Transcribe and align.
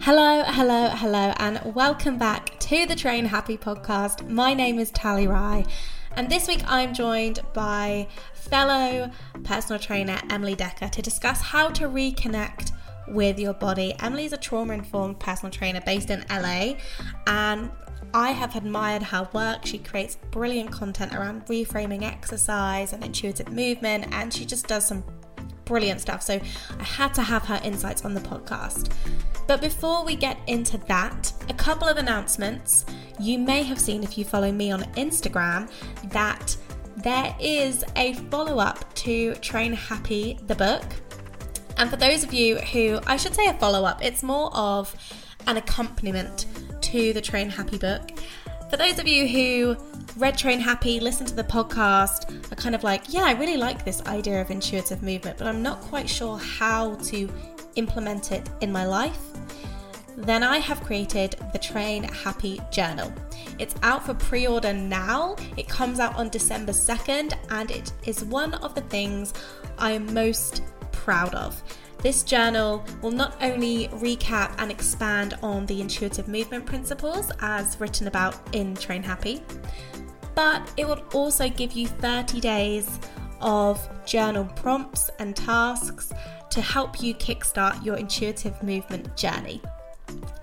Hello, 0.00 0.44
hello, 0.46 0.90
hello, 0.90 1.32
and 1.38 1.74
welcome 1.74 2.18
back 2.18 2.56
to 2.60 2.86
the 2.86 2.94
Train 2.94 3.24
Happy 3.24 3.58
podcast. 3.58 4.26
My 4.28 4.54
name 4.54 4.78
is 4.78 4.92
Tally 4.92 5.26
Rye, 5.26 5.66
and 6.12 6.30
this 6.30 6.46
week 6.46 6.62
I'm 6.66 6.94
joined 6.94 7.40
by 7.52 8.06
fellow 8.32 9.10
personal 9.42 9.80
trainer 9.80 10.18
Emily 10.30 10.54
Decker 10.54 10.88
to 10.88 11.02
discuss 11.02 11.42
how 11.42 11.68
to 11.70 11.88
reconnect 11.88 12.70
with 13.08 13.40
your 13.40 13.54
body. 13.54 13.92
Emily 13.98 14.24
is 14.24 14.32
a 14.32 14.36
trauma 14.36 14.74
informed 14.74 15.18
personal 15.18 15.50
trainer 15.50 15.80
based 15.84 16.10
in 16.10 16.24
LA, 16.30 16.74
and 17.26 17.68
I 18.14 18.30
have 18.30 18.54
admired 18.54 19.02
her 19.02 19.28
work. 19.32 19.66
She 19.66 19.78
creates 19.78 20.16
brilliant 20.30 20.70
content 20.70 21.12
around 21.12 21.44
reframing 21.46 22.02
exercise 22.04 22.92
and 22.92 23.04
intuitive 23.04 23.52
movement, 23.52 24.06
and 24.12 24.32
she 24.32 24.46
just 24.46 24.68
does 24.68 24.86
some 24.86 25.02
brilliant 25.68 26.00
stuff. 26.00 26.22
So 26.22 26.40
I 26.78 26.82
had 26.82 27.14
to 27.14 27.22
have 27.22 27.44
her 27.44 27.60
insights 27.62 28.04
on 28.04 28.14
the 28.14 28.20
podcast. 28.20 28.90
But 29.46 29.60
before 29.60 30.04
we 30.04 30.16
get 30.16 30.38
into 30.46 30.78
that, 30.88 31.32
a 31.48 31.54
couple 31.54 31.86
of 31.86 31.98
announcements. 31.98 32.84
You 33.20 33.38
may 33.38 33.62
have 33.62 33.78
seen 33.78 34.02
if 34.02 34.18
you 34.18 34.24
follow 34.24 34.50
me 34.50 34.70
on 34.72 34.82
Instagram 34.94 35.70
that 36.10 36.56
there 36.96 37.34
is 37.40 37.84
a 37.96 38.14
follow 38.30 38.58
up 38.58 38.92
to 38.94 39.34
Train 39.36 39.72
Happy, 39.72 40.38
the 40.46 40.54
book. 40.54 40.84
And 41.76 41.88
for 41.88 41.96
those 41.96 42.24
of 42.24 42.32
you 42.34 42.56
who, 42.56 42.98
I 43.06 43.16
should 43.16 43.34
say 43.34 43.46
a 43.46 43.54
follow 43.54 43.84
up, 43.84 44.04
it's 44.04 44.22
more 44.22 44.54
of 44.54 44.94
an 45.46 45.56
accompaniment 45.56 46.46
to 46.82 47.12
the 47.12 47.20
Train 47.20 47.48
Happy 47.48 47.78
book. 47.78 48.10
For 48.70 48.76
those 48.76 48.98
of 48.98 49.08
you 49.08 49.26
who 49.26 49.76
read 50.18 50.36
Train 50.36 50.60
Happy, 50.60 51.00
listen 51.00 51.24
to 51.24 51.34
the 51.34 51.42
podcast, 51.42 52.52
are 52.52 52.56
kind 52.56 52.74
of 52.74 52.84
like, 52.84 53.14
yeah, 53.14 53.22
I 53.22 53.32
really 53.32 53.56
like 53.56 53.82
this 53.82 54.02
idea 54.02 54.42
of 54.42 54.50
intuitive 54.50 55.02
movement, 55.02 55.38
but 55.38 55.46
I'm 55.46 55.62
not 55.62 55.80
quite 55.80 56.06
sure 56.06 56.36
how 56.36 56.96
to 56.96 57.30
implement 57.76 58.30
it 58.30 58.46
in 58.60 58.70
my 58.70 58.84
life, 58.84 59.18
then 60.18 60.42
I 60.42 60.58
have 60.58 60.82
created 60.82 61.36
the 61.54 61.58
Train 61.58 62.02
Happy 62.02 62.60
Journal. 62.70 63.10
It's 63.58 63.74
out 63.82 64.04
for 64.04 64.12
pre 64.12 64.46
order 64.46 64.74
now. 64.74 65.36
It 65.56 65.66
comes 65.66 65.98
out 65.98 66.14
on 66.16 66.28
December 66.28 66.72
2nd, 66.72 67.32
and 67.48 67.70
it 67.70 67.90
is 68.04 68.22
one 68.22 68.52
of 68.54 68.74
the 68.74 68.82
things 68.82 69.32
I 69.78 69.92
am 69.92 70.12
most 70.12 70.62
proud 70.92 71.34
of. 71.34 71.62
This 72.00 72.22
journal 72.22 72.84
will 73.02 73.10
not 73.10 73.36
only 73.42 73.88
recap 73.88 74.54
and 74.58 74.70
expand 74.70 75.34
on 75.42 75.66
the 75.66 75.80
intuitive 75.80 76.28
movement 76.28 76.64
principles 76.64 77.32
as 77.40 77.78
written 77.80 78.06
about 78.06 78.36
in 78.54 78.76
Train 78.76 79.02
Happy, 79.02 79.42
but 80.36 80.72
it 80.76 80.86
will 80.86 81.02
also 81.12 81.48
give 81.48 81.72
you 81.72 81.88
30 81.88 82.40
days 82.40 83.00
of 83.40 83.80
journal 84.06 84.44
prompts 84.56 85.10
and 85.18 85.34
tasks 85.34 86.12
to 86.50 86.60
help 86.60 87.02
you 87.02 87.14
kickstart 87.14 87.84
your 87.84 87.96
intuitive 87.96 88.62
movement 88.62 89.16
journey. 89.16 89.60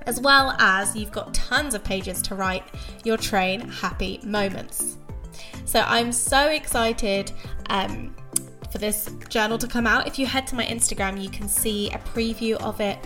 As 0.06 0.20
well 0.20 0.56
as 0.60 0.94
you've 0.96 1.12
got 1.14 1.34
tons 1.34 1.74
of 1.74 1.84
pages 1.84 2.22
to 2.24 2.36
write 2.36 2.64
your 3.06 3.18
train 3.18 3.62
happy 3.62 4.20
moments. 4.24 4.98
So 5.64 5.80
I'm 5.80 6.12
so 6.12 6.50
excited 6.50 7.32
um, 7.70 8.14
for 8.76 8.80
this 8.80 9.10
journal 9.30 9.58
to 9.58 9.68
come 9.68 9.88
out. 9.88 10.06
If 10.06 10.20
you 10.20 10.26
head 10.26 10.46
to 10.48 10.56
my 10.56 10.66
Instagram, 10.66 11.22
you 11.24 11.30
can 11.30 11.48
see 11.48 11.90
a 11.92 11.98
preview 11.98 12.56
of 12.56 12.82
it 12.82 13.00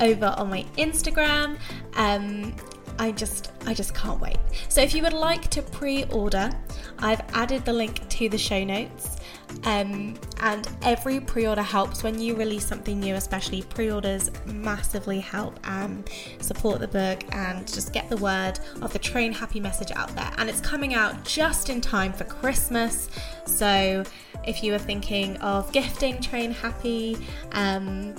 over 0.00 0.34
on 0.36 0.50
my 0.50 0.64
Instagram. 0.76 1.58
Um, 1.94 2.52
I 2.98 3.12
just 3.12 3.52
I 3.66 3.74
just 3.74 3.94
can't 3.94 4.20
wait. 4.20 4.38
So 4.68 4.80
if 4.80 4.94
you 4.94 5.02
would 5.02 5.12
like 5.12 5.48
to 5.50 5.62
pre-order, 5.62 6.50
I've 6.98 7.20
added 7.34 7.64
the 7.64 7.72
link 7.72 8.08
to 8.08 8.28
the 8.28 8.38
show 8.38 8.62
notes. 8.64 9.16
Um, 9.64 10.14
and 10.40 10.68
every 10.82 11.20
pre-order 11.20 11.62
helps 11.62 12.02
when 12.02 12.20
you 12.20 12.34
release 12.34 12.66
something 12.66 13.00
new, 13.00 13.14
especially 13.14 13.62
pre-orders 13.62 14.30
massively 14.44 15.20
help 15.20 15.58
and 15.64 16.08
support 16.40 16.80
the 16.80 16.88
book 16.88 17.22
and 17.32 17.66
just 17.66 17.92
get 17.92 18.08
the 18.08 18.16
word 18.16 18.58
of 18.82 18.92
the 18.92 18.98
train 18.98 19.32
happy 19.32 19.60
message 19.60 19.92
out 19.96 20.14
there. 20.14 20.30
And 20.38 20.48
it's 20.48 20.60
coming 20.60 20.94
out 20.94 21.24
just 21.24 21.70
in 21.70 21.80
time 21.80 22.12
for 22.12 22.24
Christmas. 22.24 23.08
So 23.46 24.04
if 24.46 24.62
you 24.62 24.74
are 24.74 24.78
thinking 24.78 25.36
of 25.38 25.72
gifting 25.72 26.20
train 26.20 26.52
happy, 26.52 27.16
um, 27.52 28.14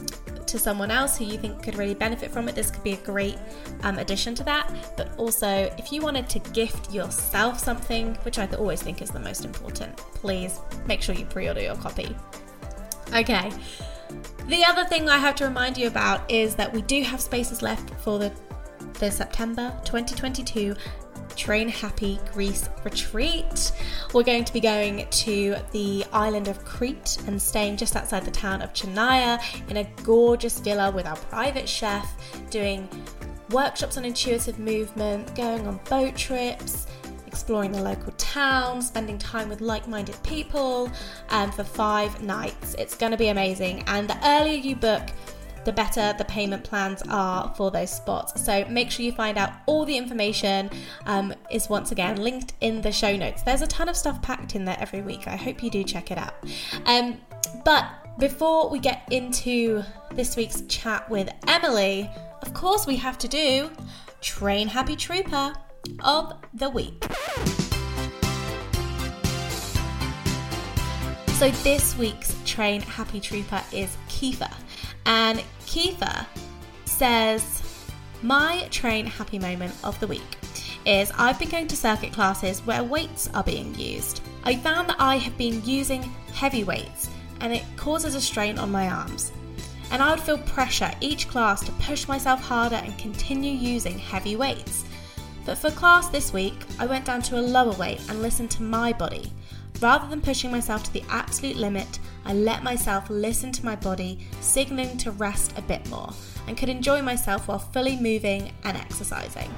to 0.47 0.59
someone 0.59 0.91
else 0.91 1.17
who 1.17 1.25
you 1.25 1.37
think 1.37 1.61
could 1.61 1.75
really 1.75 1.93
benefit 1.93 2.31
from 2.31 2.47
it, 2.49 2.55
this 2.55 2.71
could 2.71 2.83
be 2.83 2.93
a 2.93 2.97
great 2.97 3.37
um, 3.83 3.97
addition 3.99 4.35
to 4.35 4.43
that. 4.43 4.73
But 4.95 5.09
also, 5.17 5.47
if 5.77 5.91
you 5.91 6.01
wanted 6.01 6.29
to 6.29 6.39
gift 6.51 6.93
yourself 6.93 7.59
something, 7.59 8.15
which 8.23 8.39
I 8.39 8.47
always 8.57 8.81
think 8.81 9.01
is 9.01 9.09
the 9.09 9.19
most 9.19 9.45
important, 9.45 9.97
please 9.97 10.59
make 10.87 11.01
sure 11.01 11.15
you 11.15 11.25
pre 11.25 11.47
order 11.47 11.61
your 11.61 11.75
copy. 11.75 12.15
Okay. 13.13 13.51
The 14.47 14.63
other 14.63 14.85
thing 14.85 15.09
I 15.09 15.17
have 15.17 15.35
to 15.35 15.45
remind 15.45 15.77
you 15.77 15.87
about 15.87 16.29
is 16.31 16.55
that 16.55 16.71
we 16.71 16.81
do 16.83 17.01
have 17.03 17.19
spaces 17.19 17.61
left 17.61 17.89
for 18.01 18.17
the, 18.17 18.31
the 18.99 19.11
September 19.11 19.73
2022 19.83 20.75
Train 21.37 21.69
Happy 21.69 22.19
Greece 22.33 22.67
retreat. 22.83 23.71
We're 24.13 24.23
going 24.23 24.43
to 24.43 24.51
be 24.51 24.59
going 24.59 25.07
to 25.09 25.55
the 25.71 26.03
island 26.11 26.47
of 26.47 26.63
Crete 26.65 27.17
and 27.27 27.41
staying 27.41 27.77
just 27.77 27.95
outside 27.95 28.25
the 28.25 28.31
town 28.31 28.61
of 28.61 28.73
Chania 28.73 29.39
in 29.69 29.77
a 29.77 29.83
gorgeous 30.03 30.59
villa 30.59 30.91
with 30.91 31.05
our 31.05 31.15
private 31.15 31.69
chef, 31.69 32.11
doing 32.49 32.89
workshops 33.51 33.97
on 33.97 34.03
intuitive 34.03 34.59
movement, 34.59 35.33
going 35.35 35.67
on 35.67 35.79
boat 35.89 36.15
trips, 36.15 36.87
exploring 37.27 37.71
the 37.71 37.81
local 37.81 38.11
town, 38.13 38.81
spending 38.81 39.17
time 39.17 39.47
with 39.47 39.61
like 39.61 39.87
minded 39.87 40.17
people 40.23 40.91
um, 41.29 41.51
for 41.51 41.63
five 41.63 42.21
nights. 42.23 42.73
It's 42.79 42.97
going 42.97 43.11
to 43.11 43.17
be 43.17 43.27
amazing. 43.27 43.83
And 43.87 44.09
the 44.09 44.17
earlier 44.27 44.57
you 44.57 44.75
book, 44.75 45.03
the 45.67 45.73
better 45.73 46.15
the 46.17 46.23
payment 46.23 46.63
plans 46.63 47.03
are 47.09 47.53
for 47.57 47.71
those 47.71 47.91
spots. 47.91 48.41
So 48.41 48.63
make 48.69 48.89
sure 48.89 49.03
you 49.03 49.11
find 49.11 49.37
out 49.37 49.51
all 49.65 49.83
the 49.83 49.97
information 49.97 50.69
um, 51.05 51.33
is 51.51 51.67
once 51.67 51.91
again 51.91 52.15
linked 52.15 52.53
in 52.61 52.81
the 52.81 52.91
show 52.93 53.17
notes. 53.17 53.41
There's 53.41 53.61
a 53.61 53.67
ton 53.67 53.89
of 53.89 53.97
stuff 53.97 54.21
packed 54.21 54.55
in 54.55 54.63
there 54.63 54.77
every 54.79 55.01
week. 55.01 55.27
I 55.27 55.35
hope 55.35 55.61
you 55.61 55.69
do 55.69 55.83
check 55.83 56.09
it 56.09 56.17
out. 56.17 56.35
Um, 56.85 57.17
but 57.65 57.85
before 58.17 58.69
we 58.69 58.79
get 58.79 59.05
into 59.11 59.83
this 60.13 60.37
week's 60.37 60.61
chat 60.69 61.09
with 61.09 61.29
Emily, 61.49 62.09
of 62.41 62.53
course 62.53 62.87
we 62.87 62.95
have 62.95 63.17
to 63.17 63.27
do 63.27 63.69
Train 64.21 64.69
Happy 64.69 64.95
Trooper 64.95 65.53
of 66.05 66.31
the 66.53 66.69
Week. 66.69 67.03
So 71.33 71.51
this 71.51 71.97
week's 71.97 72.33
Train 72.45 72.79
Happy 72.79 73.19
Trooper 73.19 73.61
is 73.73 73.97
Kiefer. 74.07 74.51
And 75.05 75.43
Kiefer 75.67 76.25
says, 76.85 77.61
My 78.23 78.67
train 78.71 79.05
happy 79.05 79.37
moment 79.37 79.75
of 79.83 79.99
the 79.99 80.07
week 80.07 80.37
is 80.85 81.11
I've 81.17 81.37
been 81.37 81.49
going 81.49 81.67
to 81.67 81.75
circuit 81.75 82.13
classes 82.13 82.65
where 82.65 82.83
weights 82.83 83.29
are 83.33 83.43
being 83.43 83.75
used. 83.75 84.21
I 84.45 84.55
found 84.55 84.87
that 84.87 84.95
I 84.99 85.17
have 85.17 85.37
been 85.37 85.61
using 85.65 86.01
heavy 86.33 86.63
weights 86.63 87.09
and 87.41 87.53
it 87.53 87.63
causes 87.75 88.15
a 88.15 88.21
strain 88.21 88.57
on 88.57 88.71
my 88.71 88.89
arms. 88.89 89.33
And 89.91 90.01
I 90.01 90.11
would 90.11 90.21
feel 90.21 90.37
pressure 90.37 90.91
each 91.01 91.27
class 91.27 91.63
to 91.65 91.71
push 91.73 92.07
myself 92.07 92.41
harder 92.41 92.77
and 92.77 92.97
continue 92.97 93.51
using 93.51 93.99
heavy 93.99 94.37
weights. 94.37 94.85
But 95.45 95.57
for 95.57 95.69
class 95.71 96.07
this 96.07 96.31
week, 96.31 96.65
I 96.79 96.85
went 96.85 97.05
down 97.05 97.21
to 97.23 97.39
a 97.39 97.41
lower 97.41 97.73
weight 97.73 98.01
and 98.09 98.21
listened 98.21 98.51
to 98.51 98.63
my 98.63 98.93
body. 98.93 99.31
Rather 99.81 100.07
than 100.07 100.21
pushing 100.21 100.51
myself 100.51 100.83
to 100.83 100.93
the 100.93 101.03
absolute 101.09 101.57
limit, 101.57 101.99
I 102.27 102.33
let 102.33 102.61
myself 102.61 103.09
listen 103.09 103.53
to 103.53 103.63
my 103.63 103.77
body, 103.77 104.19
signaling 104.41 104.97
to 104.97 105.11
rest 105.11 105.53
a 105.57 105.61
bit 105.61 105.89
more, 105.89 106.13
and 106.45 106.57
could 106.57 106.67
enjoy 106.67 107.01
myself 107.01 107.47
while 107.47 107.57
fully 107.57 107.95
moving 107.95 108.51
and 108.65 108.75
exercising. 108.75 109.49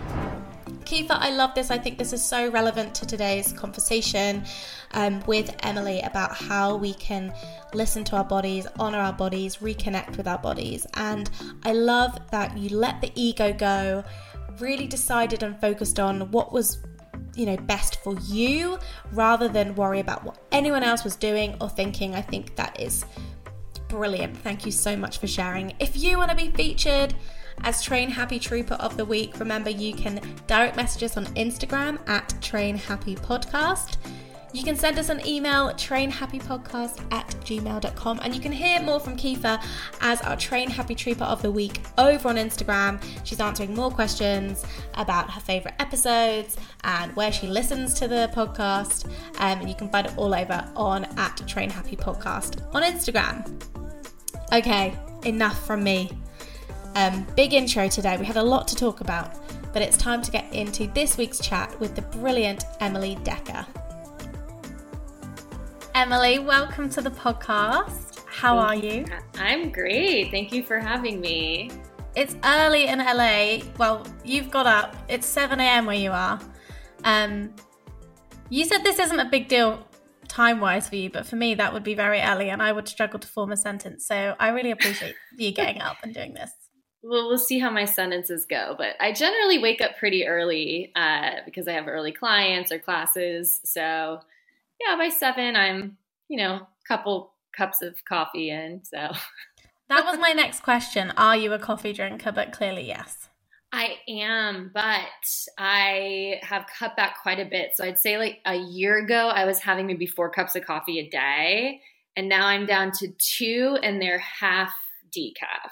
Kiefer, 0.85 1.17
I 1.19 1.31
love 1.31 1.55
this. 1.55 1.71
I 1.71 1.79
think 1.79 1.97
this 1.97 2.13
is 2.13 2.23
so 2.23 2.47
relevant 2.51 2.93
to 2.95 3.07
today's 3.07 3.53
conversation 3.53 4.43
um, 4.91 5.23
with 5.25 5.55
Emily 5.63 6.01
about 6.01 6.35
how 6.35 6.75
we 6.75 6.93
can 6.93 7.33
listen 7.73 8.03
to 8.05 8.17
our 8.17 8.23
bodies, 8.23 8.67
honor 8.79 8.99
our 8.99 9.13
bodies, 9.13 9.57
reconnect 9.57 10.15
with 10.15 10.27
our 10.27 10.37
bodies. 10.37 10.85
And 10.93 11.27
I 11.63 11.73
love 11.73 12.19
that 12.29 12.55
you 12.55 12.69
let 12.69 13.01
the 13.01 13.11
ego 13.15 13.51
go, 13.51 14.03
really 14.59 14.85
decided 14.85 15.41
and 15.41 15.59
focused 15.59 15.99
on 15.99 16.29
what 16.29 16.53
was 16.53 16.77
you 17.35 17.45
know 17.45 17.57
best 17.57 18.01
for 18.03 18.15
you 18.25 18.77
rather 19.13 19.47
than 19.47 19.75
worry 19.75 19.99
about 19.99 20.23
what 20.23 20.37
anyone 20.51 20.83
else 20.83 21.03
was 21.03 21.15
doing 21.15 21.55
or 21.61 21.69
thinking 21.69 22.15
i 22.15 22.21
think 22.21 22.55
that 22.55 22.79
is 22.79 23.05
brilliant. 23.89 24.37
Thank 24.37 24.65
you 24.65 24.71
so 24.71 24.95
much 24.95 25.17
for 25.17 25.27
sharing. 25.27 25.73
If 25.79 25.97
you 25.97 26.17
want 26.17 26.29
to 26.29 26.37
be 26.37 26.49
featured 26.51 27.13
as 27.63 27.83
Train 27.83 28.09
Happy 28.09 28.39
Trooper 28.39 28.75
of 28.75 28.95
the 28.95 29.03
Week, 29.03 29.37
remember 29.39 29.69
you 29.69 29.93
can 29.93 30.21
direct 30.47 30.77
message 30.77 31.03
us 31.03 31.17
on 31.17 31.25
Instagram 31.35 31.99
at 32.07 32.33
Train 32.41 32.77
Happy 32.77 33.15
Podcast. 33.15 33.97
You 34.51 34.63
can 34.63 34.75
send 34.75 34.97
us 34.97 35.09
an 35.09 35.25
email, 35.27 35.69
trainhappypodcast 35.73 37.13
at 37.13 37.27
gmail.com, 37.41 38.19
and 38.23 38.33
you 38.33 38.41
can 38.41 38.51
hear 38.51 38.81
more 38.81 38.99
from 38.99 39.15
Kiefer 39.15 39.63
as 40.01 40.21
our 40.23 40.35
Train 40.35 40.71
Happy 40.71 40.95
Trooper 40.95 41.23
of 41.23 41.43
the 41.43 41.51
Week 41.51 41.81
over 41.99 42.29
on 42.29 42.35
Instagram. 42.35 42.99
She's 43.23 43.39
answering 43.39 43.75
more 43.75 43.91
questions 43.91 44.65
about 44.95 45.29
her 45.29 45.39
favourite 45.39 45.79
episodes 45.79 46.57
and 46.83 47.15
where 47.15 47.31
she 47.31 47.45
listens 47.45 47.93
to 47.95 48.07
the 48.07 48.31
podcast. 48.33 49.05
Um, 49.39 49.59
and 49.59 49.69
you 49.69 49.75
can 49.75 49.87
find 49.89 50.07
it 50.07 50.17
all 50.17 50.33
over 50.33 50.67
on 50.75 51.05
at 51.19 51.47
Train 51.47 51.69
Happy 51.69 51.95
Podcast 51.95 52.63
on 52.73 52.81
Instagram. 52.81 53.45
Okay, 54.51 54.97
enough 55.25 55.63
from 55.63 55.83
me. 55.83 56.11
Um, 56.95 57.27
big 57.35 57.53
intro 57.53 57.87
today. 57.87 58.17
We 58.17 58.25
had 58.25 58.37
a 58.37 58.43
lot 58.43 58.67
to 58.69 58.75
talk 58.75 59.01
about, 59.01 59.35
but 59.73 59.83
it's 59.83 59.95
time 59.95 60.23
to 60.23 60.31
get 60.31 60.51
into 60.51 60.87
this 60.87 61.17
week's 61.17 61.37
chat 61.39 61.79
with 61.79 61.95
the 61.95 62.01
brilliant 62.01 62.63
Emily 62.79 63.15
Decker. 63.23 63.63
Emily, 65.99 66.39
welcome 66.39 66.89
to 66.91 67.01
the 67.01 67.11
podcast. 67.11 68.23
How 68.25 68.57
are 68.57 68.73
you? 68.73 69.03
I'm 69.35 69.69
great. 69.69 70.31
Thank 70.31 70.53
you 70.53 70.63
for 70.63 70.79
having 70.79 71.19
me. 71.19 71.69
It's 72.15 72.37
early 72.45 72.87
in 72.87 72.99
LA. 72.99 73.65
Well, 73.77 74.07
you've 74.23 74.49
got 74.49 74.65
up. 74.65 74.95
It's 75.09 75.27
7 75.27 75.59
a.m. 75.59 75.85
where 75.85 75.97
you 75.97 76.11
are. 76.11 76.39
Um, 77.03 77.53
you 78.47 78.63
said 78.63 78.85
this 78.85 78.97
isn't 78.97 79.19
a 79.19 79.25
big 79.25 79.49
deal 79.49 79.85
time 80.29 80.61
wise 80.61 80.87
for 80.87 80.95
you, 80.95 81.09
but 81.09 81.25
for 81.25 81.35
me, 81.35 81.53
that 81.55 81.73
would 81.73 81.83
be 81.83 81.95
very 81.95 82.21
early 82.21 82.49
and 82.49 82.61
I 82.61 82.71
would 82.71 82.87
struggle 82.87 83.19
to 83.19 83.27
form 83.27 83.51
a 83.51 83.57
sentence. 83.57 84.07
So 84.07 84.37
I 84.39 84.51
really 84.51 84.71
appreciate 84.71 85.15
you 85.37 85.51
getting 85.51 85.81
up 85.81 85.97
and 86.01 86.13
doing 86.13 86.33
this. 86.33 86.51
Well, 87.03 87.27
we'll 87.27 87.37
see 87.37 87.59
how 87.59 87.71
my 87.71 87.83
sentences 87.83 88.45
go, 88.45 88.73
but 88.77 88.95
I 89.01 89.11
generally 89.11 89.59
wake 89.59 89.81
up 89.81 89.97
pretty 89.97 90.25
early 90.25 90.93
uh, 90.95 91.41
because 91.43 91.67
I 91.67 91.73
have 91.73 91.89
early 91.89 92.13
clients 92.13 92.71
or 92.71 92.79
classes. 92.79 93.59
So 93.65 94.21
yeah, 94.79 94.95
by 94.97 95.09
seven, 95.09 95.55
I'm, 95.55 95.97
you 96.27 96.37
know, 96.37 96.53
a 96.55 96.67
couple 96.87 97.33
cups 97.55 97.81
of 97.81 97.95
coffee 98.05 98.49
in. 98.49 98.81
So 98.83 99.09
that 99.89 100.05
was 100.05 100.19
my 100.19 100.31
next 100.31 100.61
question. 100.61 101.11
Are 101.17 101.35
you 101.35 101.53
a 101.53 101.59
coffee 101.59 101.93
drinker? 101.93 102.31
But 102.31 102.51
clearly, 102.51 102.87
yes. 102.87 103.29
I 103.71 103.97
am, 104.07 104.71
but 104.73 105.05
I 105.57 106.39
have 106.41 106.65
cut 106.77 106.95
back 106.95 107.21
quite 107.21 107.39
a 107.39 107.45
bit. 107.45 107.75
So 107.75 107.83
I'd 107.83 107.99
say 107.99 108.17
like 108.17 108.39
a 108.45 108.55
year 108.55 108.97
ago, 108.97 109.27
I 109.27 109.45
was 109.45 109.59
having 109.59 109.85
maybe 109.85 110.07
four 110.07 110.31
cups 110.31 110.55
of 110.55 110.65
coffee 110.65 110.99
a 110.99 111.09
day. 111.09 111.81
And 112.15 112.27
now 112.27 112.47
I'm 112.47 112.65
down 112.65 112.91
to 112.99 113.13
two, 113.17 113.77
and 113.83 114.01
they're 114.01 114.19
half 114.19 114.73
decaf, 115.15 115.71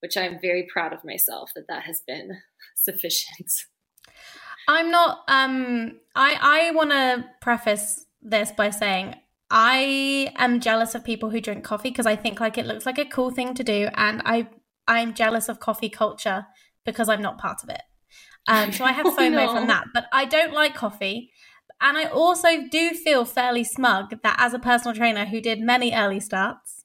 which 0.00 0.16
I'm 0.16 0.38
very 0.40 0.66
proud 0.72 0.92
of 0.92 1.04
myself 1.04 1.50
that 1.56 1.66
that 1.68 1.82
has 1.82 2.02
been 2.06 2.38
sufficient. 2.76 3.52
I'm 4.68 4.90
not. 4.90 5.24
Um, 5.28 5.98
I 6.14 6.38
I 6.40 6.70
want 6.70 6.90
to 6.90 7.24
preface 7.40 8.06
this 8.22 8.52
by 8.52 8.70
saying 8.70 9.14
I 9.50 10.32
am 10.36 10.60
jealous 10.60 10.94
of 10.94 11.04
people 11.04 11.30
who 11.30 11.40
drink 11.40 11.64
coffee 11.64 11.90
because 11.90 12.06
I 12.06 12.16
think 12.16 12.40
like 12.40 12.58
it 12.58 12.66
looks 12.66 12.84
like 12.84 12.98
a 12.98 13.04
cool 13.04 13.30
thing 13.30 13.54
to 13.54 13.64
do, 13.64 13.88
and 13.94 14.22
I 14.24 14.48
I'm 14.86 15.14
jealous 15.14 15.48
of 15.48 15.60
coffee 15.60 15.88
culture 15.88 16.46
because 16.84 17.08
I'm 17.08 17.22
not 17.22 17.38
part 17.38 17.62
of 17.62 17.70
it. 17.70 17.82
Um, 18.46 18.72
so 18.72 18.84
I 18.84 18.92
have 18.92 19.06
FOMO 19.06 19.18
oh, 19.18 19.28
no. 19.28 19.54
from 19.54 19.66
that, 19.68 19.84
but 19.92 20.06
I 20.12 20.24
don't 20.24 20.52
like 20.52 20.74
coffee. 20.74 21.30
And 21.80 21.96
I 21.96 22.04
also 22.04 22.48
do 22.70 22.90
feel 22.90 23.24
fairly 23.24 23.62
smug 23.62 24.22
that 24.22 24.36
as 24.38 24.52
a 24.52 24.58
personal 24.58 24.96
trainer 24.96 25.26
who 25.26 25.40
did 25.40 25.60
many 25.60 25.94
early 25.94 26.18
starts, 26.18 26.84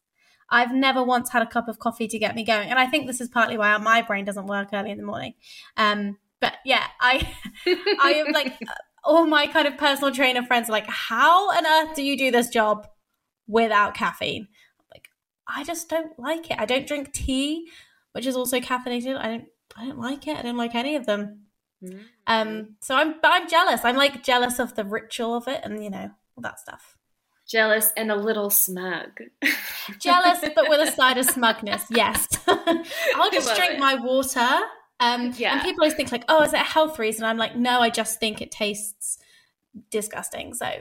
I've 0.50 0.74
never 0.74 1.04
once 1.04 1.32
had 1.32 1.42
a 1.42 1.48
cup 1.48 1.68
of 1.68 1.80
coffee 1.80 2.08
to 2.08 2.20
get 2.20 2.36
me 2.36 2.44
going. 2.44 2.70
And 2.70 2.78
I 2.78 2.86
think 2.86 3.08
this 3.08 3.20
is 3.20 3.28
partly 3.28 3.58
why 3.58 3.76
my 3.78 4.04
brain 4.04 4.24
doesn't 4.24 4.46
work 4.46 4.70
early 4.72 4.92
in 4.92 4.98
the 4.98 5.06
morning. 5.06 5.34
Um, 5.78 6.20
but 6.40 6.54
yeah, 6.64 6.86
I 7.02 7.28
I 8.00 8.24
am 8.26 8.32
like 8.34 8.60
all 9.04 9.26
my 9.26 9.48
kind 9.48 9.68
of 9.68 9.78
personal 9.78 10.14
trainer 10.14 10.44
friends 10.44 10.70
are 10.70 10.74
like, 10.74 10.88
how 10.88 11.50
on 11.52 11.66
earth 11.66 11.96
do 11.96 12.04
you 12.04 12.18
do 12.18 12.32
this 12.32 12.50
job 12.50 12.88
without 13.48 13.94
caffeine? 13.94 14.48
I'm 14.80 14.86
like, 14.94 15.10
I 15.48 15.64
just 15.64 15.90
don't 15.90 16.18
like 16.18 16.50
it. 16.50 16.60
I 16.60 16.66
don't 16.66 16.88
drink 16.88 17.12
tea, 17.14 17.70
which 18.14 18.26
is 18.26 18.36
also 18.36 18.60
caffeinated. 18.60 19.18
I 19.18 19.28
don't 19.28 19.46
I 19.76 19.86
don't 19.86 20.00
like 20.00 20.28
it. 20.28 20.38
I 20.38 20.42
don't 20.42 20.58
like 20.58 20.76
any 20.76 20.96
of 20.96 21.06
them. 21.06 21.46
Mm-hmm. 21.84 22.02
Um, 22.28 22.76
so 22.80 22.96
I'm 22.96 23.16
I'm 23.24 23.50
jealous. 23.50 23.82
I'm 23.84 23.96
like 23.96 24.24
jealous 24.24 24.60
of 24.60 24.76
the 24.76 24.86
ritual 24.86 25.36
of 25.36 25.48
it 25.48 25.62
and 25.64 25.84
you 25.84 25.90
know, 25.90 26.12
all 26.38 26.42
that 26.42 26.60
stuff. 26.60 26.98
Jealous 27.48 27.92
and 27.98 28.10
a 28.10 28.16
little 28.16 28.50
smug. 28.50 29.20
jealous, 30.00 30.40
but 30.56 30.70
with 30.70 30.88
a 30.88 30.92
side 30.92 31.18
of 31.18 31.26
smugness. 31.26 31.86
Yes, 31.90 32.28
I'll 32.48 33.32
just 33.32 33.56
drink 33.56 33.74
it. 33.74 33.80
my 33.80 33.96
water 33.96 34.60
um, 35.00 35.34
yeah. 35.38 35.54
And 35.54 35.62
people 35.62 35.84
always 35.84 35.96
think 35.96 36.12
like, 36.12 36.26
oh, 36.30 36.44
is 36.44 36.54
it 36.54 36.60
a 36.60 36.64
health 36.64 37.00
reason? 37.00 37.26
I'm 37.26 37.38
like, 37.38 37.56
no, 37.56 37.80
I 37.80 37.90
just 37.90 38.20
think 38.20 38.42
it 38.42 38.52
tastes 38.52 39.20
disgusting. 39.90 40.54
So 40.54 40.72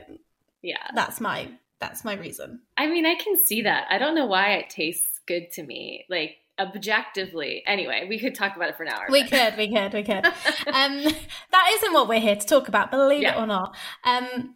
yeah, 0.61 0.87
that's 0.95 1.19
my 1.19 1.49
that's 1.79 2.05
my 2.05 2.15
reason. 2.15 2.61
I 2.77 2.87
mean, 2.87 3.05
I 3.05 3.15
can 3.15 3.37
see 3.37 3.63
that. 3.63 3.87
I 3.89 3.97
don't 3.97 4.15
know 4.15 4.25
why 4.25 4.53
it 4.53 4.69
tastes 4.69 5.19
good 5.27 5.51
to 5.53 5.63
me. 5.63 6.05
Like 6.09 6.37
objectively. 6.59 7.63
Anyway, 7.65 8.05
we 8.07 8.19
could 8.19 8.35
talk 8.35 8.55
about 8.55 8.69
it 8.69 8.77
for 8.77 8.83
an 8.83 8.89
hour. 8.89 9.05
We 9.09 9.27
could, 9.27 9.57
we 9.57 9.73
could, 9.73 9.93
we 9.93 10.03
could. 10.03 10.25
um, 10.25 11.03
that 11.51 11.69
isn't 11.73 11.93
what 11.93 12.07
we're 12.07 12.19
here 12.19 12.35
to 12.35 12.47
talk 12.47 12.67
about, 12.67 12.91
believe 12.91 13.23
yeah. 13.23 13.35
it 13.35 13.41
or 13.41 13.47
not. 13.47 13.75
Um, 14.03 14.55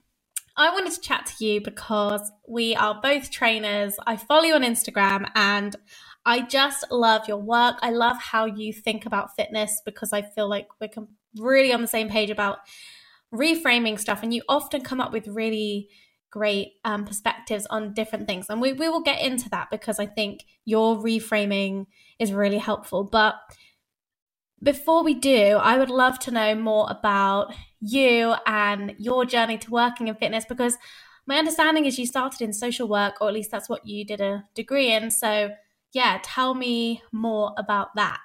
I 0.56 0.72
wanted 0.72 0.94
to 0.94 1.02
chat 1.02 1.32
to 1.38 1.46
you 1.46 1.62
because 1.62 2.32
we 2.48 2.76
are 2.76 3.00
both 3.02 3.30
trainers. 3.30 3.96
I 4.06 4.18
follow 4.18 4.44
you 4.44 4.56
on 4.56 4.64
Instagram 4.64 5.30
and 5.36 5.76
I 6.28 6.42
just 6.42 6.92
love 6.92 7.26
your 7.26 7.38
work. 7.38 7.78
I 7.82 7.92
love 7.92 8.18
how 8.18 8.44
you 8.46 8.74
think 8.74 9.06
about 9.06 9.34
fitness 9.38 9.82
because 9.86 10.12
I 10.12 10.24
feel 10.24 10.50
like 10.50 10.68
we're 10.82 10.90
really 11.38 11.72
on 11.72 11.82
the 11.82 11.88
same 11.88 12.10
page 12.10 12.30
about 12.30 12.60
reframing 13.34 13.98
stuff. 13.98 14.24
And 14.24 14.34
you 14.34 14.42
often 14.50 14.82
come 14.82 15.00
up 15.00 15.14
with 15.14 15.26
really 15.30 15.88
great 16.30 16.74
um, 16.84 17.06
perspectives 17.06 17.66
on 17.68 17.94
different 17.94 18.28
things. 18.28 18.48
And 18.50 18.60
we, 18.60 18.74
we 18.74 18.90
will 18.90 19.02
get 19.02 19.22
into 19.22 19.50
that 19.52 19.70
because 19.72 20.00
I 20.00 20.06
think 20.06 20.44
your 20.66 20.98
reframing 20.98 21.86
is 22.20 22.34
really 22.34 22.58
helpful. 22.58 23.06
But 23.06 23.36
before 24.62 25.06
we 25.06 25.14
do, 25.14 25.56
I 25.56 25.78
would 25.78 25.90
love 25.90 26.20
to 26.20 26.32
know 26.32 26.56
more 26.56 26.88
about 26.90 27.54
you 27.80 28.36
and 28.46 28.96
your 28.98 29.24
journey 29.24 29.58
to 29.60 29.72
working 29.72 30.10
in 30.10 30.16
fitness 30.16 30.44
because 30.44 30.78
my 31.26 31.38
understanding 31.38 31.86
is 31.86 31.98
you 31.98 32.06
started 32.06 32.42
in 32.42 32.52
social 32.52 32.90
work, 32.90 33.22
or 33.22 33.30
at 33.30 33.34
least 33.34 33.52
that's 33.52 33.70
what 33.70 33.88
you 33.88 34.04
did 34.04 34.20
a 34.20 34.44
degree 34.56 34.92
in. 34.92 35.10
So 35.10 35.52
yeah, 35.94 36.20
tell 36.24 36.54
me 36.54 37.02
more 37.12 37.54
about 37.58 37.96
that. 37.96 38.20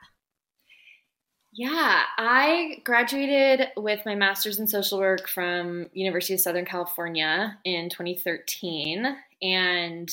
Yeah, 1.54 2.02
I 2.16 2.80
graduated 2.82 3.68
with 3.76 4.06
my 4.06 4.14
master's 4.14 4.58
in 4.58 4.66
social 4.66 4.98
work 4.98 5.28
from 5.28 5.88
University 5.92 6.32
of 6.32 6.40
Southern 6.40 6.64
California 6.64 7.58
in 7.64 7.90
2013 7.90 9.16
and 9.42 10.10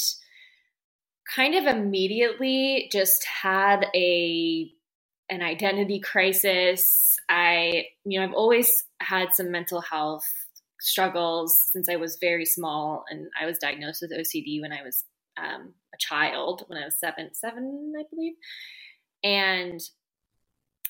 kind 1.33 1.55
of 1.55 1.65
immediately 1.65 2.89
just 2.91 3.23
had 3.23 3.85
a 3.95 4.69
an 5.29 5.41
identity 5.41 5.99
crisis. 5.99 7.15
I, 7.29 7.85
you 8.03 8.19
know, 8.19 8.25
I've 8.25 8.33
always 8.33 8.83
had 8.99 9.33
some 9.33 9.51
mental 9.51 9.79
health 9.79 10.25
struggles 10.81 11.69
since 11.71 11.87
I 11.87 11.97
was 11.97 12.17
very 12.19 12.45
small 12.45 13.05
and 13.09 13.27
I 13.39 13.45
was 13.45 13.59
diagnosed 13.59 14.01
with 14.01 14.11
OCD 14.11 14.59
when 14.59 14.71
I 14.73 14.81
was 14.83 15.05
um, 15.39 15.73
a 15.93 15.97
child 15.97 16.65
when 16.67 16.81
I 16.81 16.85
was 16.85 16.99
seven, 16.99 17.33
seven, 17.33 17.93
I 17.97 18.03
believe, 18.09 18.33
and 19.23 19.81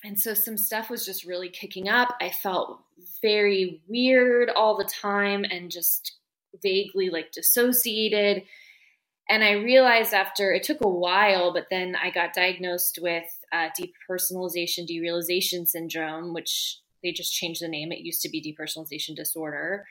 and 0.02 0.18
so 0.18 0.32
some 0.34 0.56
stuff 0.56 0.88
was 0.88 1.04
just 1.04 1.26
really 1.26 1.50
kicking 1.50 1.88
up. 1.88 2.16
I 2.20 2.30
felt 2.30 2.80
very 3.20 3.82
weird 3.86 4.48
all 4.48 4.76
the 4.76 4.84
time 4.84 5.44
and 5.44 5.70
just 5.70 6.16
vaguely 6.62 7.10
like 7.10 7.32
dissociated. 7.32 8.44
And 9.28 9.44
I 9.44 9.52
realized 9.52 10.14
after 10.14 10.52
it 10.52 10.62
took 10.62 10.80
a 10.80 10.88
while, 10.88 11.52
but 11.52 11.66
then 11.70 11.94
I 11.94 12.10
got 12.10 12.32
diagnosed 12.32 12.98
with 13.00 13.26
uh, 13.52 13.68
depersonalization 13.78 14.88
derealization 14.90 15.68
syndrome, 15.68 16.32
which 16.32 16.78
they 17.02 17.12
just 17.12 17.32
changed 17.32 17.62
the 17.62 17.68
name. 17.68 17.92
It 17.92 18.00
used 18.00 18.22
to 18.22 18.28
be 18.28 18.42
depersonalization 18.42 19.14
disorder. 19.14 19.86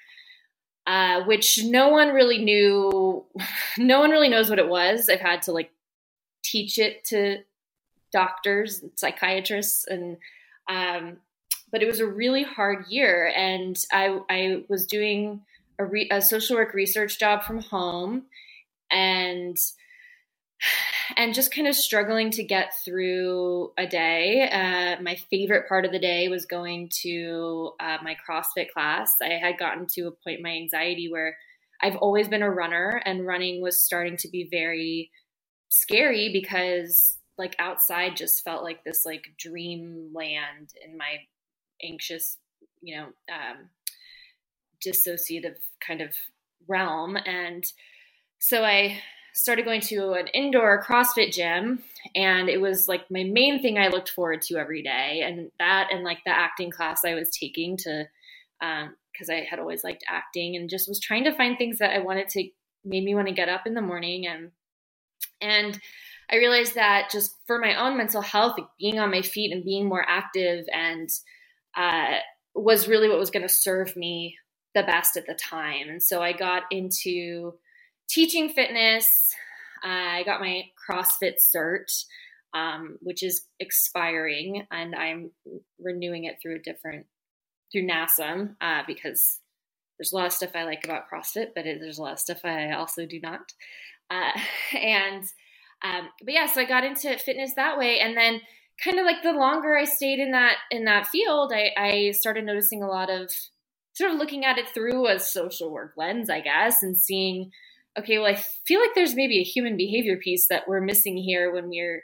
Uh, 0.90 1.24
which 1.26 1.64
no 1.64 1.90
one 1.90 2.10
really 2.10 2.40
knew. 2.44 3.24
No 3.78 4.00
one 4.00 4.10
really 4.10 4.28
knows 4.28 4.50
what 4.50 4.58
it 4.58 4.68
was. 4.68 5.08
I've 5.08 5.20
had 5.20 5.44
to 5.44 5.52
like 5.52 5.72
teach 6.44 6.80
it 6.80 7.06
to 7.06 7.44
doctors, 8.12 8.82
and 8.82 8.92
psychiatrists, 8.96 9.86
and 9.86 10.18
um, 10.68 11.18
but 11.72 11.84
it 11.84 11.86
was 11.86 12.00
a 12.00 12.08
really 12.08 12.42
hard 12.42 12.88
year. 12.90 13.32
And 13.38 13.78
I 13.92 14.20
I 14.32 14.64
was 14.68 14.88
doing 14.88 15.42
a, 15.78 15.86
re- 15.86 16.10
a 16.12 16.22
social 16.24 16.56
work 16.58 16.74
research 16.74 17.20
job 17.20 17.44
from 17.44 17.62
home, 17.62 18.24
and 18.92 19.58
and 21.18 21.34
just 21.34 21.54
kind 21.54 21.68
of 21.68 21.76
struggling 21.76 22.32
to 22.32 22.44
get 22.44 22.74
through 22.84 23.72
a 23.78 23.88
day. 23.88 24.50
Uh, 24.50 25.02
my 25.02 25.16
favorite 25.30 25.68
part 25.68 25.86
of 25.86 25.92
the 25.92 26.00
day 26.00 26.28
was 26.28 26.46
going 26.46 26.90
to 27.02 27.72
uh, 27.80 27.98
my 28.04 28.16
CrossFit 28.28 28.72
class. 28.72 29.14
I 29.22 29.34
had 29.34 29.58
gotten 29.58 29.88
to 29.94 30.08
a 30.08 30.12
point 30.12 30.38
in 30.38 30.44
my 30.44 30.52
anxiety 30.52 31.10
where 31.12 31.38
I've 31.82 31.96
always 31.98 32.28
been 32.28 32.44
a 32.44 32.52
runner, 32.52 33.02
and 33.06 33.26
running 33.26 33.62
was 33.62 33.82
starting 33.82 34.18
to 34.18 34.28
be 34.28 34.48
very 34.52 35.12
scary 35.70 36.30
because 36.34 37.18
like 37.38 37.56
outside 37.58 38.18
just 38.18 38.44
felt 38.44 38.64
like 38.64 38.84
this 38.84 39.06
like 39.06 39.24
dreamland 39.38 40.72
in 40.86 40.98
my 40.98 41.20
anxious, 41.82 42.38
you 42.82 42.98
know, 42.98 43.06
um, 43.32 43.70
dissociative 44.86 45.56
kind 45.86 46.02
of 46.02 46.10
realm. 46.68 47.16
And 47.16 47.64
so 48.40 48.64
I 48.64 49.00
started 49.40 49.66
going 49.66 49.82
to 49.82 50.14
an 50.14 50.28
indoor 50.28 50.84
CrossFit 50.84 51.34
gym, 51.34 51.84
and 52.16 52.50
it 52.50 52.62
was 52.62 52.88
like 52.88 53.10
my 53.10 53.24
main 53.24 53.62
thing 53.62 53.78
I 53.78 53.88
looked 53.88 54.10
forward 54.10 54.42
to 54.44 54.58
every 54.58 54.84
day. 54.84 55.22
And 55.26 55.52
that, 55.60 55.90
and 55.92 56.04
like 56.04 56.20
the 56.26 56.32
acting 56.32 56.72
class 56.72 57.02
I 57.06 57.16
was 57.16 57.30
taking 57.30 57.78
to, 57.78 58.06
because 58.60 59.30
um, 59.30 59.36
I 59.36 59.48
had 59.50 59.60
always 59.60 59.84
liked 59.84 60.04
acting 60.08 60.56
and 60.56 60.70
just 60.70 60.88
was 60.88 61.00
trying 61.00 61.24
to 61.26 61.36
find 61.36 61.58
things 61.58 61.80
that 61.80 61.96
I 61.96 62.00
wanted 62.00 62.30
to 62.30 62.50
made 62.86 63.04
me 63.04 63.16
want 63.16 63.28
to 63.28 63.34
get 63.34 63.50
up 63.50 63.68
in 63.68 63.74
the 63.74 63.82
morning 63.82 64.26
and 64.26 64.52
and 65.42 65.80
I 66.32 66.38
realized 66.38 66.76
that 66.76 67.10
just 67.12 67.36
for 67.48 67.60
my 67.60 67.76
own 67.76 67.98
mental 67.98 68.22
health, 68.22 68.56
like 68.58 68.68
being 68.80 69.00
on 69.00 69.10
my 69.10 69.22
feet 69.22 69.52
and 69.52 69.64
being 69.64 69.88
more 69.88 70.06
active 70.08 70.66
and 70.72 71.10
uh, 71.76 72.18
was 72.54 72.88
really 72.88 73.10
what 73.10 73.18
was 73.18 73.32
going 73.32 73.48
to 73.48 73.54
serve 73.54 73.96
me 73.96 74.38
the 74.76 74.84
best 74.84 75.18
at 75.18 75.26
the 75.26 75.34
time. 75.34 75.90
And 75.90 76.04
so 76.04 76.22
I 76.22 76.34
got 76.34 76.64
into 76.72 77.54
teaching 78.10 78.50
fitness. 78.50 79.34
I 79.84 80.24
got 80.24 80.42
my 80.42 80.64
CrossFit 80.90 81.36
cert, 81.56 82.04
um, 82.54 82.98
which 83.02 83.24
is 83.24 83.44
expiring, 83.60 84.66
and 84.72 84.96
I'm 84.96 85.32
renewing 85.80 86.26
it 86.26 86.38
through 86.42 86.58
a 86.58 86.60
different 86.60 87.06
through 87.72 87.88
NASM 87.88 88.56
uh, 88.62 88.82
because 88.88 89.40
there's 89.98 90.12
a 90.12 90.16
lot 90.16 90.26
of 90.26 90.34
stuff 90.34 90.56
I 90.56 90.64
like 90.64 90.84
about 90.84 91.04
CrossFit, 91.12 91.50
but 91.56 91.66
it, 91.66 91.80
there's 91.80 92.00
a 92.00 92.02
lot 92.02 92.14
of 92.14 92.20
stuff 92.20 92.40
I 92.44 92.72
also 92.72 93.06
do 93.06 93.20
not. 93.22 93.54
Uh, 94.10 94.32
and 94.78 95.24
um, 95.84 96.10
but 96.24 96.34
yeah, 96.34 96.48
so 96.48 96.62
I 96.62 96.66
got 96.66 96.84
into 96.84 97.18
fitness 97.20 97.54
that 97.56 97.78
way, 97.78 98.00
and 98.00 98.18
then 98.18 98.42
kind 98.84 99.00
of 99.00 99.06
like 99.06 99.24
the 99.24 99.34
longer 99.34 99.78
I 99.78 99.86
stayed 99.86 100.20
in 100.20 100.32
that 100.32 100.56
in 100.72 100.86
that 100.86 101.08
field, 101.08 101.54
I, 101.54 101.72
I 101.78 102.12
started 102.12 102.46
noticing 102.46 102.84
a 102.84 102.88
lot 102.88 103.10
of 103.10 103.32
sort 103.94 104.12
of 104.12 104.18
looking 104.18 104.46
at 104.46 104.58
it 104.58 104.70
through 104.70 105.08
a 105.08 105.20
social 105.20 105.72
work 105.72 105.94
lens, 105.98 106.30
I 106.30 106.40
guess, 106.40 106.84
and 106.84 106.98
seeing, 106.98 107.52
okay, 107.98 108.18
well, 108.18 108.28
I 108.28 108.42
feel 108.66 108.80
like 108.80 108.94
there's 108.96 109.16
maybe 109.16 109.40
a 109.40 109.44
human 109.44 109.78
behavior 109.78 110.18
piece 110.18 110.48
that 110.50 110.68
we're 110.68 110.82
missing 110.82 111.18
here 111.18 111.52
when 111.54 111.70
we're 111.70 112.04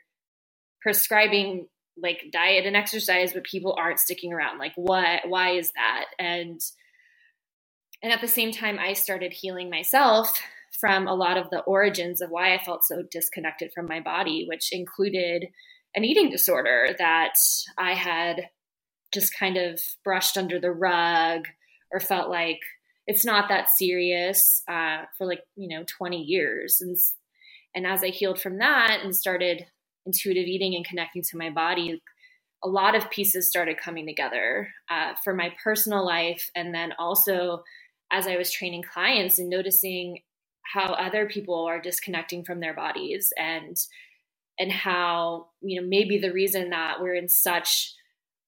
prescribing 0.81 1.67
like 1.97 2.25
diet 2.31 2.65
and 2.65 2.75
exercise, 2.75 3.33
but 3.33 3.43
people 3.43 3.75
aren't 3.77 3.99
sticking 3.99 4.33
around. 4.33 4.57
Like, 4.57 4.73
what? 4.75 5.27
Why 5.27 5.51
is 5.51 5.71
that? 5.73 6.05
And 6.19 6.59
and 8.03 8.11
at 8.11 8.21
the 8.21 8.27
same 8.27 8.51
time, 8.51 8.77
I 8.77 8.93
started 8.93 9.33
healing 9.33 9.69
myself 9.69 10.39
from 10.79 11.07
a 11.07 11.15
lot 11.15 11.37
of 11.37 11.49
the 11.49 11.61
origins 11.61 12.21
of 12.21 12.29
why 12.29 12.53
I 12.53 12.63
felt 12.63 12.83
so 12.83 13.03
disconnected 13.09 13.71
from 13.73 13.87
my 13.87 13.99
body, 13.99 14.45
which 14.47 14.71
included 14.71 15.47
an 15.95 16.03
eating 16.03 16.29
disorder 16.29 16.89
that 16.99 17.33
I 17.77 17.93
had 17.93 18.49
just 19.13 19.33
kind 19.37 19.57
of 19.57 19.79
brushed 20.03 20.37
under 20.37 20.59
the 20.59 20.71
rug 20.71 21.45
or 21.91 21.99
felt 21.99 22.29
like 22.29 22.59
it's 23.07 23.25
not 23.25 23.49
that 23.49 23.69
serious 23.69 24.63
uh, 24.67 25.03
for 25.17 25.25
like 25.27 25.41
you 25.55 25.67
know 25.67 25.83
20 25.97 26.21
years. 26.21 26.81
And 26.81 26.97
and 27.75 27.85
as 27.85 28.03
i 28.03 28.07
healed 28.07 28.39
from 28.39 28.57
that 28.59 29.01
and 29.03 29.15
started 29.15 29.65
intuitive 30.05 30.45
eating 30.45 30.75
and 30.75 30.85
connecting 30.85 31.23
to 31.23 31.37
my 31.37 31.49
body 31.49 32.01
a 32.63 32.67
lot 32.67 32.95
of 32.95 33.09
pieces 33.11 33.49
started 33.49 33.77
coming 33.77 34.07
together 34.07 34.69
uh, 34.89 35.13
for 35.23 35.35
my 35.35 35.53
personal 35.63 36.03
life. 36.03 36.49
And 36.55 36.73
then 36.73 36.93
also 36.97 37.63
as 38.11 38.27
i 38.27 38.37
was 38.37 38.51
training 38.51 38.83
clients 38.83 39.39
and 39.39 39.49
noticing 39.49 40.19
how 40.73 40.93
other 40.93 41.27
people 41.27 41.65
are 41.65 41.81
disconnecting 41.81 42.43
from 42.43 42.59
their 42.59 42.73
bodies 42.73 43.31
and 43.37 43.77
and 44.59 44.71
how 44.71 45.47
you 45.61 45.79
know 45.79 45.87
maybe 45.87 46.17
the 46.17 46.31
reason 46.31 46.69
that 46.69 47.01
we're 47.01 47.15
in 47.15 47.29
such 47.29 47.93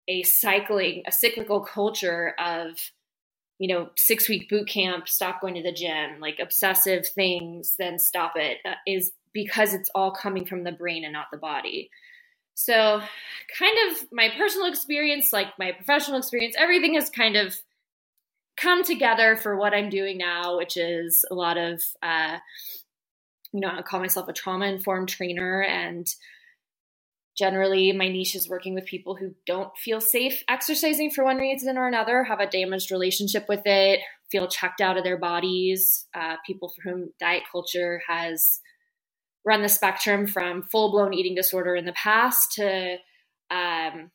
a 0.08 0.24
cycling 0.24 1.04
a 1.08 1.12
cyclical 1.12 1.60
culture 1.60 2.34
of 2.40 2.78
you 3.60 3.68
know 3.68 3.90
six 3.96 4.30
week 4.30 4.50
boot 4.50 4.68
camp 4.68 5.08
stop 5.08 5.42
going 5.42 5.56
to 5.56 5.64
the 5.64 5.72
gym 5.72 6.20
like 6.20 6.40
obsessive 6.42 7.08
things 7.08 7.76
then 7.80 7.98
stop 8.00 8.34
it 8.36 8.58
uh, 8.66 9.00
because 9.34 9.74
it's 9.74 9.90
all 9.94 10.12
coming 10.12 10.46
from 10.46 10.64
the 10.64 10.72
brain 10.72 11.04
and 11.04 11.14
not 11.14 11.28
the 11.32 11.38
body 11.38 11.90
so 12.54 13.02
kind 13.58 13.78
of 13.90 14.08
my 14.12 14.30
personal 14.38 14.68
experience 14.68 15.32
like 15.32 15.48
my 15.60 15.72
professional 15.72 16.18
experience 16.18 16.56
everything 16.58 16.96
has 16.96 17.10
kind 17.10 17.36
of 17.36 17.56
come 18.58 18.84
together 18.84 19.38
for 19.38 19.56
what 19.56 19.74
I'm 19.74 19.90
doing 19.90 20.18
now, 20.18 20.58
which 20.58 20.76
is 20.76 21.24
a 21.32 21.36
lot 21.36 21.58
of, 21.58 21.82
uh, 22.02 22.40
you 23.54 23.62
know, 23.62 23.70
I 23.70 23.82
call 23.84 24.00
myself 24.00 24.28
a 24.28 24.34
trauma 24.34 24.66
informed 24.66 25.10
trainer. 25.10 25.62
And 25.62 26.08
generally, 27.38 27.92
my 27.92 28.08
niche 28.08 28.36
is 28.36 28.50
working 28.50 28.74
with 28.74 28.86
people 28.86 29.16
who 29.16 29.36
don't 29.46 29.76
feel 29.78 30.02
safe 30.02 30.44
exercising 30.50 31.12
for 31.12 31.24
one 31.24 31.38
reason 31.38 31.78
or 31.78 31.88
another, 31.88 32.24
have 32.24 32.40
a 32.40 32.50
damaged 32.50 32.92
relationship 32.92 33.46
with 33.48 33.62
it, 33.66 34.00
feel 34.32 34.48
checked 34.48 34.82
out 34.82 34.98
of 34.98 35.04
their 35.04 35.18
bodies, 35.18 36.08
uh, 36.16 36.36
people 36.46 36.70
for 36.70 36.90
whom 36.90 37.10
diet 37.20 37.44
culture 37.52 38.02
has 38.08 38.60
run 39.46 39.62
the 39.62 39.70
spectrum 39.70 40.28
from 40.28 40.64
full 40.64 40.92
blown 40.92 41.14
eating 41.14 41.36
disorder 41.36 41.76
in 41.76 41.86
the 41.86 41.94
past 41.94 42.52
to, 42.54 42.98
um, 43.52 44.12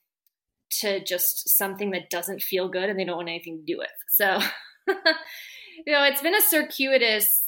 to 0.70 1.02
just 1.04 1.48
something 1.56 1.90
that 1.92 2.10
doesn't 2.10 2.42
feel 2.42 2.68
good 2.68 2.90
and 2.90 2.98
they 2.98 3.04
don't 3.04 3.16
want 3.16 3.28
anything 3.28 3.58
to 3.58 3.72
do 3.72 3.78
with. 3.78 3.88
So, 4.08 4.40
you 5.86 5.92
know, 5.92 6.02
it's 6.04 6.22
been 6.22 6.34
a 6.34 6.42
circuitous 6.42 7.44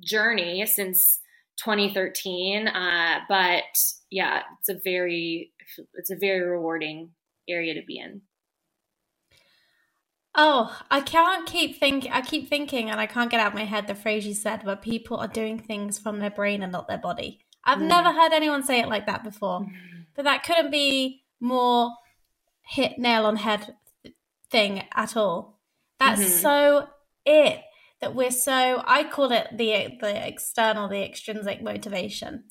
journey 0.00 0.64
since 0.66 1.20
2013, 1.58 2.68
uh, 2.68 3.20
but 3.28 3.64
yeah, 4.10 4.42
it's 4.60 4.68
a 4.68 4.80
very 4.84 5.52
it's 5.94 6.10
a 6.10 6.16
very 6.16 6.40
rewarding 6.40 7.10
area 7.48 7.74
to 7.74 7.82
be 7.86 7.98
in. 7.98 8.22
Oh, 10.34 10.76
I 10.90 11.00
can't 11.00 11.46
keep 11.46 11.80
thinking. 11.80 12.12
I 12.12 12.20
keep 12.20 12.48
thinking, 12.48 12.90
and 12.90 13.00
I 13.00 13.06
can't 13.06 13.30
get 13.30 13.40
out 13.40 13.48
of 13.48 13.54
my 13.54 13.64
head 13.64 13.86
the 13.86 13.94
phrase 13.94 14.26
you 14.26 14.34
said, 14.34 14.64
where 14.64 14.76
people 14.76 15.16
are 15.16 15.28
doing 15.28 15.58
things 15.58 15.98
from 15.98 16.20
their 16.20 16.30
brain 16.30 16.62
and 16.62 16.70
not 16.70 16.86
their 16.86 16.98
body. 16.98 17.40
I've 17.64 17.78
mm. 17.78 17.88
never 17.88 18.12
heard 18.12 18.32
anyone 18.32 18.62
say 18.62 18.80
it 18.80 18.88
like 18.88 19.06
that 19.06 19.24
before, 19.24 19.60
mm. 19.60 19.72
but 20.14 20.24
that 20.24 20.44
couldn't 20.44 20.70
be 20.70 21.24
more 21.40 21.90
hit 22.62 22.98
nail 22.98 23.26
on 23.26 23.36
head 23.36 23.74
thing 24.50 24.84
at 24.94 25.16
all. 25.16 25.58
That's 25.98 26.20
mm-hmm. 26.20 26.30
so 26.30 26.88
it 27.24 27.60
that 28.00 28.14
we're 28.14 28.30
so 28.30 28.82
I 28.86 29.04
call 29.04 29.32
it 29.32 29.48
the 29.52 29.96
the 30.00 30.26
external, 30.26 30.88
the 30.88 31.04
extrinsic 31.04 31.62
motivation. 31.62 32.44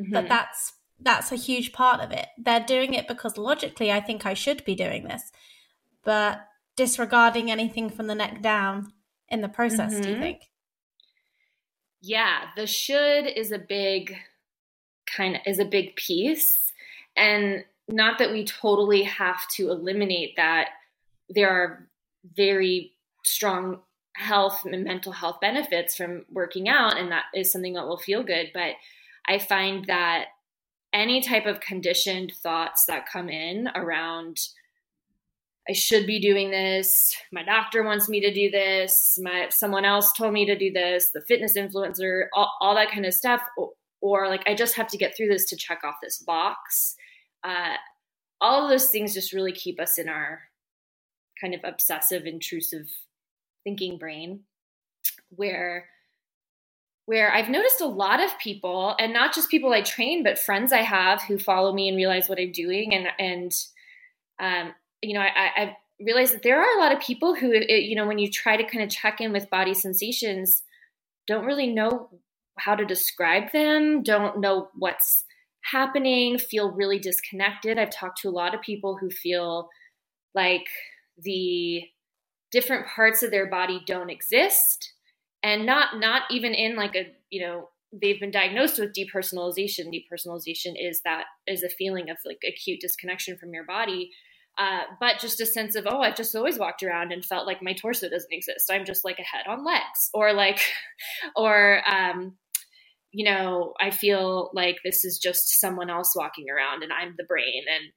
Mm-hmm. 0.00 0.12
But 0.12 0.28
that's 0.28 0.74
that's 1.00 1.32
a 1.32 1.36
huge 1.36 1.72
part 1.72 2.00
of 2.00 2.10
it. 2.10 2.26
They're 2.36 2.64
doing 2.64 2.94
it 2.94 3.06
because 3.06 3.38
logically 3.38 3.92
I 3.92 4.00
think 4.00 4.26
I 4.26 4.34
should 4.34 4.64
be 4.64 4.74
doing 4.74 5.04
this. 5.04 5.22
But 6.04 6.40
disregarding 6.76 7.50
anything 7.50 7.90
from 7.90 8.06
the 8.06 8.14
neck 8.14 8.42
down 8.42 8.92
in 9.28 9.40
the 9.40 9.48
process, 9.48 9.92
mm-hmm. 9.92 10.02
do 10.02 10.08
you 10.08 10.14
mm-hmm. 10.14 10.22
think? 10.22 10.42
Yeah, 12.00 12.44
the 12.56 12.66
should 12.66 13.26
is 13.26 13.52
a 13.52 13.58
big 13.58 14.16
kind 15.06 15.36
of 15.36 15.42
is 15.46 15.58
a 15.58 15.64
big 15.64 15.96
piece. 15.96 16.72
And 17.16 17.64
not 17.88 18.18
that 18.18 18.30
we 18.30 18.44
totally 18.44 19.02
have 19.02 19.46
to 19.48 19.70
eliminate 19.70 20.36
that 20.36 20.68
there 21.28 21.50
are 21.50 21.88
very 22.36 22.92
strong 23.24 23.80
health 24.18 24.64
and 24.64 24.82
mental 24.82 25.12
health 25.12 25.38
benefits 25.40 25.94
from 25.94 26.24
working 26.32 26.68
out 26.68 26.98
and 26.98 27.12
that 27.12 27.26
is 27.32 27.52
something 27.52 27.74
that 27.74 27.86
will 27.86 27.98
feel 27.98 28.22
good. 28.22 28.50
But 28.52 28.72
i 29.26 29.38
find 29.38 29.84
that 29.86 30.26
any 30.92 31.20
type 31.20 31.46
of 31.46 31.60
conditioned 31.60 32.32
thoughts 32.42 32.84
that 32.86 33.08
come 33.08 33.28
in 33.28 33.68
around 33.74 34.38
i 35.68 35.72
should 35.72 36.06
be 36.06 36.18
doing 36.18 36.50
this. 36.50 37.14
My 37.30 37.44
doctor 37.44 37.84
wants 37.84 38.08
me 38.08 38.20
to 38.20 38.32
do 38.32 38.50
this. 38.50 39.18
My 39.22 39.48
someone 39.50 39.84
else 39.84 40.12
told 40.12 40.32
me 40.32 40.46
to 40.46 40.58
do 40.58 40.72
this. 40.72 41.10
The 41.14 41.22
fitness 41.28 41.56
influencer 41.56 42.24
all, 42.34 42.52
all 42.60 42.74
that 42.74 42.90
kind 42.90 43.06
of 43.06 43.14
stuff. 43.14 43.42
Or, 43.56 43.70
or 44.00 44.28
like 44.28 44.42
i 44.48 44.54
just 44.54 44.74
have 44.76 44.88
to 44.88 44.96
get 44.96 45.16
through 45.16 45.28
this 45.28 45.44
to 45.50 45.56
check 45.56 45.84
off 45.84 45.96
this 46.02 46.18
box. 46.18 46.96
Uh, 47.44 47.76
all 48.40 48.64
of 48.64 48.70
those 48.70 48.90
things 48.90 49.14
just 49.14 49.32
really 49.32 49.52
keep 49.52 49.78
us 49.78 49.98
in 49.98 50.08
our 50.08 50.40
kind 51.40 51.54
of 51.54 51.60
obsessive, 51.62 52.26
intrusive 52.26 52.88
thinking 53.68 53.98
brain, 53.98 54.40
where 55.28 55.86
where 57.04 57.32
I've 57.32 57.48
noticed 57.48 57.80
a 57.80 57.86
lot 57.86 58.22
of 58.22 58.38
people, 58.38 58.94
and 58.98 59.12
not 59.12 59.34
just 59.34 59.50
people 59.50 59.72
I 59.72 59.80
train, 59.82 60.22
but 60.22 60.38
friends 60.38 60.72
I 60.72 60.82
have 60.82 61.22
who 61.22 61.38
follow 61.38 61.72
me 61.72 61.88
and 61.88 61.96
realize 61.96 62.28
what 62.28 62.38
I'm 62.38 62.52
doing, 62.52 62.94
and 62.94 63.08
and 63.18 63.52
um, 64.40 64.74
you 65.02 65.14
know, 65.14 65.20
I, 65.20 65.50
I've 65.56 65.74
realized 66.00 66.34
that 66.34 66.42
there 66.42 66.60
are 66.60 66.78
a 66.78 66.80
lot 66.80 66.92
of 66.92 67.00
people 67.00 67.34
who, 67.34 67.52
you 67.52 67.96
know, 67.96 68.06
when 68.06 68.18
you 68.18 68.30
try 68.30 68.56
to 68.56 68.64
kind 68.64 68.82
of 68.82 68.90
check 68.90 69.20
in 69.20 69.32
with 69.32 69.50
body 69.50 69.74
sensations, 69.74 70.62
don't 71.26 71.44
really 71.44 71.66
know 71.66 72.08
how 72.58 72.74
to 72.74 72.84
describe 72.84 73.52
them, 73.52 74.02
don't 74.02 74.40
know 74.40 74.68
what's 74.74 75.24
happening, 75.62 76.38
feel 76.38 76.72
really 76.72 76.98
disconnected. 76.98 77.78
I've 77.78 77.90
talked 77.90 78.20
to 78.22 78.28
a 78.28 78.30
lot 78.30 78.54
of 78.54 78.62
people 78.62 78.96
who 78.96 79.10
feel 79.10 79.68
like 80.34 80.66
the 81.18 81.82
different 82.50 82.86
parts 82.86 83.22
of 83.22 83.30
their 83.30 83.48
body 83.48 83.82
don't 83.86 84.10
exist 84.10 84.92
and 85.42 85.66
not 85.66 85.98
not 85.98 86.22
even 86.30 86.54
in 86.54 86.76
like 86.76 86.94
a 86.94 87.06
you 87.30 87.46
know 87.46 87.68
they've 87.92 88.20
been 88.20 88.30
diagnosed 88.30 88.78
with 88.78 88.94
depersonalization. 88.94 89.92
Depersonalization 89.92 90.74
is 90.76 91.00
that 91.04 91.24
is 91.46 91.62
a 91.62 91.68
feeling 91.68 92.10
of 92.10 92.18
like 92.24 92.40
acute 92.46 92.80
disconnection 92.80 93.36
from 93.38 93.52
your 93.54 93.64
body. 93.64 94.10
Uh, 94.58 94.82
but 94.98 95.20
just 95.20 95.40
a 95.40 95.46
sense 95.46 95.76
of 95.76 95.86
oh 95.88 96.00
i've 96.00 96.16
just 96.16 96.34
always 96.34 96.58
walked 96.58 96.82
around 96.82 97.12
and 97.12 97.24
felt 97.24 97.46
like 97.46 97.62
my 97.62 97.72
torso 97.74 98.08
doesn't 98.08 98.32
exist 98.32 98.68
i'm 98.72 98.84
just 98.84 99.04
like 99.04 99.20
a 99.20 99.22
head 99.22 99.46
on 99.46 99.64
legs 99.64 100.10
or 100.14 100.32
like 100.32 100.60
or 101.36 101.80
um, 101.88 102.34
you 103.12 103.24
know 103.24 103.72
i 103.80 103.88
feel 103.88 104.50
like 104.54 104.74
this 104.84 105.04
is 105.04 105.16
just 105.16 105.60
someone 105.60 105.88
else 105.88 106.12
walking 106.16 106.46
around 106.50 106.82
and 106.82 106.92
i'm 106.92 107.14
the 107.16 107.24
brain 107.24 107.62
and 107.72 107.92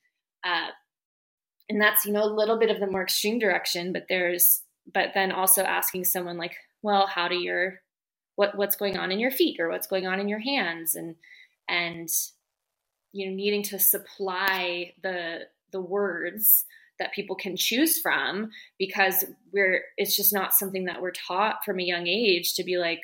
uh, 0.53 0.70
and 1.72 1.82
that's 1.82 2.06
you 2.06 2.12
know 2.12 2.24
a 2.24 2.25
little 2.25 2.60
bit 2.60 2.70
of 2.70 2.80
the 2.80 2.88
more 2.88 3.04
extreme 3.04 3.40
direction 3.40 3.94
but 3.94 4.06
there's 4.10 4.62
but 4.94 5.10
then 5.13 5.32
also 5.32 5.63
asking 5.63 6.04
someone 6.04 6.38
like 6.38 6.56
well 6.84 7.08
how 7.08 7.28
do 7.28 7.36
your 7.36 7.82
what 8.36 8.58
what's 8.58 8.75
going 8.75 8.98
on 8.98 9.12
in 9.12 9.20
your 9.20 9.32
feet 9.32 9.60
or 9.60 9.70
what's 9.70 9.88
going 9.88 10.08
on 10.08 10.20
in 10.20 10.28
your 10.28 10.40
hands? 10.40 10.96
And 10.96 11.16
and 11.68 12.10
you 13.13 13.30
know 13.30 13.36
needing 13.36 13.63
to 13.63 13.80
supply 13.80 14.94
the 15.04 15.42
the 15.72 15.82
words 15.82 16.66
that 17.00 17.13
people 17.13 17.36
can 17.36 17.56
choose 17.56 18.00
from 18.00 18.51
because 18.78 19.25
we're 19.54 19.84
it's 19.98 20.16
just 20.16 20.34
not 20.34 20.54
something 20.54 20.86
that 20.86 21.01
we're 21.01 21.12
taught 21.12 21.63
from 21.66 21.80
a 21.80 21.84
young 21.84 22.08
age 22.08 22.56
to 22.56 22.63
be 22.63 22.78
like 22.78 23.01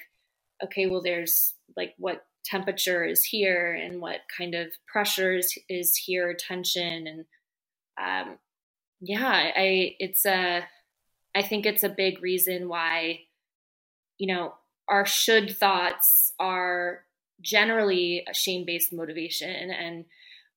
okay 0.63 0.87
well 0.87 1.01
there's 1.01 1.53
like 1.75 1.93
what 1.97 2.25
temperature 2.45 3.03
is 3.03 3.23
here 3.23 3.73
and 3.73 4.01
what 4.01 4.21
kind 4.35 4.55
of 4.55 4.67
pressures 4.87 5.53
is 5.69 5.95
here 5.95 6.35
tension. 6.39 7.07
And 7.07 7.25
um 8.01 8.37
yeah 9.01 9.51
i 9.55 9.95
it's 9.99 10.25
a 10.25 10.63
i 11.35 11.41
think 11.41 11.65
it's 11.65 11.83
a 11.83 11.89
big 11.89 12.21
reason 12.21 12.67
why 12.67 13.19
you 14.17 14.33
know 14.33 14.53
our 14.89 15.05
should 15.05 15.55
thoughts 15.57 16.31
are 16.39 17.03
generally 17.41 18.23
a 18.29 18.33
shame 18.33 18.65
based 18.65 18.91
motivation 18.91 19.69
and 19.69 20.05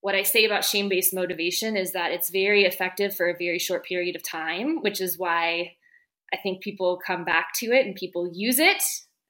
what 0.01 0.15
I 0.15 0.23
say 0.23 0.45
about 0.45 0.65
shame 0.65 0.89
based 0.89 1.15
motivation 1.15 1.77
is 1.77 1.93
that 1.93 2.11
it's 2.11 2.31
very 2.31 2.65
effective 2.65 3.15
for 3.15 3.29
a 3.29 3.37
very 3.37 3.59
short 3.59 3.85
period 3.85 4.17
of 4.17 4.23
time, 4.23 4.81
which 4.81 5.01
is 5.01 5.19
why 5.19 5.77
I 6.33 6.39
think 6.43 6.63
people 6.63 7.01
come 7.05 7.25
back 7.25 7.49
to 7.57 7.67
it 7.67 7.87
and 7.87 7.95
people 7.95 8.31
use 8.33 8.59
it. 8.59 8.83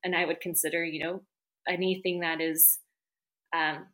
And 0.04 0.14
I 0.14 0.24
would 0.24 0.40
consider, 0.40 0.84
you 0.84 1.04
know, 1.04 1.22
anything 1.68 2.20
that 2.20 2.40
is 2.40 2.78
um, 3.54 3.86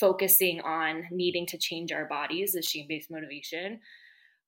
focusing 0.00 0.60
on 0.60 1.04
needing 1.10 1.46
to 1.46 1.58
change 1.58 1.92
our 1.92 2.06
bodies 2.06 2.54
is 2.54 2.66
shame 2.66 2.86
based 2.88 3.10
motivation. 3.10 3.80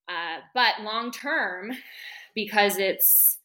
Uh, 0.07 0.41
but 0.53 0.81
long 0.83 1.11
term, 1.11 1.71
because 2.35 2.77
it's 2.77 3.39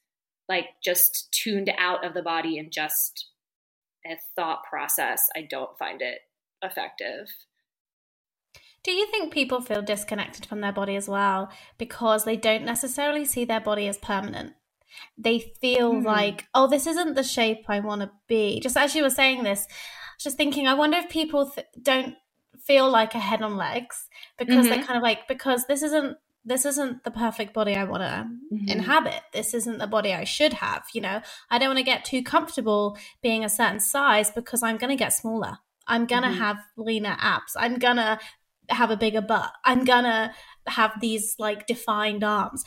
like 0.48 0.66
just 0.84 1.32
tuned 1.32 1.70
out 1.78 2.04
of 2.04 2.14
the 2.14 2.22
body 2.22 2.58
and 2.58 2.70
just 2.70 3.28
a 4.06 4.16
thought 4.36 4.60
process, 4.68 5.28
I 5.36 5.42
don't 5.48 5.78
find 5.78 6.02
it 6.02 6.18
effective. 6.62 7.28
Do 8.84 8.90
you 8.90 9.06
think 9.06 9.32
people 9.32 9.60
feel 9.60 9.80
disconnected 9.80 10.44
from 10.44 10.60
their 10.60 10.72
body 10.72 10.96
as 10.96 11.08
well 11.08 11.50
because 11.78 12.24
they 12.24 12.36
don't 12.36 12.64
necessarily 12.64 13.24
see 13.24 13.44
their 13.44 13.60
body 13.60 13.86
as 13.86 13.96
permanent? 13.96 14.54
They 15.16 15.38
feel 15.60 15.94
mm. 15.94 16.04
like, 16.04 16.46
oh, 16.52 16.66
this 16.66 16.86
isn't 16.86 17.14
the 17.14 17.22
shape 17.22 17.64
I 17.68 17.80
want 17.80 18.02
to 18.02 18.10
be. 18.28 18.60
Just 18.60 18.76
as 18.76 18.94
you 18.94 19.02
were 19.02 19.10
saying 19.10 19.44
this, 19.44 19.66
I 19.70 20.14
was 20.16 20.24
just 20.24 20.36
thinking, 20.36 20.66
I 20.66 20.74
wonder 20.74 20.98
if 20.98 21.08
people 21.08 21.50
th- 21.50 21.66
don't 21.80 22.16
feel 22.66 22.90
like 22.90 23.14
a 23.14 23.20
head 23.20 23.40
on 23.40 23.56
legs 23.56 24.08
because 24.36 24.66
mm-hmm. 24.66 24.68
they're 24.68 24.84
kind 24.84 24.96
of 24.96 25.02
like, 25.02 25.28
because 25.28 25.66
this 25.66 25.82
isn't 25.82 26.16
this 26.44 26.64
isn't 26.64 27.04
the 27.04 27.10
perfect 27.10 27.54
body 27.54 27.74
I 27.74 27.84
want 27.84 28.02
to 28.02 28.26
mm-hmm. 28.54 28.68
inhabit. 28.68 29.20
This 29.32 29.54
isn't 29.54 29.78
the 29.78 29.86
body 29.86 30.12
I 30.12 30.24
should 30.24 30.54
have. 30.54 30.84
You 30.92 31.00
know, 31.00 31.22
I 31.50 31.58
don't 31.58 31.68
want 31.68 31.78
to 31.78 31.84
get 31.84 32.04
too 32.04 32.22
comfortable 32.22 32.96
being 33.22 33.44
a 33.44 33.48
certain 33.48 33.80
size 33.80 34.30
because 34.30 34.62
I'm 34.62 34.76
going 34.76 34.90
to 34.90 35.02
get 35.02 35.12
smaller. 35.12 35.58
I'm 35.86 36.06
going 36.06 36.22
to 36.22 36.28
mm-hmm. 36.28 36.38
have 36.38 36.58
leaner 36.76 37.16
abs. 37.20 37.54
I'm 37.56 37.78
going 37.78 37.96
to 37.96 38.18
have 38.68 38.90
a 38.90 38.96
bigger 38.96 39.20
butt. 39.20 39.52
I'm 39.64 39.84
gonna 39.84 40.34
have 40.66 41.00
these 41.00 41.36
like 41.38 41.66
defined 41.66 42.24
arms. 42.24 42.64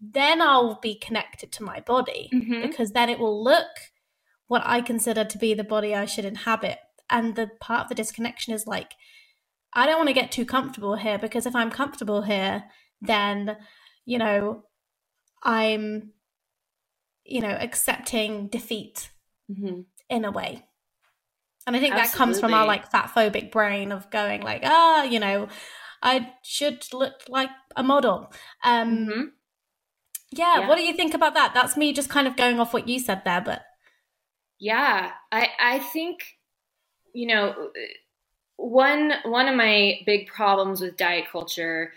Then 0.00 0.40
I'll 0.40 0.78
be 0.80 0.94
connected 0.94 1.50
to 1.52 1.64
my 1.64 1.80
body 1.80 2.30
mm-hmm. 2.32 2.62
because 2.62 2.92
then 2.92 3.08
it 3.08 3.18
will 3.18 3.42
look 3.42 3.66
what 4.46 4.62
I 4.64 4.80
consider 4.80 5.24
to 5.24 5.38
be 5.38 5.54
the 5.54 5.64
body 5.64 5.94
I 5.94 6.04
should 6.04 6.24
inhabit. 6.24 6.78
And 7.10 7.34
the 7.34 7.50
part 7.60 7.82
of 7.82 7.88
the 7.88 7.94
disconnection 7.94 8.54
is 8.54 8.66
like, 8.66 8.92
I 9.72 9.86
don't 9.86 9.98
want 9.98 10.08
to 10.08 10.14
get 10.14 10.30
too 10.30 10.44
comfortable 10.44 10.96
here 10.96 11.18
because 11.18 11.46
if 11.46 11.54
I'm 11.54 11.70
comfortable 11.70 12.22
here, 12.22 12.64
then, 13.00 13.56
you 14.04 14.18
know, 14.18 14.64
I'm, 15.42 16.12
you 17.24 17.40
know, 17.40 17.56
accepting 17.60 18.48
defeat 18.48 19.10
mm-hmm. 19.50 19.80
in 20.08 20.24
a 20.24 20.30
way. 20.30 20.64
And 21.66 21.76
I 21.76 21.80
think 21.80 21.94
Absolutely. 21.94 22.10
that 22.10 22.16
comes 22.16 22.40
from 22.40 22.54
our 22.54 22.66
like 22.66 22.90
fat 22.90 23.12
phobic 23.14 23.52
brain 23.52 23.92
of 23.92 24.10
going 24.10 24.40
like, 24.42 24.62
ah, 24.64 25.02
you 25.02 25.20
know, 25.20 25.48
I 26.02 26.32
should 26.42 26.84
look 26.92 27.24
like 27.28 27.50
a 27.76 27.82
model. 27.82 28.32
Um, 28.64 28.96
mm-hmm. 28.96 29.22
yeah, 30.30 30.60
yeah, 30.60 30.68
what 30.68 30.76
do 30.76 30.82
you 30.82 30.94
think 30.94 31.14
about 31.14 31.34
that? 31.34 31.52
That's 31.54 31.76
me 31.76 31.92
just 31.92 32.08
kind 32.08 32.26
of 32.26 32.36
going 32.36 32.58
off 32.58 32.72
what 32.72 32.88
you 32.88 32.98
said 32.98 33.22
there, 33.24 33.42
but 33.42 33.62
yeah, 34.58 35.12
I 35.30 35.48
I 35.60 35.78
think 35.78 36.38
you 37.12 37.26
know 37.26 37.70
one 38.56 39.12
one 39.24 39.48
of 39.48 39.54
my 39.54 40.00
big 40.04 40.26
problems 40.26 40.80
with 40.80 40.96
diet 40.96 41.26
culture 41.30 41.92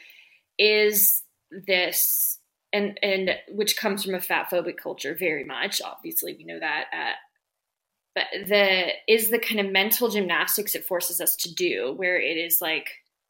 is 0.61 1.23
this 1.49 2.37
and 2.71 2.97
and 3.01 3.31
which 3.49 3.75
comes 3.75 4.05
from 4.05 4.13
a 4.13 4.21
fat 4.21 4.47
phobic 4.49 4.77
culture 4.77 5.15
very 5.17 5.43
much 5.43 5.81
obviously 5.81 6.35
we 6.37 6.45
know 6.45 6.59
that 6.59 6.85
uh, 6.93 7.13
but 8.13 8.25
the 8.47 8.89
is 9.07 9.29
the 9.29 9.39
kind 9.39 9.59
of 9.59 9.71
mental 9.71 10.07
gymnastics 10.07 10.75
it 10.75 10.85
forces 10.85 11.19
us 11.19 11.35
to 11.35 11.53
do 11.53 11.93
where 11.97 12.21
it 12.21 12.37
is 12.37 12.61
like 12.61 12.89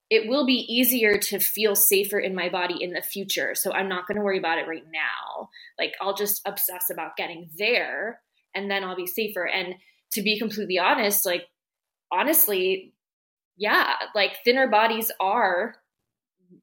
it 0.09 0.27
will 0.27 0.45
be 0.45 0.65
easier 0.67 1.17
to 1.17 1.39
feel 1.39 1.73
safer 1.73 2.19
in 2.19 2.35
my 2.35 2.49
body 2.49 2.83
in 2.83 2.91
the 2.91 3.01
future 3.01 3.55
so 3.55 3.71
i'm 3.71 3.87
not 3.87 4.05
going 4.07 4.17
to 4.17 4.23
worry 4.23 4.37
about 4.37 4.59
it 4.59 4.67
right 4.67 4.85
now. 4.91 5.49
Like 5.79 5.93
i'll 6.01 6.15
just 6.15 6.41
obsess 6.45 6.89
about 6.91 7.15
getting 7.15 7.49
there 7.57 8.19
and 8.53 8.69
then 8.69 8.83
i'll 8.83 8.95
be 8.95 9.07
safer. 9.07 9.47
And 9.47 9.75
to 10.11 10.21
be 10.21 10.37
completely 10.37 10.77
honest 10.77 11.25
like 11.25 11.45
honestly 12.11 12.93
yeah 13.55 13.93
like 14.13 14.43
thinner 14.43 14.67
bodies 14.67 15.11
are 15.21 15.75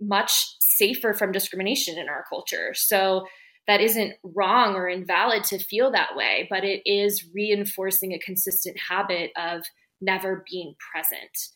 much 0.00 0.56
safer 0.60 1.12
from 1.12 1.32
discrimination 1.32 1.98
in 1.98 2.08
our 2.08 2.24
culture 2.28 2.72
so 2.74 3.26
that 3.68 3.80
isn't 3.82 4.14
wrong 4.22 4.74
or 4.74 4.88
invalid 4.88 5.44
to 5.44 5.58
feel 5.58 5.90
that 5.90 6.16
way, 6.16 6.46
but 6.48 6.64
it 6.64 6.80
is 6.86 7.26
reinforcing 7.34 8.12
a 8.14 8.18
consistent 8.18 8.76
habit 8.88 9.30
of 9.36 9.62
never 10.00 10.42
being 10.50 10.74
present. 10.90 11.50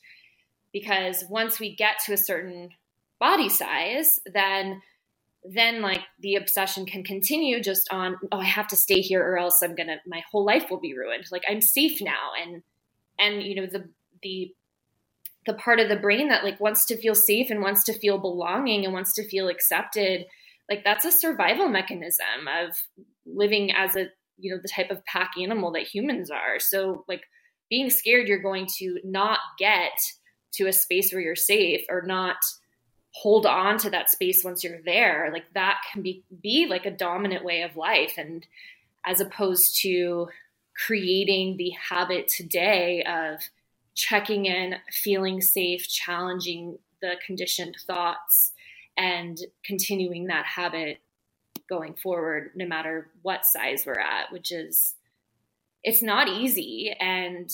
Because 0.74 1.24
once 1.30 1.58
we 1.58 1.74
get 1.74 1.98
to 2.04 2.12
a 2.12 2.18
certain 2.18 2.68
body 3.18 3.48
size, 3.48 4.20
then 4.26 4.82
then 5.44 5.80
like 5.82 6.02
the 6.20 6.36
obsession 6.36 6.86
can 6.86 7.02
continue 7.02 7.60
just 7.60 7.92
on 7.92 8.16
oh 8.30 8.38
i 8.38 8.44
have 8.44 8.68
to 8.68 8.76
stay 8.76 9.00
here 9.00 9.20
or 9.20 9.36
else 9.36 9.60
i'm 9.60 9.74
gonna 9.74 9.96
my 10.06 10.22
whole 10.30 10.44
life 10.44 10.66
will 10.70 10.78
be 10.78 10.96
ruined 10.96 11.24
like 11.32 11.42
i'm 11.48 11.60
safe 11.60 12.00
now 12.00 12.30
and 12.40 12.62
and 13.18 13.42
you 13.42 13.56
know 13.56 13.66
the 13.66 13.88
the 14.22 14.54
the 15.46 15.54
part 15.54 15.80
of 15.80 15.88
the 15.88 15.96
brain 15.96 16.28
that 16.28 16.44
like 16.44 16.60
wants 16.60 16.84
to 16.86 16.96
feel 16.96 17.14
safe 17.14 17.50
and 17.50 17.60
wants 17.60 17.84
to 17.84 17.98
feel 17.98 18.18
belonging 18.18 18.84
and 18.84 18.94
wants 18.94 19.12
to 19.14 19.28
feel 19.28 19.48
accepted 19.48 20.24
like 20.68 20.84
that's 20.84 21.04
a 21.04 21.12
survival 21.12 21.68
mechanism 21.68 22.48
of 22.48 22.76
living 23.26 23.72
as 23.72 23.96
a 23.96 24.06
you 24.38 24.50
know 24.50 24.60
the 24.62 24.68
type 24.68 24.90
of 24.90 25.04
pack 25.04 25.32
animal 25.40 25.72
that 25.72 25.82
humans 25.82 26.30
are. 26.30 26.58
So 26.58 27.04
like 27.08 27.22
being 27.68 27.90
scared 27.90 28.28
you're 28.28 28.42
going 28.42 28.66
to 28.78 28.98
not 29.04 29.38
get 29.58 29.92
to 30.54 30.66
a 30.66 30.72
space 30.72 31.12
where 31.12 31.20
you're 31.20 31.36
safe 31.36 31.84
or 31.88 32.02
not 32.02 32.36
hold 33.14 33.44
on 33.44 33.76
to 33.78 33.90
that 33.90 34.10
space 34.10 34.42
once 34.44 34.64
you're 34.64 34.82
there. 34.82 35.30
Like 35.32 35.44
that 35.54 35.80
can 35.92 36.02
be 36.02 36.24
be 36.42 36.66
like 36.66 36.86
a 36.86 36.90
dominant 36.90 37.44
way 37.44 37.62
of 37.62 37.76
life. 37.76 38.14
And 38.16 38.46
as 39.04 39.20
opposed 39.20 39.80
to 39.82 40.28
creating 40.86 41.56
the 41.56 41.70
habit 41.70 42.28
today 42.28 43.04
of 43.04 43.40
checking 43.94 44.46
in 44.46 44.76
feeling 44.90 45.40
safe 45.40 45.88
challenging 45.88 46.78
the 47.00 47.14
conditioned 47.24 47.76
thoughts 47.86 48.52
and 48.96 49.38
continuing 49.64 50.26
that 50.26 50.46
habit 50.46 50.98
going 51.68 51.94
forward 51.94 52.50
no 52.54 52.66
matter 52.66 53.10
what 53.22 53.44
size 53.44 53.84
we're 53.86 53.98
at 53.98 54.30
which 54.32 54.52
is 54.52 54.94
it's 55.84 56.02
not 56.02 56.28
easy. 56.28 56.94
And 57.00 57.50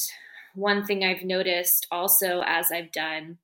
one 0.55 0.85
thing 0.85 1.05
i've 1.05 1.22
noticed 1.22 1.87
also 1.90 2.42
as 2.44 2.72
i've 2.72 2.90
done 2.90 3.38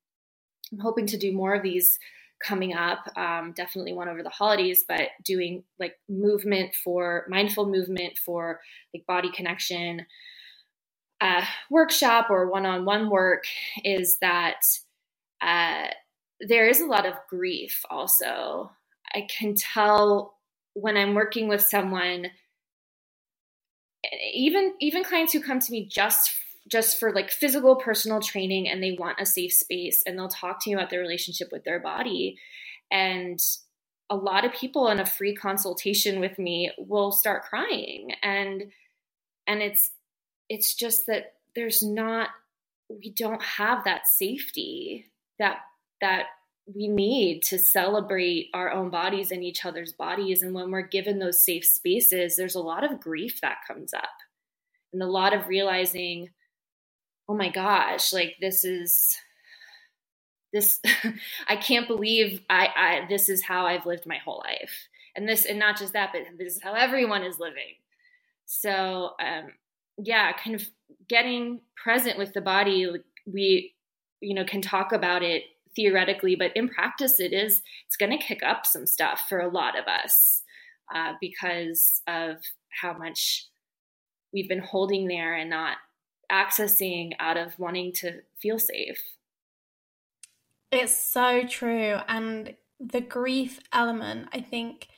i'm 0.71 0.79
hoping 0.79 1.05
to 1.05 1.17
do 1.17 1.31
more 1.31 1.53
of 1.55 1.63
these 1.63 1.97
coming 2.43 2.73
up 2.73 3.09
um, 3.15 3.53
definitely 3.55 3.93
one 3.93 4.09
over 4.09 4.21
the 4.21 4.29
holidays 4.29 4.83
but 4.87 5.09
doing 5.23 5.63
like 5.79 5.97
movement 6.09 6.75
for 6.83 7.25
mindful 7.29 7.65
movement 7.65 8.17
for 8.17 8.59
like 8.93 9.05
body 9.07 9.31
connection 9.33 10.05
uh, 11.25 11.43
workshop 11.71 12.27
or 12.29 12.49
one-on-one 12.49 13.09
work 13.09 13.45
is 13.83 14.17
that 14.19 14.61
uh, 15.41 15.87
there 16.39 16.67
is 16.67 16.81
a 16.81 16.85
lot 16.85 17.05
of 17.05 17.13
grief 17.29 17.81
also. 17.89 18.71
I 19.13 19.27
can 19.27 19.55
tell 19.55 20.35
when 20.73 20.97
I'm 20.97 21.15
working 21.15 21.47
with 21.47 21.61
someone 21.61 22.27
even 24.33 24.73
even 24.79 25.03
clients 25.03 25.33
who 25.33 25.41
come 25.41 25.59
to 25.59 25.71
me 25.71 25.87
just 25.87 26.31
just 26.69 26.99
for 26.99 27.11
like 27.11 27.31
physical 27.31 27.75
personal 27.75 28.19
training 28.19 28.69
and 28.69 28.83
they 28.83 28.95
want 28.99 29.19
a 29.19 29.25
safe 29.25 29.53
space 29.53 30.03
and 30.05 30.17
they'll 30.17 30.27
talk 30.27 30.63
to 30.63 30.69
you 30.69 30.77
about 30.77 30.91
their 30.91 30.99
relationship 30.99 31.47
with 31.51 31.63
their 31.63 31.79
body 31.79 32.37
and 32.91 33.39
a 34.11 34.15
lot 34.15 34.45
of 34.45 34.53
people 34.53 34.89
in 34.89 34.99
a 34.99 35.05
free 35.05 35.33
consultation 35.33 36.19
with 36.19 36.37
me 36.37 36.71
will 36.77 37.11
start 37.11 37.45
crying 37.45 38.11
and 38.21 38.65
and 39.47 39.63
it's 39.63 39.91
it's 40.49 40.75
just 40.75 41.07
that 41.07 41.33
there's 41.55 41.81
not 41.81 42.29
we 42.89 43.11
don't 43.11 43.41
have 43.41 43.83
that 43.83 44.07
safety 44.07 45.05
that 45.39 45.59
that 46.01 46.25
we 46.73 46.87
need 46.87 47.43
to 47.43 47.59
celebrate 47.59 48.49
our 48.53 48.71
own 48.71 48.89
bodies 48.89 49.31
and 49.31 49.43
each 49.43 49.65
other's 49.65 49.93
bodies. 49.93 50.41
And 50.41 50.53
when 50.53 50.71
we're 50.71 50.81
given 50.81 51.19
those 51.19 51.43
safe 51.43 51.65
spaces 51.65 52.35
there's 52.35 52.55
a 52.55 52.59
lot 52.61 52.83
of 52.83 52.99
grief 52.99 53.41
that 53.41 53.57
comes 53.67 53.93
up 53.93 54.09
and 54.93 55.01
a 55.01 55.07
lot 55.07 55.33
of 55.33 55.47
realizing 55.47 56.29
oh 57.27 57.35
my 57.35 57.49
gosh 57.49 58.13
like 58.13 58.35
this 58.39 58.63
is 58.63 59.17
this 60.53 60.79
i 61.47 61.55
can't 61.55 61.87
believe 61.87 62.41
I, 62.49 62.69
I 62.75 63.05
this 63.09 63.29
is 63.29 63.43
how 63.43 63.65
i've 63.65 63.85
lived 63.85 64.05
my 64.05 64.17
whole 64.17 64.43
life. 64.45 64.87
And 65.15 65.27
this 65.27 65.45
and 65.45 65.59
not 65.59 65.77
just 65.77 65.93
that 65.93 66.11
but 66.13 66.21
this 66.37 66.55
is 66.55 66.63
how 66.63 66.73
everyone 66.73 67.23
is 67.23 67.39
living. 67.39 67.75
So 68.45 69.11
um 69.19 69.51
yeah 69.97 70.31
kind 70.33 70.55
of 70.55 70.67
getting 71.07 71.61
present 71.81 72.17
with 72.17 72.33
the 72.33 72.41
body 72.41 72.87
we 73.25 73.73
you 74.21 74.33
know 74.33 74.45
can 74.45 74.61
talk 74.61 74.91
about 74.91 75.23
it 75.23 75.43
theoretically 75.75 76.35
but 76.35 76.51
in 76.55 76.69
practice 76.69 77.19
it 77.19 77.33
is 77.33 77.61
it's 77.85 77.97
going 77.97 78.11
to 78.11 78.23
kick 78.23 78.41
up 78.43 78.65
some 78.65 78.85
stuff 78.85 79.25
for 79.27 79.39
a 79.39 79.49
lot 79.49 79.77
of 79.77 79.85
us 79.85 80.41
uh, 80.93 81.13
because 81.19 82.01
of 82.07 82.37
how 82.69 82.93
much 82.93 83.47
we've 84.33 84.49
been 84.49 84.59
holding 84.59 85.07
there 85.07 85.33
and 85.33 85.49
not 85.49 85.77
accessing 86.31 87.11
out 87.19 87.37
of 87.37 87.57
wanting 87.59 87.93
to 87.93 88.21
feel 88.39 88.59
safe. 88.59 89.01
It's 90.71 90.95
so 90.95 91.43
true 91.47 91.97
and 92.07 92.55
the 92.79 92.99
grief 92.99 93.61
element 93.71 94.27
i 94.33 94.41
think 94.41 94.89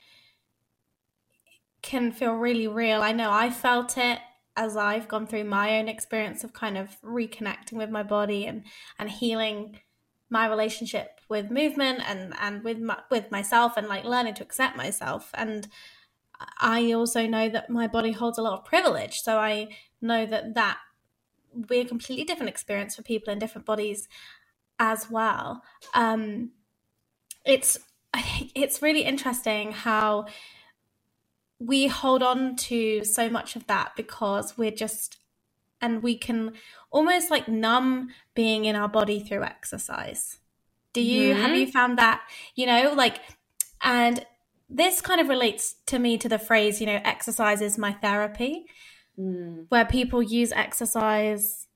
can 1.80 2.10
feel 2.10 2.32
really 2.32 2.66
real. 2.66 3.02
I 3.02 3.12
know 3.12 3.30
i 3.30 3.50
felt 3.50 3.96
it 3.96 4.18
as 4.58 4.76
I've 4.76 5.06
gone 5.06 5.26
through 5.26 5.44
my 5.44 5.78
own 5.78 5.88
experience 5.88 6.42
of 6.42 6.52
kind 6.52 6.76
of 6.76 7.00
reconnecting 7.00 7.74
with 7.74 7.90
my 7.90 8.02
body 8.02 8.44
and 8.44 8.64
and 8.98 9.08
healing 9.08 9.78
my 10.28 10.46
relationship 10.48 11.20
with 11.28 11.50
movement 11.50 12.00
and 12.06 12.34
and 12.40 12.64
with 12.64 12.80
my, 12.80 12.98
with 13.08 13.30
myself 13.30 13.76
and 13.76 13.86
like 13.86 14.04
learning 14.04 14.34
to 14.34 14.42
accept 14.42 14.76
myself. 14.76 15.30
And 15.34 15.68
I 16.58 16.92
also 16.92 17.26
know 17.26 17.48
that 17.48 17.70
my 17.70 17.86
body 17.86 18.12
holds 18.12 18.36
a 18.36 18.42
lot 18.42 18.58
of 18.58 18.64
privilege. 18.64 19.20
So 19.22 19.38
I 19.38 19.68
know 20.02 20.26
that 20.26 20.54
that 20.54 20.78
we're 21.70 21.82
a 21.82 21.88
completely 21.94 22.24
different 22.24 22.50
experience 22.50 22.96
for 22.96 23.02
people 23.02 23.32
in 23.32 23.38
different 23.38 23.64
bodies 23.64 24.08
as 24.80 25.08
well. 25.08 25.62
Um 25.94 26.50
it's 27.44 27.78
it's 28.56 28.82
really 28.82 29.02
interesting 29.02 29.70
how 29.70 30.26
we 31.58 31.88
hold 31.88 32.22
on 32.22 32.56
to 32.56 33.04
so 33.04 33.28
much 33.28 33.56
of 33.56 33.66
that 33.66 33.92
because 33.96 34.56
we're 34.56 34.70
just 34.70 35.18
and 35.80 36.02
we 36.02 36.16
can 36.16 36.52
almost 36.90 37.30
like 37.30 37.48
numb 37.48 38.08
being 38.34 38.64
in 38.64 38.76
our 38.76 38.88
body 38.88 39.20
through 39.20 39.42
exercise 39.42 40.38
do 40.92 41.00
you 41.00 41.32
mm-hmm. 41.32 41.42
have 41.42 41.56
you 41.56 41.66
found 41.66 41.98
that 41.98 42.22
you 42.54 42.66
know 42.66 42.92
like 42.94 43.20
and 43.82 44.24
this 44.70 45.00
kind 45.00 45.20
of 45.20 45.28
relates 45.28 45.76
to 45.86 45.98
me 45.98 46.18
to 46.18 46.28
the 46.28 46.38
phrase 46.38 46.80
you 46.80 46.86
know 46.86 47.00
exercise 47.04 47.60
is 47.60 47.78
my 47.78 47.92
therapy 47.92 48.66
mm. 49.18 49.66
where 49.68 49.84
people 49.84 50.22
use 50.22 50.52
exercise 50.52 51.66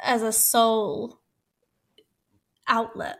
as 0.00 0.22
a 0.22 0.32
sole 0.32 1.20
outlet 2.68 3.18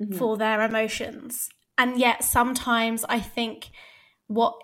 mm-hmm. 0.00 0.16
for 0.16 0.36
their 0.36 0.62
emotions 0.62 1.50
and 1.76 1.98
yet 1.98 2.24
sometimes 2.24 3.04
i 3.08 3.20
think 3.20 3.70
what 4.26 4.54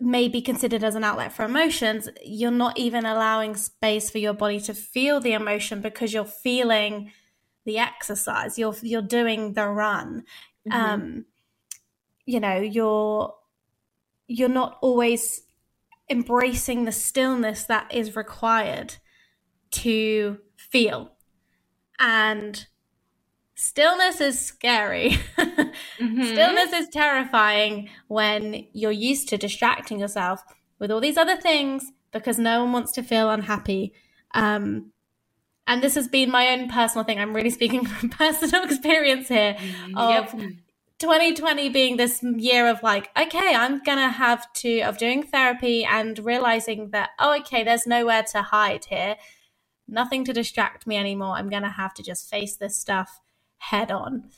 may 0.00 0.28
be 0.28 0.40
considered 0.40 0.84
as 0.84 0.94
an 0.94 1.04
outlet 1.04 1.32
for 1.32 1.44
emotions, 1.44 2.08
you're 2.24 2.50
not 2.50 2.78
even 2.78 3.04
allowing 3.04 3.56
space 3.56 4.10
for 4.10 4.18
your 4.18 4.32
body 4.32 4.60
to 4.60 4.74
feel 4.74 5.20
the 5.20 5.32
emotion 5.32 5.80
because 5.80 6.12
you're 6.12 6.24
feeling 6.24 7.10
the 7.64 7.78
exercise. 7.78 8.58
You're 8.58 8.76
you're 8.82 9.02
doing 9.02 9.54
the 9.54 9.66
run. 9.66 10.24
Mm-hmm. 10.68 10.72
Um, 10.72 11.24
you 12.26 12.40
know, 12.40 12.56
you're 12.56 13.34
you're 14.28 14.48
not 14.48 14.78
always 14.82 15.42
embracing 16.10 16.84
the 16.84 16.92
stillness 16.92 17.64
that 17.64 17.92
is 17.92 18.16
required 18.16 18.96
to 19.70 20.38
feel. 20.56 21.12
And 21.98 22.66
stillness 23.54 24.20
is 24.20 24.40
scary. 24.40 25.18
mm-hmm. 26.00 26.22
Stillness 26.22 26.72
is 26.72 26.88
terrifying 26.88 27.88
when 28.08 28.66
you're 28.72 28.90
used 28.90 29.28
to 29.30 29.38
distracting 29.38 29.98
yourself 29.98 30.42
with 30.78 30.90
all 30.90 31.00
these 31.00 31.16
other 31.16 31.36
things 31.36 31.90
because 32.12 32.38
no 32.38 32.62
one 32.64 32.72
wants 32.72 32.92
to 32.92 33.02
feel 33.02 33.30
unhappy. 33.30 33.92
Um, 34.34 34.92
and 35.66 35.82
this 35.82 35.94
has 35.96 36.08
been 36.08 36.30
my 36.30 36.48
own 36.48 36.68
personal 36.68 37.04
thing. 37.04 37.18
I'm 37.18 37.34
really 37.34 37.50
speaking 37.50 37.84
from 37.86 38.08
personal 38.08 38.64
experience 38.64 39.28
here 39.28 39.56
of 39.94 40.34
yep. 40.34 40.50
2020 40.98 41.68
being 41.68 41.96
this 41.96 42.22
year 42.22 42.68
of 42.68 42.82
like, 42.82 43.10
okay, 43.18 43.54
I'm 43.54 43.82
gonna 43.82 44.10
have 44.10 44.50
to 44.54 44.80
of 44.80 44.98
doing 44.98 45.22
therapy 45.22 45.84
and 45.84 46.18
realizing 46.18 46.90
that, 46.90 47.10
oh, 47.18 47.36
okay, 47.40 47.62
there's 47.62 47.86
nowhere 47.86 48.22
to 48.32 48.42
hide 48.42 48.86
here, 48.86 49.16
nothing 49.86 50.24
to 50.24 50.32
distract 50.32 50.86
me 50.86 50.96
anymore. 50.96 51.34
I'm 51.34 51.50
gonna 51.50 51.70
have 51.70 51.94
to 51.94 52.02
just 52.02 52.30
face 52.30 52.56
this 52.56 52.76
stuff 52.76 53.20
head 53.58 53.90
on 53.90 54.30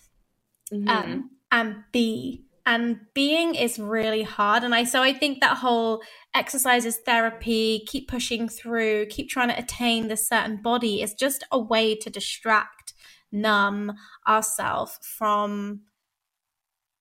mm-hmm. 0.72 0.88
um, 0.88 1.30
and 1.50 1.76
be 1.92 2.44
and 2.66 3.00
being 3.14 3.54
is 3.54 3.78
really 3.78 4.22
hard 4.22 4.62
and 4.62 4.74
i 4.74 4.84
so 4.84 5.02
i 5.02 5.12
think 5.12 5.40
that 5.40 5.56
whole 5.56 6.02
exercises 6.34 6.98
therapy 7.04 7.82
keep 7.86 8.08
pushing 8.08 8.48
through 8.48 9.06
keep 9.06 9.28
trying 9.28 9.48
to 9.48 9.58
attain 9.58 10.08
this 10.08 10.28
certain 10.28 10.60
body 10.60 11.02
is 11.02 11.14
just 11.14 11.44
a 11.50 11.58
way 11.58 11.94
to 11.94 12.10
distract 12.10 12.92
numb 13.32 13.92
ourselves 14.28 14.98
from 15.02 15.80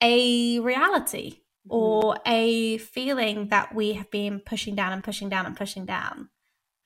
a 0.01 0.59
reality 0.59 1.31
mm-hmm. 1.67 1.75
or 1.75 2.17
a 2.25 2.77
feeling 2.77 3.49
that 3.49 3.75
we 3.75 3.93
have 3.93 4.09
been 4.11 4.39
pushing 4.39 4.75
down 4.75 4.93
and 4.93 5.03
pushing 5.03 5.27
down 5.29 5.45
and 5.45 5.57
pushing 5.57 5.85
down 5.85 6.29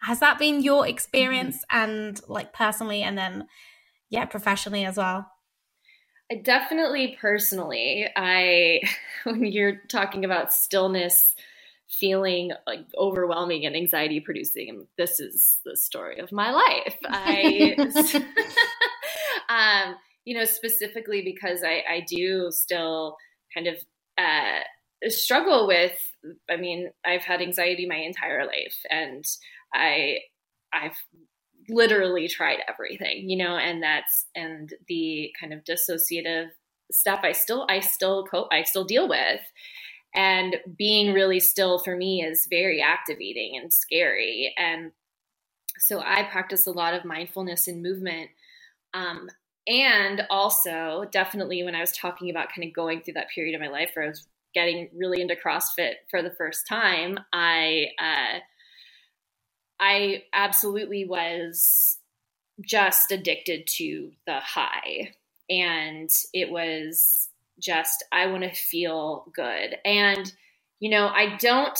has 0.02 0.20
that 0.20 0.40
been 0.40 0.64
your 0.64 0.88
experience 0.88 1.64
mm-hmm. 1.72 1.92
and 1.92 2.22
like 2.28 2.54
personally 2.54 3.04
and 3.04 3.18
then 3.18 3.48
yeah, 4.14 4.26
professionally 4.26 4.86
as 4.86 4.96
well? 4.96 5.26
I 6.32 6.36
definitely 6.36 7.18
personally, 7.20 8.08
I 8.16 8.82
when 9.24 9.46
you're 9.46 9.82
talking 9.90 10.26
about 10.26 10.54
stillness 10.54 11.36
feeling 11.90 12.52
like 12.66 12.86
overwhelming 12.98 13.66
and 13.66 13.76
anxiety 13.76 14.20
producing, 14.20 14.88
this 14.98 15.20
is 15.20 15.60
the 15.64 15.78
story 15.78 16.20
of 16.20 16.32
my 16.32 16.52
life. 16.52 16.98
I 17.06 17.76
um, 19.88 19.96
you 20.26 20.38
know, 20.38 20.46
specifically 20.46 21.22
because 21.24 21.64
I, 21.64 21.84
I 21.90 22.06
do 22.08 22.50
still 22.52 23.18
kind 23.54 23.68
of 23.68 23.76
uh, 24.18 24.62
struggle 25.10 25.68
with 25.68 25.98
I 26.50 26.56
mean, 26.56 26.90
I've 27.06 27.24
had 27.24 27.42
anxiety 27.42 27.86
my 27.86 27.98
entire 27.98 28.46
life 28.46 28.78
and 28.90 29.26
I 29.74 30.20
I've 30.74 30.98
literally 31.70 32.28
tried 32.28 32.60
everything, 32.68 33.30
you 33.30 33.38
know, 33.38 33.58
and 33.58 33.82
that's 33.82 34.26
and 34.36 34.74
the 34.88 35.32
kind 35.40 35.54
of 35.54 35.64
dissociative 35.64 36.50
stuff 36.92 37.22
I 37.24 37.32
still 37.32 37.66
I 37.70 37.80
still 37.80 38.26
cope 38.26 38.48
I 38.52 38.64
still 38.64 38.86
deal 38.86 39.08
with. 39.08 39.42
And 40.16 40.58
being 40.78 41.14
really 41.14 41.40
still 41.40 41.80
for 41.80 41.96
me 41.96 42.24
is 42.24 42.48
very 42.50 42.82
activating 42.82 43.58
and 43.60 43.74
scary. 43.74 44.54
And 44.58 44.92
so 45.80 46.02
I 46.02 46.24
practice 46.24 46.68
a 46.68 46.72
lot 46.72 46.94
of 46.94 47.04
mindfulness 47.04 47.68
and 47.68 47.82
movement. 47.82 48.30
Um, 48.94 49.28
and 49.66 50.24
also, 50.30 51.06
definitely, 51.12 51.64
when 51.64 51.74
I 51.74 51.80
was 51.80 51.94
talking 51.94 52.30
about 52.30 52.50
kind 52.54 52.68
of 52.68 52.76
going 52.76 53.02
through 53.02 53.16
that 53.16 53.30
period 53.34 53.56
of 53.56 53.62
my 53.62 53.70
life 53.70 53.92
where 53.94 54.06
I 54.06 54.10
was 54.10 54.28
getting 54.54 54.90
really 54.96 55.22
into 55.22 55.36
CrossFit 55.36 55.94
for 56.12 56.22
the 56.22 56.36
first 56.38 56.68
time, 56.68 57.18
I 57.32 57.88
uh, 57.98 58.40
I 59.80 60.24
absolutely 60.34 61.06
was 61.06 61.98
just 62.62 63.12
addicted 63.12 63.68
to 63.68 64.12
the 64.26 64.40
high. 64.40 65.14
And 65.50 66.10
it 66.34 66.52
was 66.52 67.30
just, 67.60 68.04
I 68.12 68.28
want 68.28 68.44
to 68.44 68.54
feel 68.54 69.26
good. 69.36 69.76
And, 69.86 70.32
you 70.80 70.90
know, 70.90 71.08
I 71.08 71.38
don't 71.38 71.80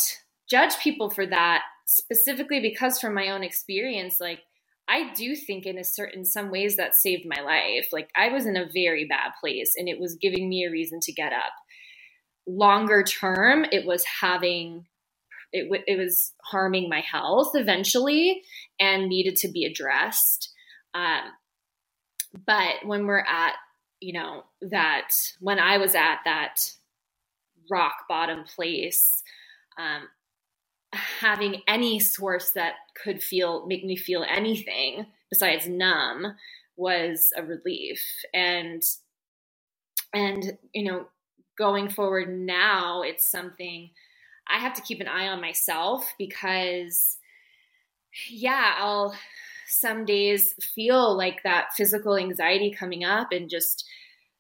judge 0.50 0.78
people 0.80 1.10
for 1.10 1.26
that 1.26 1.64
specifically 1.86 2.60
because 2.60 3.00
from 3.00 3.14
my 3.14 3.30
own 3.30 3.44
experience, 3.44 4.20
like, 4.20 4.40
I 4.88 5.14
do 5.14 5.36
think 5.36 5.66
in 5.66 5.78
a 5.78 5.84
certain 5.84 6.26
some 6.26 6.52
ways 6.52 6.76
that 6.76 6.96
saved 6.96 7.26
my 7.26 7.42
life. 7.42 7.90
Like 7.94 8.10
I 8.16 8.30
was 8.30 8.46
in 8.46 8.58
a 8.58 8.70
very 8.72 9.06
bad 9.06 9.32
place 9.40 9.76
and 9.78 9.88
it 9.88 10.00
was 10.00 10.16
giving 10.16 10.50
me 10.50 10.66
a 10.66 10.72
reason 10.72 11.00
to 11.02 11.14
get 11.14 11.32
up. 11.32 11.54
Longer 12.46 13.04
term, 13.04 13.66
it 13.72 13.86
was 13.86 14.04
having 14.04 14.86
it, 15.54 15.64
w- 15.64 15.84
it 15.88 15.98
was 15.98 16.34
harming 16.44 16.90
my 16.90 17.00
health 17.00 17.52
eventually 17.54 18.42
and 18.80 19.08
needed 19.08 19.36
to 19.38 19.52
be 19.52 19.66
addressed. 19.66 20.52
Um, 20.94 21.22
but 22.46 22.86
when 22.86 23.06
we're 23.06 23.20
at, 23.20 23.54
you 24.02 24.14
know, 24.14 24.44
that 24.62 25.12
when 25.40 25.60
I 25.60 25.78
was 25.78 25.96
at 25.96 26.20
that 26.26 26.58
rock 27.72 27.94
bottom 28.10 28.44
place, 28.44 29.24
um, 29.78 30.08
having 30.94 31.62
any 31.68 32.00
source 32.00 32.52
that 32.52 32.74
could 33.04 33.22
feel 33.22 33.66
make 33.66 33.84
me 33.84 33.96
feel 33.96 34.24
anything 34.30 35.08
besides 35.30 35.68
numb 35.68 36.36
was 36.76 37.32
a 37.36 37.44
relief 37.44 38.04
and 38.34 38.84
and 40.14 40.58
you 40.72 40.84
know 40.84 41.08
going 41.58 41.90
forward 41.90 42.30
now 42.30 43.02
it's 43.02 43.30
something 43.30 43.90
i 44.50 44.60
have 44.60 44.74
to 44.74 44.82
keep 44.82 45.00
an 45.00 45.08
eye 45.08 45.28
on 45.28 45.42
myself 45.42 46.14
because 46.18 47.18
yeah 48.30 48.76
i'll 48.78 49.16
some 49.68 50.06
days 50.06 50.54
feel 50.76 51.18
like 51.18 51.42
that 51.44 51.74
physical 51.76 52.18
anxiety 52.18 52.72
coming 52.72 53.04
up 53.04 53.32
and 53.32 53.50
just 53.50 53.86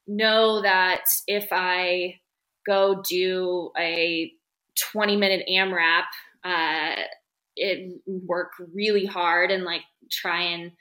know 0.07 0.61
that 0.61 1.05
if 1.27 1.47
i 1.51 2.19
go 2.65 3.01
do 3.07 3.71
a 3.77 4.31
20 4.91 5.17
minute 5.17 5.45
amrap 5.49 6.03
uh, 6.43 6.95
it 7.55 8.01
work 8.05 8.51
really 8.73 9.05
hard 9.05 9.51
and 9.51 9.63
like 9.63 9.83
try 10.11 10.41
and 10.41 10.71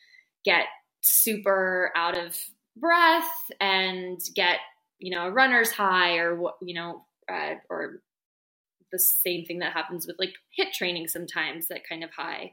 get 0.45 0.65
super 1.03 1.93
out 1.95 2.17
of 2.17 2.37
breath 2.77 3.51
and 3.61 4.21
get 4.35 4.59
you 4.99 5.15
know 5.15 5.27
a 5.27 5.31
runner's 5.31 5.71
high 5.71 6.17
or 6.17 6.37
what 6.37 6.55
you 6.63 6.75
know 6.75 7.05
uh, 7.31 7.55
or 7.69 8.03
the 8.93 8.99
same 8.99 9.45
thing 9.45 9.59
that 9.61 9.73
happens 9.73 10.07
with 10.07 10.17
like 10.19 10.35
HIIT 10.59 10.73
training 10.73 11.09
sometimes 11.09 11.69
that 11.69 11.89
kind 11.89 12.05
of 12.05 12.11
high. 12.11 12.53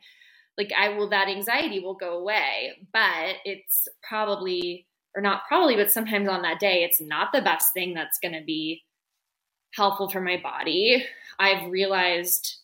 Like 0.57 0.71
i 0.77 0.89
will 0.89 1.09
that 1.11 1.29
anxiety 1.29 1.79
will 1.79 1.93
go 1.93 2.17
away 2.17 2.71
but 2.91 3.35
it's 3.45 3.87
probably 4.03 4.87
or 5.15 5.21
not 5.21 5.43
probably 5.47 5.77
but 5.77 5.89
sometimes 5.89 6.27
on 6.27 6.41
that 6.41 6.59
day 6.59 6.83
it's 6.83 6.99
not 6.99 7.29
the 7.33 7.41
best 7.41 7.73
thing 7.73 7.93
that's 7.93 8.19
going 8.19 8.33
to 8.33 8.43
be 8.43 8.83
helpful 9.71 10.09
for 10.09 10.21
my 10.21 10.37
body. 10.37 11.05
I've 11.37 11.69
realized 11.71 12.57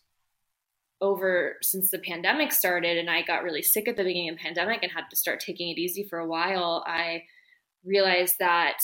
over 1.01 1.57
since 1.61 1.91
the 1.91 1.99
pandemic 1.99 2.51
started 2.51 2.97
and 2.97 3.09
I 3.09 3.21
got 3.21 3.43
really 3.43 3.61
sick 3.61 3.87
at 3.87 3.97
the 3.97 4.03
beginning 4.03 4.29
of 4.29 4.37
the 4.37 4.43
pandemic 4.43 4.81
and 4.81 4.91
had 4.91 5.09
to 5.09 5.15
start 5.15 5.39
taking 5.39 5.69
it 5.69 5.77
easy 5.77 6.03
for 6.03 6.19
a 6.19 6.27
while, 6.27 6.83
I 6.87 7.23
realized 7.83 8.35
that 8.39 8.79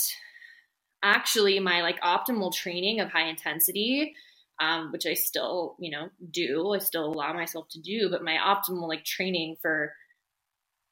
actually 1.04 1.60
my 1.60 1.82
like 1.82 2.00
optimal 2.02 2.54
training 2.54 3.00
of 3.00 3.10
high 3.10 3.28
intensity, 3.28 4.14
um, 4.62 4.92
which 4.92 5.06
I 5.06 5.14
still, 5.16 5.76
you 5.80 5.92
know, 5.92 6.10
do, 6.30 6.74
I 6.74 6.80
still 6.80 7.06
allow 7.06 7.34
myself 7.34 7.68
to 7.72 7.82
do, 7.82 8.10
but 8.10 8.24
my 8.24 8.38
optimal 8.38 8.88
like 8.88 9.04
training 9.04 9.58
for 9.62 9.94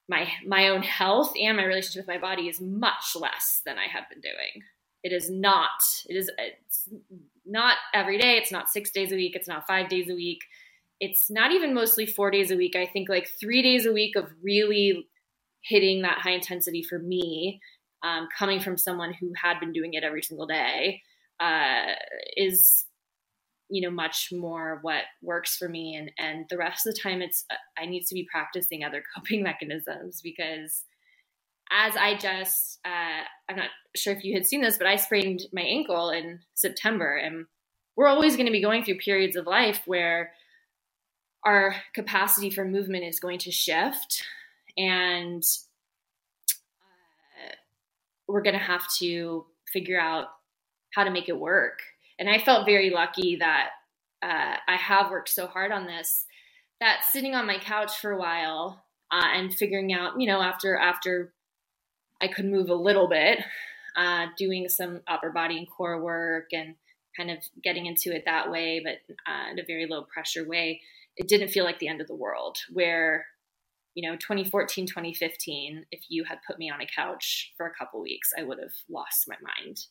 my 0.10 0.28
my 0.46 0.70
own 0.70 0.82
health 0.82 1.34
and 1.40 1.56
my 1.56 1.64
relationship 1.66 2.08
with 2.08 2.16
my 2.16 2.20
body 2.20 2.48
is 2.48 2.60
much 2.60 3.16
less 3.16 3.62
than 3.66 3.78
I 3.78 3.86
have 3.88 4.10
been 4.10 4.22
doing. 4.22 4.64
It 5.04 5.14
is 5.14 5.30
not. 5.30 5.70
It 6.08 6.16
is. 6.16 6.32
It's 6.38 6.90
not 7.46 7.78
every 7.94 8.18
day. 8.18 8.38
It's 8.38 8.52
not 8.52 8.70
six 8.70 8.92
days 8.92 9.12
a 9.12 9.16
week. 9.16 9.36
It's 9.36 9.48
not 9.48 9.68
five 9.68 9.88
days 9.88 10.10
a 10.10 10.16
week 10.16 10.42
it's 11.00 11.30
not 11.30 11.52
even 11.52 11.74
mostly 11.74 12.06
four 12.06 12.30
days 12.32 12.52
a 12.52 12.58
week. 12.58 12.76
I 12.76 12.86
think 12.86 13.10
like 13.10 13.30
three 13.40 13.62
days 13.62 13.86
a 13.86 13.94
week 13.94 14.16
of 14.16 14.30
really 14.44 15.08
hitting 15.62 16.02
that 16.02 16.20
high 16.20 16.32
intensity 16.32 16.84
for 16.84 17.00
me, 17.00 17.62
um, 18.04 18.28
coming 18.38 18.60
from 18.60 18.78
someone 18.78 19.14
who 19.14 19.32
had 19.42 19.60
been 19.60 19.72
doing 19.72 19.94
it 19.94 20.04
every 20.04 20.22
single 20.22 20.48
day, 20.48 21.02
uh, 21.40 21.94
is 22.36 22.86
you 23.70 23.82
know 23.82 23.94
much 23.94 24.30
more 24.32 24.80
what 24.82 25.04
works 25.22 25.58
for 25.58 25.70
me. 25.70 25.96
And 25.96 26.12
and 26.18 26.46
the 26.50 26.58
rest 26.58 26.86
of 26.86 26.94
the 26.94 27.00
time 27.00 27.22
it's 27.22 27.46
i 27.78 27.86
need 27.86 28.06
to 28.06 28.16
be 28.16 28.28
practicing 28.32 28.84
other 28.84 29.04
coping 29.16 29.44
mechanisms 29.44 30.22
because 30.22 30.84
as 31.72 31.96
i 31.96 32.18
just 32.18 32.80
uh, 32.86 33.24
i'm 33.48 33.56
not 33.56 33.70
sure 33.96 34.14
if 34.14 34.24
you 34.24 34.34
had 34.34 34.46
seen 34.46 34.62
this 34.62 34.78
but 34.78 34.88
i 34.88 34.96
sprained 34.96 35.42
my 35.54 35.62
ankle 35.62 36.10
in 36.10 36.40
september. 36.56 37.16
And 37.16 37.46
we're 37.96 38.08
always 38.08 38.36
going 38.36 38.46
to 38.46 38.52
be 38.52 38.62
going 38.62 38.84
through 38.84 38.98
periods 38.98 39.36
of 39.36 39.46
life 39.46 39.82
where 39.86 40.32
our 41.44 41.76
capacity 41.94 42.50
for 42.50 42.66
movement 42.66 43.04
is 43.04 43.20
going 43.20 43.40
to 43.40 43.52
shift. 43.52 44.24
And 44.78 45.44
uh, 47.36 47.56
we're 48.28 48.42
going 48.42 48.58
to 48.58 48.60
have 48.60 48.88
to 49.00 49.46
figure 49.68 50.00
out 50.00 50.28
how 50.94 51.04
to 51.04 51.12
make 51.12 51.30
it 51.30 51.38
work. 51.38 51.80
And 52.20 52.30
I 52.30 52.38
felt 52.38 52.66
very 52.66 52.90
lucky 52.90 53.38
that 53.38 53.70
uh, 54.22 54.58
I 54.68 54.76
have 54.76 55.10
worked 55.10 55.30
so 55.30 55.48
hard 55.48 55.72
on 55.72 55.86
this 55.86 56.26
that 56.82 57.04
sitting 57.10 57.36
on 57.36 57.48
my 57.48 57.58
couch 57.58 57.98
for 57.98 58.12
a 58.12 58.18
while 58.18 58.86
uh, 59.12 59.28
and 59.34 59.54
figuring 59.54 59.92
out, 59.94 60.20
you 60.20 60.28
know, 60.28 60.42
after 60.42 60.76
after 60.76 61.34
I 62.22 62.28
could 62.28 62.46
move 62.46 62.70
a 62.70 62.76
little 62.76 63.08
bit, 63.08 63.40
uh, 63.96 64.28
doing 64.38 64.68
some 64.70 65.02
upper 65.08 65.32
body 65.32 65.58
and 65.58 65.68
core 65.70 66.02
work 66.02 66.50
and 66.52 66.76
kind 67.18 67.32
of 67.32 67.38
getting 67.64 67.86
into 67.86 68.14
it 68.16 68.24
that 68.26 68.52
way, 68.52 68.82
but 68.84 69.16
uh, 69.30 69.52
in 69.52 69.60
a 69.60 69.66
very 69.66 69.88
low 69.88 70.04
pressure 70.04 70.48
way, 70.48 70.82
it 71.18 71.28
didn't 71.28 71.50
feel 71.50 71.66
like 71.66 71.80
the 71.80 71.88
end 71.88 72.02
of 72.02 72.08
the 72.08 72.16
world 72.16 72.58
where 72.72 73.26
you 73.96 74.08
know 74.08 74.16
2014 74.16 74.86
2015 74.86 75.86
if 75.92 76.02
you 76.10 76.24
had 76.24 76.38
put 76.48 76.58
me 76.58 76.70
on 76.70 76.82
a 76.82 76.88
couch 76.88 77.54
for 77.58 77.66
a 77.66 77.74
couple 77.74 78.02
weeks 78.02 78.30
i 78.38 78.44
would 78.44 78.60
have 78.60 78.72
lost 78.90 79.28
my 79.28 79.36
mind 79.58 79.86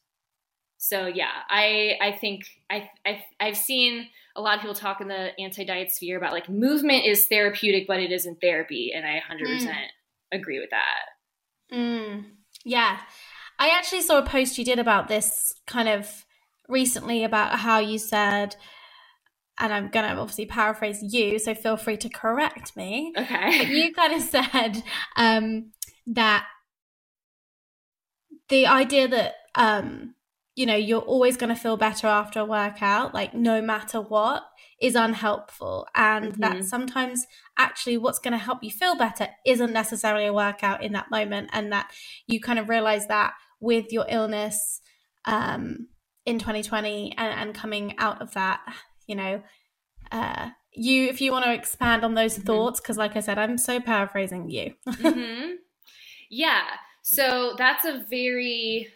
so 0.79 1.07
yeah 1.07 1.31
i 1.51 1.93
i 2.01 2.13
think 2.13 2.45
I, 2.71 2.89
I 3.05 3.25
i've 3.41 3.57
seen 3.57 4.09
a 4.37 4.41
lot 4.41 4.55
of 4.55 4.61
people 4.61 4.75
talk 4.75 5.01
in 5.01 5.09
the 5.09 5.39
anti-diet 5.39 5.91
sphere 5.91 6.17
about 6.17 6.33
like 6.33 6.49
movement 6.49 7.05
is 7.05 7.27
therapeutic 7.27 7.87
but 7.87 8.01
it 8.01 8.13
isn't 8.13 8.41
therapy 8.41 8.93
and 8.95 9.05
i 9.05 9.21
100% 9.31 9.67
mm. 9.67 9.75
agree 10.33 10.61
with 10.61 10.71
that 10.71 11.77
mm. 11.77 12.25
yeah 12.65 13.01
i 13.59 13.69
actually 13.71 14.03
saw 14.03 14.19
a 14.19 14.27
post 14.27 14.57
you 14.57 14.65
did 14.65 14.79
about 14.79 15.09
this 15.09 15.53
kind 15.67 15.89
of 15.89 16.25
recently 16.69 17.25
about 17.25 17.59
how 17.59 17.79
you 17.79 17.99
said 17.99 18.57
and 19.59 19.73
I'm 19.73 19.89
going 19.89 20.09
to 20.09 20.17
obviously 20.17 20.47
paraphrase 20.47 21.03
you, 21.03 21.39
so 21.39 21.55
feel 21.55 21.77
free 21.77 21.97
to 21.99 22.09
correct 22.09 22.77
me. 22.77 23.13
Okay. 23.17 23.59
But 23.59 23.69
you 23.69 23.93
kind 23.93 24.15
of 24.15 24.23
said 24.53 24.83
um, 25.17 25.73
that 26.07 26.47
the 28.49 28.67
idea 28.67 29.09
that, 29.09 29.35
um, 29.55 30.15
you 30.59 30.67
know, 30.67 30.77
you're 30.77 31.01
always 31.01 31.37
going 31.37 31.55
to 31.55 31.61
feel 31.61 31.77
better 31.77 32.07
after 32.07 32.41
a 32.41 32.45
workout, 32.45 33.15
like 33.15 33.33
no 33.33 33.63
matter 33.63 34.01
what, 34.01 34.43
is 34.81 34.95
unhelpful. 34.95 35.87
And 35.95 36.33
mm-hmm. 36.33 36.41
that 36.41 36.65
sometimes 36.65 37.27
actually 37.57 37.97
what's 37.97 38.19
going 38.19 38.33
to 38.33 38.39
help 38.39 38.63
you 38.63 38.71
feel 38.71 38.97
better 38.97 39.29
isn't 39.47 39.73
necessarily 39.73 40.27
a 40.27 40.33
workout 40.33 40.83
in 40.83 40.93
that 40.93 41.11
moment. 41.11 41.51
And 41.53 41.73
that 41.73 41.91
you 42.27 42.41
kind 42.41 42.59
of 42.59 42.69
realize 42.69 43.07
that 43.07 43.35
with 43.61 43.93
your 43.93 44.07
illness 44.09 44.81
um, 45.25 45.89
in 46.27 46.39
2020 46.39 47.15
and, 47.17 47.41
and 47.41 47.55
coming 47.55 47.95
out 47.99 48.21
of 48.21 48.33
that 48.35 48.61
you 49.09 49.17
know, 49.17 49.43
uh, 50.13 50.51
you 50.73 51.09
if 51.09 51.21
you 51.21 51.33
want 51.33 51.47
to 51.47 51.53
expand 51.53 52.05
on 52.05 52.15
those 52.15 52.35
mm-hmm. 52.35 52.47
thoughts, 52.47 52.81
because 52.81 52.97
like 52.97 53.17
I 53.17 53.21
said, 53.21 53.39
I'm 53.39 53.59
so 53.59 53.81
paraphrasing 53.81 54.49
you. 54.49 54.75
mm-hmm. 54.89 55.55
Yeah. 56.31 56.63
So 57.03 57.55
that's 57.59 57.85
a 57.85 58.05
very 58.09 58.89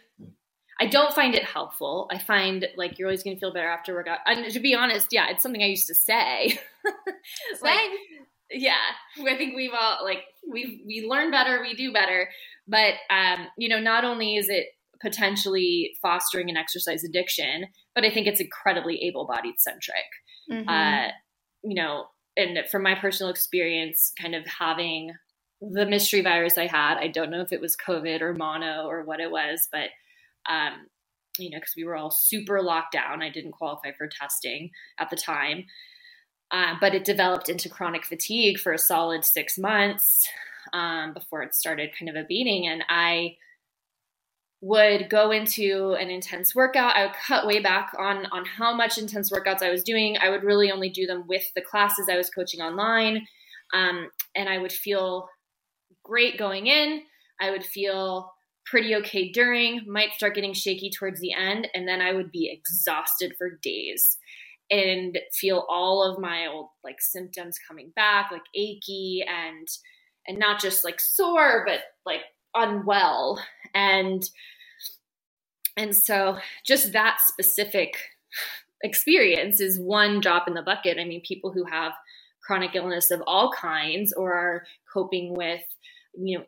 I 0.79 0.87
don't 0.87 1.13
find 1.13 1.35
it 1.35 1.43
helpful. 1.43 2.09
I 2.11 2.17
find 2.17 2.67
like 2.75 2.97
you're 2.97 3.07
always 3.07 3.23
going 3.23 3.35
to 3.35 3.39
feel 3.39 3.53
better 3.53 3.67
after 3.67 3.93
workout. 3.93 4.19
And 4.25 4.51
to 4.51 4.59
be 4.59 4.73
honest, 4.73 5.07
yeah, 5.11 5.29
it's 5.29 5.43
something 5.43 5.61
I 5.61 5.67
used 5.67 5.87
to 5.87 5.95
say. 5.95 6.59
like, 7.61 7.91
yeah, 8.49 8.75
I 9.19 9.37
think 9.37 9.55
we've 9.55 9.73
all 9.77 10.03
like 10.03 10.23
we 10.49 10.83
we 10.85 11.05
learn 11.07 11.31
better, 11.31 11.61
we 11.61 11.75
do 11.75 11.93
better. 11.93 12.29
But 12.67 12.95
um, 13.09 13.47
you 13.57 13.69
know, 13.69 13.79
not 13.79 14.03
only 14.03 14.35
is 14.35 14.49
it 14.49 14.67
potentially 15.01 15.95
fostering 16.01 16.49
an 16.49 16.57
exercise 16.57 17.03
addiction, 17.03 17.67
but 17.93 18.05
I 18.05 18.09
think 18.09 18.25
it's 18.25 18.39
incredibly 18.39 19.03
able 19.03 19.25
bodied 19.25 19.59
centric. 19.59 19.97
Mm-hmm. 20.49 20.69
Uh, 20.69 21.09
you 21.63 21.75
know, 21.75 22.05
and 22.35 22.59
from 22.69 22.83
my 22.83 22.95
personal 22.95 23.31
experience, 23.31 24.11
kind 24.19 24.33
of 24.33 24.45
having 24.47 25.13
the 25.61 25.85
mystery 25.85 26.21
virus 26.21 26.57
I 26.57 26.67
had, 26.67 26.97
I 26.97 27.07
don't 27.07 27.29
know 27.29 27.41
if 27.41 27.51
it 27.51 27.61
was 27.61 27.77
COVID 27.77 28.21
or 28.21 28.33
mono 28.33 28.85
or 28.87 29.03
what 29.03 29.19
it 29.19 29.31
was, 29.31 29.67
but, 29.71 29.89
um, 30.49 30.87
you 31.37 31.49
know, 31.49 31.57
because 31.57 31.73
we 31.75 31.83
were 31.83 31.95
all 31.95 32.11
super 32.11 32.61
locked 32.61 32.93
down. 32.93 33.21
I 33.21 33.29
didn't 33.29 33.53
qualify 33.53 33.91
for 33.97 34.07
testing 34.07 34.69
at 34.99 35.09
the 35.09 35.15
time. 35.15 35.65
Uh, 36.51 36.75
but 36.79 36.93
it 36.93 37.03
developed 37.03 37.49
into 37.49 37.69
chronic 37.69 38.05
fatigue 38.05 38.59
for 38.59 38.73
a 38.73 38.77
solid 38.77 39.25
six 39.25 39.57
months 39.57 40.27
um, 40.73 41.13
before 41.13 41.41
it 41.41 41.55
started 41.55 41.89
kind 41.97 42.09
of 42.09 42.15
abating. 42.15 42.67
And 42.67 42.83
I, 42.89 43.37
would 44.63 45.09
go 45.09 45.31
into 45.31 45.93
an 45.99 46.09
intense 46.09 46.55
workout. 46.55 46.95
I 46.95 47.07
would 47.07 47.15
cut 47.15 47.45
way 47.45 47.59
back 47.59 47.91
on 47.99 48.25
on 48.27 48.45
how 48.45 48.73
much 48.73 48.97
intense 48.97 49.29
workouts 49.29 49.61
I 49.61 49.69
was 49.69 49.83
doing. 49.83 50.17
I 50.17 50.29
would 50.29 50.45
really 50.45 50.71
only 50.71 50.89
do 50.89 51.05
them 51.05 51.25
with 51.27 51.43
the 51.53 51.61
classes 51.61 52.07
I 52.09 52.15
was 52.15 52.29
coaching 52.29 52.61
online, 52.61 53.27
um, 53.73 54.09
and 54.35 54.47
I 54.47 54.59
would 54.59 54.71
feel 54.71 55.27
great 56.05 56.37
going 56.37 56.67
in. 56.67 57.01
I 57.41 57.51
would 57.51 57.65
feel 57.65 58.31
pretty 58.65 58.95
okay 58.95 59.31
during. 59.31 59.81
Might 59.87 60.13
start 60.13 60.35
getting 60.35 60.53
shaky 60.53 60.89
towards 60.89 61.19
the 61.19 61.33
end, 61.33 61.67
and 61.73 61.87
then 61.87 62.01
I 62.01 62.13
would 62.13 62.31
be 62.31 62.51
exhausted 62.51 63.33
for 63.37 63.59
days. 63.61 64.17
and 64.69 65.17
feel 65.33 65.65
all 65.69 66.03
of 66.03 66.19
my 66.19 66.47
old 66.47 66.69
like 66.83 67.01
symptoms 67.01 67.57
coming 67.67 67.91
back, 67.95 68.31
like 68.31 68.43
achy 68.55 69.23
and 69.27 69.67
and 70.27 70.39
not 70.39 70.59
just 70.61 70.83
like 70.83 70.99
sore, 70.99 71.65
but 71.67 71.81
like 72.05 72.21
unwell. 72.55 73.43
And 73.75 74.23
and 75.77 75.95
so 75.95 76.37
just 76.65 76.93
that 76.93 77.19
specific 77.25 77.97
experience 78.83 79.59
is 79.59 79.79
one 79.79 80.21
drop 80.21 80.47
in 80.47 80.53
the 80.53 80.61
bucket. 80.61 80.97
I 80.99 81.05
mean, 81.05 81.21
people 81.27 81.51
who 81.51 81.65
have 81.65 81.93
chronic 82.45 82.75
illness 82.75 83.11
of 83.11 83.21
all 83.27 83.51
kinds 83.51 84.13
or 84.13 84.33
are 84.33 84.63
coping 84.93 85.33
with, 85.35 85.61
you 86.15 86.39
know, 86.39 86.45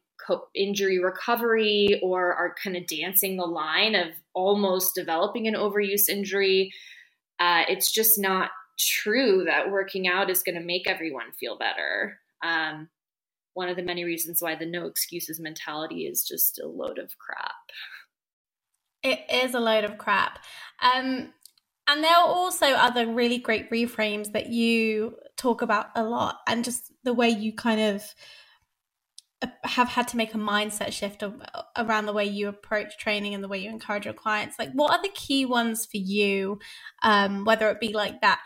injury 0.55 0.99
recovery 0.99 1.99
or 2.03 2.33
are 2.33 2.55
kind 2.63 2.75
of 2.75 2.87
dancing 2.87 3.37
the 3.37 3.45
line 3.45 3.95
of 3.95 4.07
almost 4.33 4.95
developing 4.95 5.47
an 5.47 5.53
overuse 5.53 6.09
injury. 6.09 6.71
Uh, 7.39 7.63
it's 7.67 7.91
just 7.91 8.19
not 8.19 8.51
true 8.79 9.43
that 9.45 9.71
working 9.71 10.07
out 10.07 10.29
is 10.29 10.43
going 10.43 10.55
to 10.55 10.65
make 10.65 10.87
everyone 10.87 11.31
feel 11.39 11.57
better. 11.57 12.19
Um, 12.43 12.89
one 13.53 13.69
of 13.69 13.77
the 13.77 13.83
many 13.83 14.03
reasons 14.03 14.41
why 14.41 14.55
the 14.55 14.65
no 14.65 14.85
excuses 14.85 15.39
mentality 15.39 16.05
is 16.05 16.23
just 16.23 16.59
a 16.59 16.67
load 16.67 16.97
of 16.97 17.17
crap. 17.17 17.53
It 19.01 19.19
is 19.31 19.53
a 19.53 19.59
load 19.59 19.83
of 19.83 19.97
crap. 19.97 20.39
Um, 20.81 21.33
and 21.87 22.03
there 22.03 22.15
are 22.15 22.27
also 22.27 22.65
other 22.65 23.07
really 23.07 23.37
great 23.37 23.69
reframes 23.69 24.31
that 24.31 24.47
you 24.47 25.17
talk 25.37 25.61
about 25.61 25.87
a 25.95 26.03
lot, 26.03 26.39
and 26.47 26.63
just 26.63 26.91
the 27.03 27.13
way 27.13 27.29
you 27.29 27.53
kind 27.53 27.79
of 27.79 28.03
have 29.63 29.89
had 29.89 30.07
to 30.09 30.17
make 30.17 30.33
a 30.33 30.37
mindset 30.37 30.91
shift 30.91 31.23
around 31.77 32.05
the 32.05 32.13
way 32.13 32.25
you 32.25 32.47
approach 32.47 32.97
training 32.97 33.33
and 33.33 33.43
the 33.43 33.47
way 33.47 33.57
you 33.57 33.69
encourage 33.69 34.05
your 34.05 34.13
clients. 34.13 34.57
Like, 34.57 34.71
what 34.71 34.91
are 34.91 35.01
the 35.01 35.09
key 35.13 35.45
ones 35.45 35.85
for 35.85 35.97
you? 35.97 36.59
Um, 37.03 37.45
whether 37.45 37.69
it 37.69 37.79
be 37.79 37.93
like 37.93 38.21
that, 38.21 38.39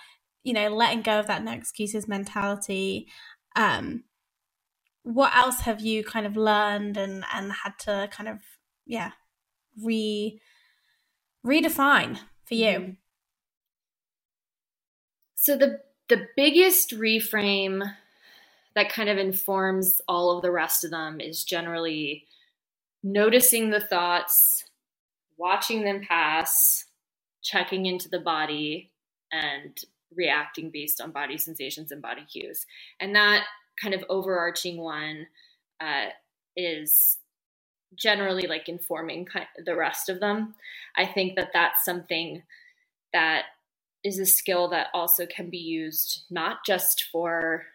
you 0.43 0.53
know, 0.53 0.69
letting 0.69 1.01
go 1.01 1.19
of 1.19 1.27
that 1.27 1.43
no 1.43 1.51
excuses 1.51 2.07
mentality. 2.07 3.07
Um, 3.55 4.03
what 5.03 5.35
else 5.35 5.61
have 5.61 5.81
you 5.81 6.03
kind 6.03 6.25
of 6.25 6.35
learned 6.35 6.97
and 6.97 7.23
and 7.33 7.51
had 7.51 7.77
to 7.79 8.09
kind 8.11 8.29
of 8.29 8.39
yeah 8.85 9.11
re 9.81 10.39
redefine 11.45 12.19
for 12.45 12.55
you? 12.55 12.67
Mm-hmm. 12.67 12.91
So 15.35 15.55
the 15.55 15.79
the 16.09 16.27
biggest 16.35 16.91
reframe 16.91 17.93
that 18.75 18.91
kind 18.91 19.09
of 19.09 19.17
informs 19.17 20.01
all 20.07 20.35
of 20.35 20.41
the 20.41 20.51
rest 20.51 20.83
of 20.83 20.91
them 20.91 21.19
is 21.19 21.43
generally 21.43 22.25
noticing 23.03 23.69
the 23.69 23.79
thoughts, 23.79 24.65
watching 25.37 25.83
them 25.83 26.01
pass, 26.07 26.85
checking 27.41 27.85
into 27.85 28.09
the 28.09 28.19
body, 28.19 28.91
and 29.31 29.79
reacting 30.15 30.69
based 30.69 31.01
on 31.01 31.11
body 31.11 31.37
sensations 31.37 31.91
and 31.91 32.01
body 32.01 32.25
cues. 32.31 32.65
And 32.99 33.15
that 33.15 33.45
kind 33.81 33.93
of 33.93 34.03
overarching 34.09 34.77
one 34.77 35.27
uh, 35.79 36.07
is 36.55 37.17
generally 37.95 38.47
like 38.47 38.69
informing 38.69 39.27
the 39.65 39.75
rest 39.75 40.09
of 40.09 40.19
them. 40.19 40.55
I 40.95 41.05
think 41.05 41.35
that 41.35 41.51
that's 41.53 41.85
something 41.85 42.43
that 43.13 43.45
is 44.03 44.19
a 44.19 44.25
skill 44.25 44.69
that 44.69 44.87
also 44.93 45.25
can 45.25 45.49
be 45.49 45.57
used 45.57 46.23
not 46.29 46.65
just 46.65 47.05
for 47.11 47.65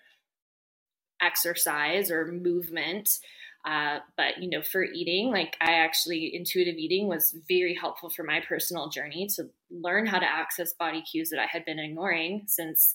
exercise 1.24 2.10
or 2.10 2.26
movement 2.32 3.18
uh, 3.64 4.00
but 4.16 4.42
you 4.42 4.50
know 4.50 4.62
for 4.62 4.84
eating 4.84 5.30
like 5.30 5.56
i 5.60 5.72
actually 5.72 6.34
intuitive 6.34 6.76
eating 6.76 7.08
was 7.08 7.36
very 7.48 7.74
helpful 7.74 8.10
for 8.10 8.22
my 8.22 8.40
personal 8.40 8.88
journey 8.88 9.26
to 9.26 9.48
learn 9.70 10.06
how 10.06 10.18
to 10.18 10.26
access 10.26 10.74
body 10.74 11.02
cues 11.02 11.30
that 11.30 11.40
i 11.40 11.46
had 11.46 11.64
been 11.64 11.78
ignoring 11.78 12.42
since 12.46 12.94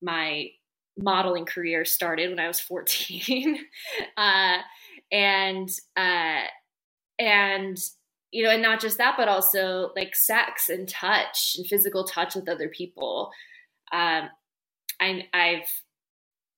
my 0.00 0.46
modeling 0.96 1.44
career 1.44 1.84
started 1.84 2.30
when 2.30 2.38
i 2.38 2.46
was 2.46 2.60
14 2.68 3.58
uh, 4.16 4.58
and 5.10 5.70
uh, 5.96 6.42
and 7.18 7.78
you 8.30 8.44
know, 8.44 8.50
and 8.50 8.62
not 8.62 8.80
just 8.80 8.98
that, 8.98 9.14
but 9.16 9.28
also 9.28 9.90
like 9.96 10.14
sex 10.14 10.68
and 10.68 10.88
touch 10.88 11.54
and 11.56 11.66
physical 11.66 12.04
touch 12.04 12.34
with 12.34 12.48
other 12.48 12.68
people. 12.68 13.30
Um, 13.92 14.28
I, 15.00 15.26
I've 15.32 15.68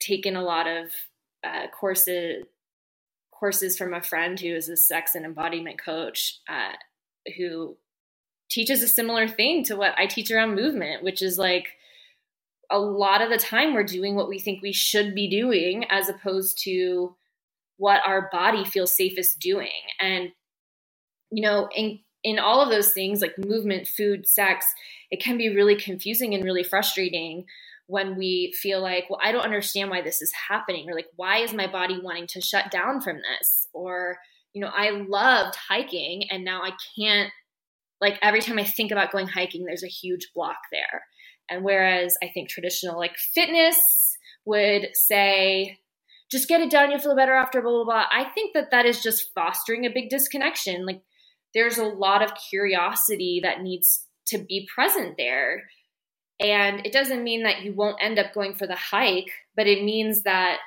taken 0.01 0.37
a 0.37 0.43
lot 0.43 0.67
of 0.67 0.91
uh, 1.45 1.67
courses 1.69 2.45
courses 3.33 3.79
from 3.79 3.95
a 3.95 4.03
friend 4.03 4.39
who 4.39 4.55
is 4.55 4.69
a 4.69 4.77
sex 4.77 5.15
and 5.15 5.25
embodiment 5.25 5.83
coach 5.83 6.41
uh, 6.47 6.73
who 7.39 7.75
teaches 8.51 8.83
a 8.83 8.89
similar 8.89 9.27
thing 9.27 9.65
to 9.65 9.77
what 9.77 9.95
I 9.97 10.07
teach 10.07 10.31
around 10.31 10.57
movement, 10.57 11.03
which 11.03 11.23
is 11.23 11.39
like 11.39 11.69
a 12.71 12.79
lot 12.79 13.23
of 13.23 13.31
the 13.31 13.39
time 13.39 13.73
we're 13.73 13.83
doing 13.83 14.15
what 14.15 14.29
we 14.29 14.39
think 14.39 14.61
we 14.61 14.73
should 14.73 15.15
be 15.15 15.29
doing 15.29 15.85
as 15.89 16.11
opposed 16.11 16.63
to 16.65 17.17
what 17.79 18.03
our 18.07 18.29
body 18.31 18.65
feels 18.65 18.95
safest 18.95 19.39
doing. 19.39 19.71
And 19.99 20.33
you 21.31 21.43
know, 21.43 21.69
in 21.75 22.01
in 22.23 22.39
all 22.39 22.61
of 22.61 22.69
those 22.69 22.93
things 22.93 23.23
like 23.23 23.39
movement, 23.39 23.89
food, 23.89 24.29
sex, 24.29 24.67
it 25.11 25.23
can 25.23 25.39
be 25.39 25.55
really 25.55 25.77
confusing 25.77 26.35
and 26.35 26.45
really 26.45 26.63
frustrating 26.63 27.47
when 27.91 28.17
we 28.17 28.55
feel 28.63 28.81
like, 28.81 29.07
well, 29.11 29.19
I 29.21 29.33
don't 29.33 29.43
understand 29.43 29.91
why 29.91 30.01
this 30.01 30.23
is 30.23 30.33
happening, 30.49 30.89
or 30.89 30.95
like, 30.95 31.09
why 31.17 31.39
is 31.39 31.53
my 31.53 31.67
body 31.67 31.99
wanting 32.01 32.29
to 32.29 32.41
shut 32.41 32.71
down 32.71 33.01
from 33.01 33.17
this? 33.17 33.67
Or, 33.73 34.17
you 34.53 34.63
know, 34.63 34.71
I 34.73 34.91
loved 34.91 35.57
hiking 35.57 36.23
and 36.31 36.45
now 36.45 36.63
I 36.63 36.71
can't, 36.97 37.33
like, 38.01 38.17
every 38.23 38.43
time 38.43 38.59
I 38.59 38.65
think 38.65 38.93
about 38.93 39.11
going 39.11 39.27
hiking, 39.27 39.65
there's 39.65 39.83
a 39.83 39.89
huge 39.89 40.31
block 40.35 40.59
there. 40.71 41.03
And 41.51 41.65
whereas 41.65 42.17
I 42.23 42.29
think 42.33 42.49
traditional, 42.49 42.97
like, 42.97 43.17
fitness 43.35 44.17
would 44.45 44.91
say, 44.95 45.79
just 46.31 46.47
get 46.47 46.61
it 46.61 46.71
done, 46.71 46.93
you'll 46.93 47.01
feel 47.01 47.17
better 47.17 47.35
after, 47.35 47.61
blah, 47.61 47.73
blah, 47.73 47.85
blah. 47.85 48.05
I 48.09 48.25
think 48.35 48.55
that 48.55 48.71
that 48.71 48.87
is 48.87 49.03
just 49.03 49.35
fostering 49.35 49.85
a 49.85 49.91
big 49.91 50.11
disconnection. 50.11 50.87
Like, 50.87 51.03
there's 51.55 51.79
a 51.79 51.85
lot 51.85 52.23
of 52.23 52.39
curiosity 52.49 53.41
that 53.43 53.63
needs 53.63 54.07
to 54.29 54.39
be 54.39 54.69
present 54.73 55.17
there. 55.19 55.65
And 56.41 56.85
it 56.87 56.93
doesn't 56.93 57.23
mean 57.23 57.43
that 57.43 57.63
you 57.63 57.75
won't 57.75 58.03
end 58.03 58.19
up 58.19 58.33
going 58.33 58.55
for 58.55 58.67
the 58.67 58.75
hike, 58.75 59.31
but 59.57 59.67
it 59.67 59.85
means 59.85 60.23
that 60.23 60.59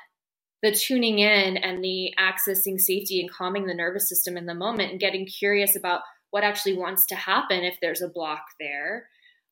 the 0.62 0.72
tuning 0.72 1.18
in 1.18 1.56
and 1.56 1.82
the 1.82 2.14
accessing 2.18 2.80
safety 2.80 3.20
and 3.20 3.30
calming 3.30 3.66
the 3.66 3.74
nervous 3.74 4.08
system 4.08 4.36
in 4.36 4.46
the 4.46 4.54
moment 4.54 4.92
and 4.92 5.00
getting 5.00 5.26
curious 5.26 5.76
about 5.76 6.00
what 6.30 6.44
actually 6.44 6.76
wants 6.76 7.04
to 7.06 7.16
happen 7.16 7.64
if 7.64 7.76
there's 7.82 8.00
a 8.00 8.08
block 8.08 8.44
there, 8.58 9.08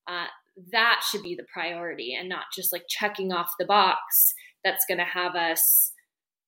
uh, 0.08 0.26
that 0.70 1.00
should 1.10 1.22
be 1.22 1.34
the 1.34 1.46
priority 1.52 2.16
and 2.18 2.28
not 2.28 2.44
just 2.54 2.72
like 2.72 2.84
checking 2.88 3.32
off 3.32 3.54
the 3.58 3.64
box 3.64 4.34
that's 4.64 4.86
going 4.86 4.98
to 4.98 5.04
have 5.04 5.34
us 5.34 5.92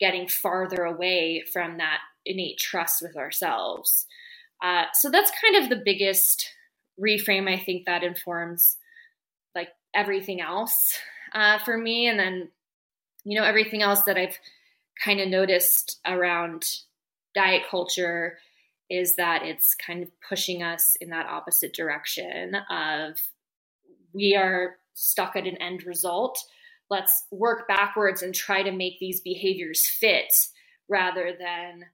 getting 0.00 0.28
farther 0.28 0.84
away 0.84 1.42
from 1.52 1.78
that 1.78 1.98
innate 2.24 2.58
trust 2.58 3.02
with 3.02 3.16
ourselves. 3.16 4.06
Uh, 4.62 4.84
so 4.94 5.10
that's 5.10 5.32
kind 5.40 5.62
of 5.62 5.68
the 5.68 5.82
biggest 5.84 6.48
reframe 7.00 7.52
I 7.52 7.58
think 7.58 7.86
that 7.86 8.02
informs 8.02 8.76
everything 9.94 10.40
else 10.40 10.98
uh, 11.34 11.58
for 11.58 11.76
me. 11.76 12.08
And 12.08 12.18
then, 12.18 12.48
you 13.24 13.38
know, 13.38 13.46
everything 13.46 13.82
else 13.82 14.02
that 14.02 14.16
I've 14.16 14.36
kind 15.02 15.20
of 15.20 15.28
noticed 15.28 16.00
around 16.06 16.66
diet 17.34 17.62
culture 17.70 18.38
is 18.90 19.16
that 19.16 19.42
it's 19.42 19.74
kind 19.74 20.02
of 20.02 20.10
pushing 20.28 20.62
us 20.62 20.96
in 21.00 21.10
that 21.10 21.26
opposite 21.26 21.74
direction 21.74 22.54
of 22.70 23.18
we 24.12 24.36
are 24.36 24.76
stuck 24.94 25.36
at 25.36 25.46
an 25.46 25.56
end 25.60 25.84
result. 25.84 26.38
Let's 26.90 27.24
work 27.30 27.66
backwards 27.66 28.22
and 28.22 28.34
try 28.34 28.62
to 28.62 28.70
make 28.70 28.98
these 29.00 29.20
behaviors 29.20 29.86
fit 29.86 30.32
rather 30.88 31.32
than 31.38 31.86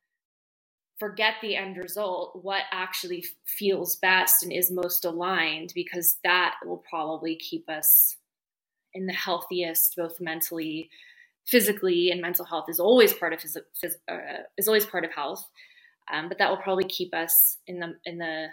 forget 1.00 1.34
the 1.40 1.56
end 1.56 1.78
result, 1.78 2.38
what 2.42 2.62
actually 2.70 3.24
feels 3.46 3.96
best 3.96 4.42
and 4.44 4.52
is 4.52 4.70
most 4.70 5.04
aligned, 5.04 5.72
because 5.74 6.18
that 6.22 6.56
will 6.64 6.84
probably 6.88 7.34
keep 7.36 7.68
us 7.68 8.18
in 8.92 9.06
the 9.06 9.12
healthiest, 9.12 9.96
both 9.96 10.20
mentally, 10.20 10.90
physically, 11.46 12.10
and 12.10 12.20
mental 12.20 12.44
health 12.44 12.66
is 12.68 12.78
always 12.78 13.14
part 13.14 13.32
of 13.32 13.40
phys- 13.40 13.56
phys- 13.82 13.94
uh, 14.08 14.42
is 14.58 14.68
always 14.68 14.86
part 14.86 15.04
of 15.04 15.12
health. 15.12 15.48
Um, 16.12 16.28
but 16.28 16.38
that 16.38 16.50
will 16.50 16.58
probably 16.58 16.84
keep 16.84 17.14
us 17.14 17.56
in 17.66 17.80
the 17.80 17.94
in 18.04 18.18
the 18.18 18.48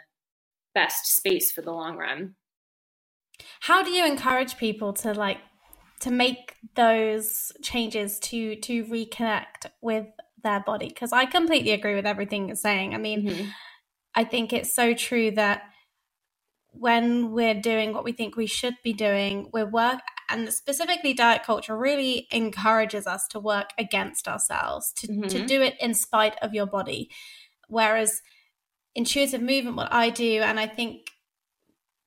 best 0.74 1.18
space 1.18 1.52
for 1.52 1.62
the 1.62 1.72
long 1.72 1.98
run. 1.98 2.36
How 3.62 3.84
do 3.84 3.92
you 3.92 4.06
encourage 4.06 4.58
people 4.58 4.94
to 4.94 5.14
like 5.14 5.40
to 6.00 6.12
make 6.12 6.56
those 6.76 7.52
changes 7.62 8.20
to 8.20 8.56
to 8.58 8.86
reconnect 8.86 9.72
with 9.82 10.08
their 10.44 10.60
body 10.60 10.88
because 10.88 11.12
I 11.12 11.26
completely 11.26 11.72
agree 11.72 11.96
with 11.96 12.06
everything 12.06 12.48
you're 12.48 12.56
saying. 12.56 12.94
I 12.94 12.98
mean, 12.98 13.28
mm-hmm. 13.28 13.50
I 14.16 14.24
think 14.24 14.54
it's 14.54 14.76
so 14.76 14.94
true 14.94 15.32
that 15.32 15.64
when 16.72 17.32
we're 17.32 17.60
doing 17.60 17.94
what 17.94 18.04
we 18.04 18.12
think 18.12 18.36
we 18.36 18.46
should 18.46 18.76
be 18.84 18.94
doing, 18.94 19.50
we're 19.52 19.70
work 19.70 20.00
and 20.30 20.52
specifically 20.54 21.14
diet 21.14 21.44
culture 21.44 21.78
really 21.78 22.28
encourages 22.32 23.08
us 23.08 23.28
to 23.30 23.40
work 23.40 23.70
against 23.78 24.28
ourselves, 24.28 24.92
to, 24.98 25.08
mm-hmm. 25.08 25.28
to 25.28 25.46
do 25.46 25.62
it 25.62 25.76
in 25.80 25.94
spite 25.94 26.36
of 26.42 26.54
your 26.54 26.66
body. 26.66 27.10
Whereas 27.68 28.22
intuitive 28.94 29.42
movement, 29.42 29.78
what 29.78 29.94
I 29.94 30.10
do, 30.10 30.42
and 30.42 30.60
I 30.60 30.68
think 30.68 31.08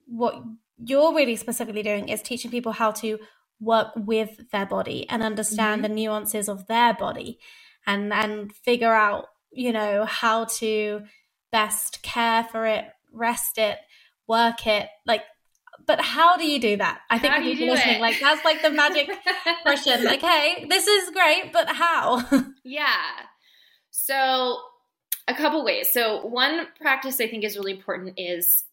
what 0.06 0.42
you're 0.78 1.14
really 1.14 1.36
specifically 1.36 1.82
doing 1.82 2.08
is 2.08 2.22
teaching 2.22 2.50
people 2.50 2.72
how 2.72 2.90
to 2.92 3.18
work 3.60 3.88
with 3.96 4.50
their 4.50 4.66
body 4.66 5.08
and 5.08 5.22
understand 5.22 5.82
mm-hmm. 5.82 5.94
the 5.94 6.00
nuances 6.00 6.48
of 6.48 6.66
their 6.66 6.94
body 6.94 7.38
and 7.90 8.12
and 8.12 8.52
figure 8.54 8.92
out 8.92 9.26
you 9.50 9.72
know 9.72 10.04
how 10.04 10.44
to 10.44 11.02
best 11.52 12.02
care 12.02 12.44
for 12.44 12.66
it 12.66 12.84
rest 13.12 13.58
it 13.58 13.78
work 14.28 14.66
it 14.66 14.88
like 15.06 15.22
but 15.86 16.00
how 16.00 16.36
do 16.36 16.46
you 16.46 16.60
do 16.60 16.76
that? 16.76 17.00
I 17.10 17.18
think 17.18 17.34
people 17.42 17.66
listening, 17.66 17.96
it? 17.96 18.00
like 18.00 18.20
that's 18.20 18.44
like 18.44 18.62
the 18.62 18.70
magic 18.70 19.10
question. 19.62 20.04
Like, 20.04 20.20
hey, 20.20 20.66
this 20.68 20.86
is 20.86 21.10
great, 21.10 21.52
but 21.52 21.68
how? 21.68 22.22
yeah. 22.64 22.96
So 23.90 24.58
a 25.26 25.34
couple 25.34 25.64
ways. 25.64 25.92
So 25.92 26.24
one 26.26 26.66
practice 26.80 27.20
I 27.20 27.28
think 27.28 27.44
is 27.44 27.56
really 27.56 27.72
important 27.72 28.14
is 28.18 28.64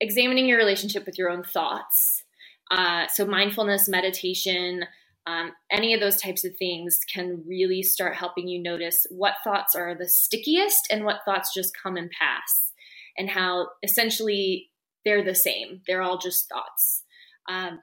examining 0.00 0.46
your 0.46 0.58
relationship 0.58 1.06
with 1.06 1.18
your 1.18 1.30
own 1.30 1.44
thoughts. 1.44 2.24
Uh, 2.70 3.06
so 3.06 3.24
mindfulness, 3.24 3.88
meditation, 3.88 4.84
um, 5.26 5.52
any 5.70 5.94
of 5.94 6.00
those 6.00 6.20
types 6.20 6.44
of 6.44 6.56
things 6.58 7.00
can 7.12 7.42
really 7.46 7.82
start 7.82 8.16
helping 8.16 8.46
you 8.46 8.62
notice 8.62 9.06
what 9.10 9.34
thoughts 9.42 9.74
are 9.74 9.94
the 9.94 10.08
stickiest 10.08 10.88
and 10.90 11.04
what 11.04 11.20
thoughts 11.24 11.54
just 11.54 11.72
come 11.80 11.96
and 11.96 12.10
pass, 12.10 12.72
and 13.16 13.30
how 13.30 13.68
essentially 13.82 14.70
they're 15.04 15.24
the 15.24 15.34
same. 15.34 15.80
They're 15.86 16.02
all 16.02 16.18
just 16.18 16.48
thoughts. 16.48 17.04
Um, 17.48 17.80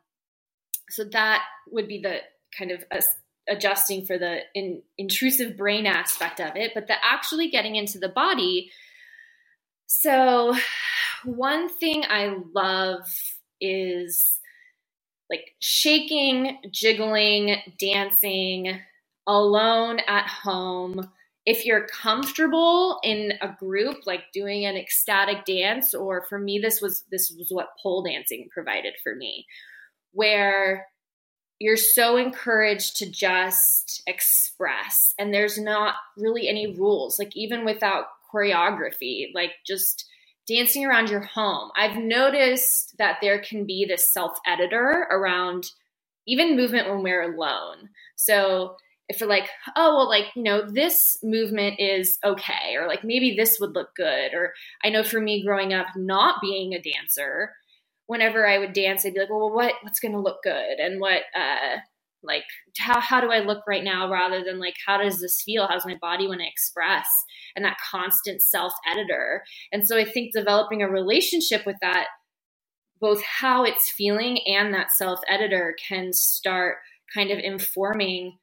so 0.89 1.03
that 1.11 1.43
would 1.71 1.87
be 1.87 2.01
the 2.01 2.17
kind 2.57 2.71
of 2.71 2.83
a, 2.91 3.01
adjusting 3.49 4.05
for 4.05 4.17
the 4.17 4.39
in, 4.53 4.81
intrusive 4.97 5.57
brain 5.57 5.85
aspect 5.85 6.39
of 6.39 6.55
it, 6.55 6.71
but 6.73 6.87
the 6.87 6.95
actually 7.03 7.49
getting 7.49 7.75
into 7.75 7.97
the 7.97 8.09
body. 8.09 8.71
So, 9.87 10.55
one 11.25 11.69
thing 11.69 12.03
I 12.07 12.35
love 12.53 13.07
is 13.59 14.39
like 15.31 15.55
shaking, 15.59 16.59
jiggling, 16.69 17.55
dancing 17.79 18.79
alone 19.25 19.99
at 20.07 20.27
home. 20.27 21.09
If 21.45 21.65
you're 21.65 21.87
comfortable 21.87 22.99
in 23.03 23.33
a 23.41 23.55
group 23.59 24.05
like 24.05 24.25
doing 24.33 24.65
an 24.65 24.75
ecstatic 24.75 25.45
dance 25.45 25.93
or 25.93 26.25
for 26.29 26.37
me 26.37 26.59
this 26.59 26.81
was 26.81 27.03
this 27.09 27.33
was 27.35 27.47
what 27.49 27.69
pole 27.81 28.03
dancing 28.03 28.47
provided 28.53 28.93
for 29.01 29.15
me 29.15 29.47
where 30.11 30.85
you're 31.59 31.77
so 31.77 32.17
encouraged 32.17 32.97
to 32.97 33.09
just 33.09 34.03
express 34.05 35.15
and 35.17 35.33
there's 35.33 35.57
not 35.57 35.95
really 36.17 36.47
any 36.47 36.75
rules. 36.75 37.17
Like 37.17 37.35
even 37.35 37.65
without 37.65 38.05
choreography 38.33 39.31
like 39.33 39.51
just 39.65 40.05
dancing 40.53 40.85
around 40.85 41.09
your 41.09 41.21
home 41.21 41.71
i've 41.77 41.97
noticed 41.97 42.95
that 42.97 43.17
there 43.21 43.41
can 43.41 43.65
be 43.65 43.85
this 43.87 44.11
self 44.13 44.37
editor 44.45 45.07
around 45.11 45.65
even 46.27 46.55
movement 46.55 46.89
when 46.89 47.03
we're 47.03 47.33
alone 47.33 47.89
so 48.15 48.75
if 49.11 49.19
you're 49.19 49.27
like, 49.27 49.49
oh, 49.75 49.97
well, 49.97 50.07
like, 50.07 50.27
you 50.35 50.43
know, 50.43 50.61
this 50.65 51.17
movement 51.21 51.79
is 51.79 52.17
okay, 52.23 52.77
or 52.77 52.87
like 52.87 53.03
maybe 53.03 53.35
this 53.35 53.57
would 53.59 53.75
look 53.75 53.89
good. 53.93 54.33
Or 54.33 54.53
I 54.85 54.89
know 54.89 55.03
for 55.03 55.19
me 55.19 55.43
growing 55.43 55.73
up, 55.73 55.87
not 55.97 56.41
being 56.41 56.73
a 56.73 56.81
dancer, 56.81 57.51
whenever 58.07 58.47
I 58.47 58.57
would 58.57 58.71
dance, 58.71 59.05
I'd 59.05 59.13
be 59.13 59.19
like, 59.19 59.29
well, 59.29 59.51
what, 59.51 59.73
what's 59.81 59.99
going 59.99 60.13
to 60.13 60.19
look 60.19 60.37
good? 60.43 60.79
And 60.79 61.01
what, 61.01 61.23
uh, 61.35 61.79
like, 62.23 62.43
how, 62.77 62.99
how 62.99 63.21
do 63.21 63.31
I 63.31 63.39
look 63.39 63.63
right 63.67 63.83
now 63.83 64.09
rather 64.09 64.43
than 64.43 64.59
like, 64.59 64.75
how 64.85 64.97
does 64.97 65.19
this 65.19 65.41
feel? 65.41 65.67
How's 65.67 65.85
my 65.85 65.97
body 66.01 66.27
want 66.27 66.41
to 66.41 66.47
express? 66.47 67.07
And 67.55 67.65
that 67.65 67.77
constant 67.89 68.41
self 68.41 68.73
editor. 68.89 69.43
And 69.71 69.87
so 69.87 69.97
I 69.97 70.05
think 70.05 70.33
developing 70.33 70.81
a 70.81 70.89
relationship 70.89 71.65
with 71.65 71.77
that, 71.81 72.07
both 72.99 73.21
how 73.23 73.63
it's 73.63 73.91
feeling 73.91 74.39
and 74.45 74.73
that 74.73 74.91
self 74.91 75.19
editor 75.27 75.75
can 75.87 76.13
start 76.13 76.77
kind 77.13 77.31
of 77.31 77.39
informing 77.39 78.37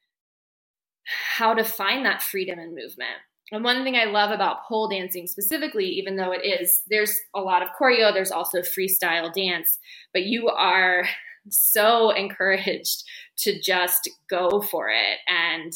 how 1.37 1.55
to 1.55 1.65
find 1.65 2.05
that 2.05 2.23
freedom 2.23 2.59
and 2.59 2.75
movement. 2.75 3.19
And 3.51 3.65
one 3.65 3.83
thing 3.83 3.97
I 3.97 4.05
love 4.05 4.31
about 4.31 4.65
pole 4.69 4.89
dancing 4.89 5.27
specifically, 5.27 5.87
even 5.87 6.17
though 6.17 6.33
it 6.33 6.45
is, 6.45 6.83
there's 6.89 7.17
a 7.35 7.41
lot 7.41 7.63
of 7.63 7.69
choreo, 7.81 8.13
there's 8.13 8.31
also 8.31 8.59
freestyle 8.59 9.33
dance, 9.33 9.79
but 10.13 10.25
you 10.25 10.49
are 10.49 11.09
so 11.51 12.11
encouraged 12.11 13.05
to 13.39 13.61
just 13.61 14.11
go 14.29 14.61
for 14.61 14.89
it. 14.89 15.19
And 15.29 15.73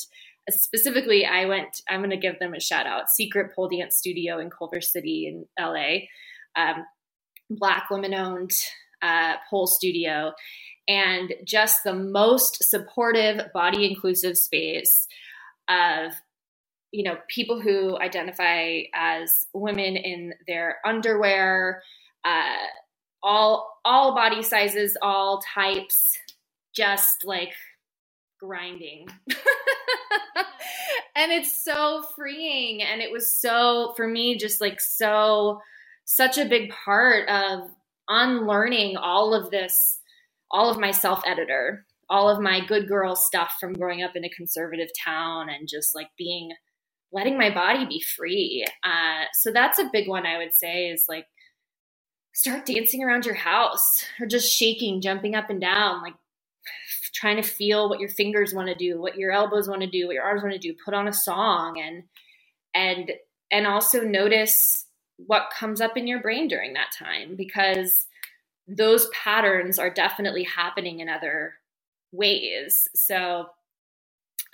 specifically, 0.51 1.25
I 1.25 1.47
went, 1.47 1.81
I'm 1.89 2.01
going 2.01 2.11
to 2.11 2.17
give 2.17 2.39
them 2.39 2.55
a 2.55 2.61
shout 2.61 2.87
out. 2.87 3.11
Secret 3.11 3.55
Pole 3.55 3.69
Dance 3.69 3.97
Studio 3.97 4.39
in 4.39 4.51
Culver 4.51 4.81
City 4.81 5.27
in 5.27 5.47
LA, 5.59 6.07
um, 6.57 6.85
Black 7.51 7.91
women 7.91 8.15
owned 8.15 8.53
uh, 9.03 9.35
pole 9.51 9.67
studio, 9.67 10.33
and 10.89 11.35
just 11.45 11.85
the 11.85 11.95
most 11.95 12.63
supportive, 12.69 13.53
body 13.53 13.87
inclusive 13.87 14.37
space 14.37 15.07
of 15.69 16.13
you 16.93 17.03
know 17.03 17.17
people 17.29 17.61
who 17.61 17.99
identify 17.99 18.81
as 18.95 19.47
women 19.55 19.97
in 19.97 20.35
their 20.47 20.79
underwear 20.85 21.83
uh, 22.25 22.67
all 23.23 23.81
all 23.85 24.15
body 24.15 24.43
sizes 24.43 24.97
all 25.03 25.41
types 25.55 26.19
just 26.75 27.25
like 27.25 27.53
grinding 28.41 29.07
and 31.17 31.31
it's 31.31 31.65
so 31.65 32.05
freeing 32.17 32.83
and 32.83 33.01
it 33.01 33.11
was 33.11 33.41
so 33.41 33.93
for 33.97 34.07
me 34.07 34.37
just 34.37 34.61
like 34.61 34.81
so 34.81 35.61
such 36.05 36.39
a 36.39 36.45
big 36.45 36.71
part 36.71 37.29
of 37.29 37.71
unlearning 38.09 38.97
all 38.97 39.33
of 39.33 39.51
this 39.51 40.01
all 40.51 40.71
of 40.71 40.79
my 40.79 40.91
self 40.91 41.23
editor 41.27 41.87
all 42.11 42.29
of 42.29 42.43
my 42.43 42.65
good 42.67 42.89
girl 42.89 43.17
stuff 43.17 43.57
from 43.59 43.73
growing 43.73 44.03
up 44.03 44.17
in 44.17 44.25
a 44.25 44.29
conservative 44.31 44.89
town 45.05 45.49
and 45.49 45.69
just 45.69 45.95
like 45.95 46.09
being 46.19 46.51
letting 47.13 47.39
my 47.39 47.51
body 47.53 47.87
be 47.87 48.01
free. 48.17 48.65
Uh, 48.83 49.25
so 49.35 49.53
that's 49.53 49.79
a 49.79 49.91
big 49.93 50.09
one 50.09 50.27
I 50.27 50.39
would 50.39 50.55
say 50.55 50.89
is 50.89 51.05
like 51.09 51.27
start 52.35 52.67
dancing 52.67 53.05
around 53.05 53.27
your 53.27 53.35
house 53.35 54.05
or 54.21 54.27
just 54.27 54.53
shaking, 54.53 55.01
jumping 55.01 55.35
up 55.35 55.51
and 55.51 55.61
down, 55.61 56.03
like 56.03 56.15
trying 57.13 57.37
to 57.37 57.43
feel 57.43 57.89
what 57.89 58.01
your 58.01 58.09
fingers 58.09 58.55
want 58.55 58.69
to 58.69 58.75
do, 58.75 59.01
what 59.01 59.17
your 59.17 59.33
elbows 59.33 59.69
want 59.69 59.83
to 59.83 59.91
do, 59.91 60.07
what 60.07 60.15
your 60.15 60.25
arms 60.25 60.43
want 60.43 60.53
to 60.55 60.59
do. 60.59 60.75
Put 60.85 60.95
on 60.95 61.09
a 61.09 61.13
song 61.13 61.81
and 61.81 62.05
and 62.75 63.13
and 63.51 63.67
also 63.67 64.03
notice 64.03 64.87
what 65.17 65.53
comes 65.57 65.81
up 65.81 65.97
in 65.97 66.07
your 66.07 66.21
brain 66.21 66.49
during 66.49 66.73
that 66.73 66.93
time 66.97 67.37
because 67.37 68.07
those 68.67 69.09
patterns 69.09 69.79
are 69.79 69.91
definitely 69.91 70.45
happening 70.45 71.01
in 71.01 71.09
other 71.09 71.55
ways. 72.13 72.89
So, 72.95 73.47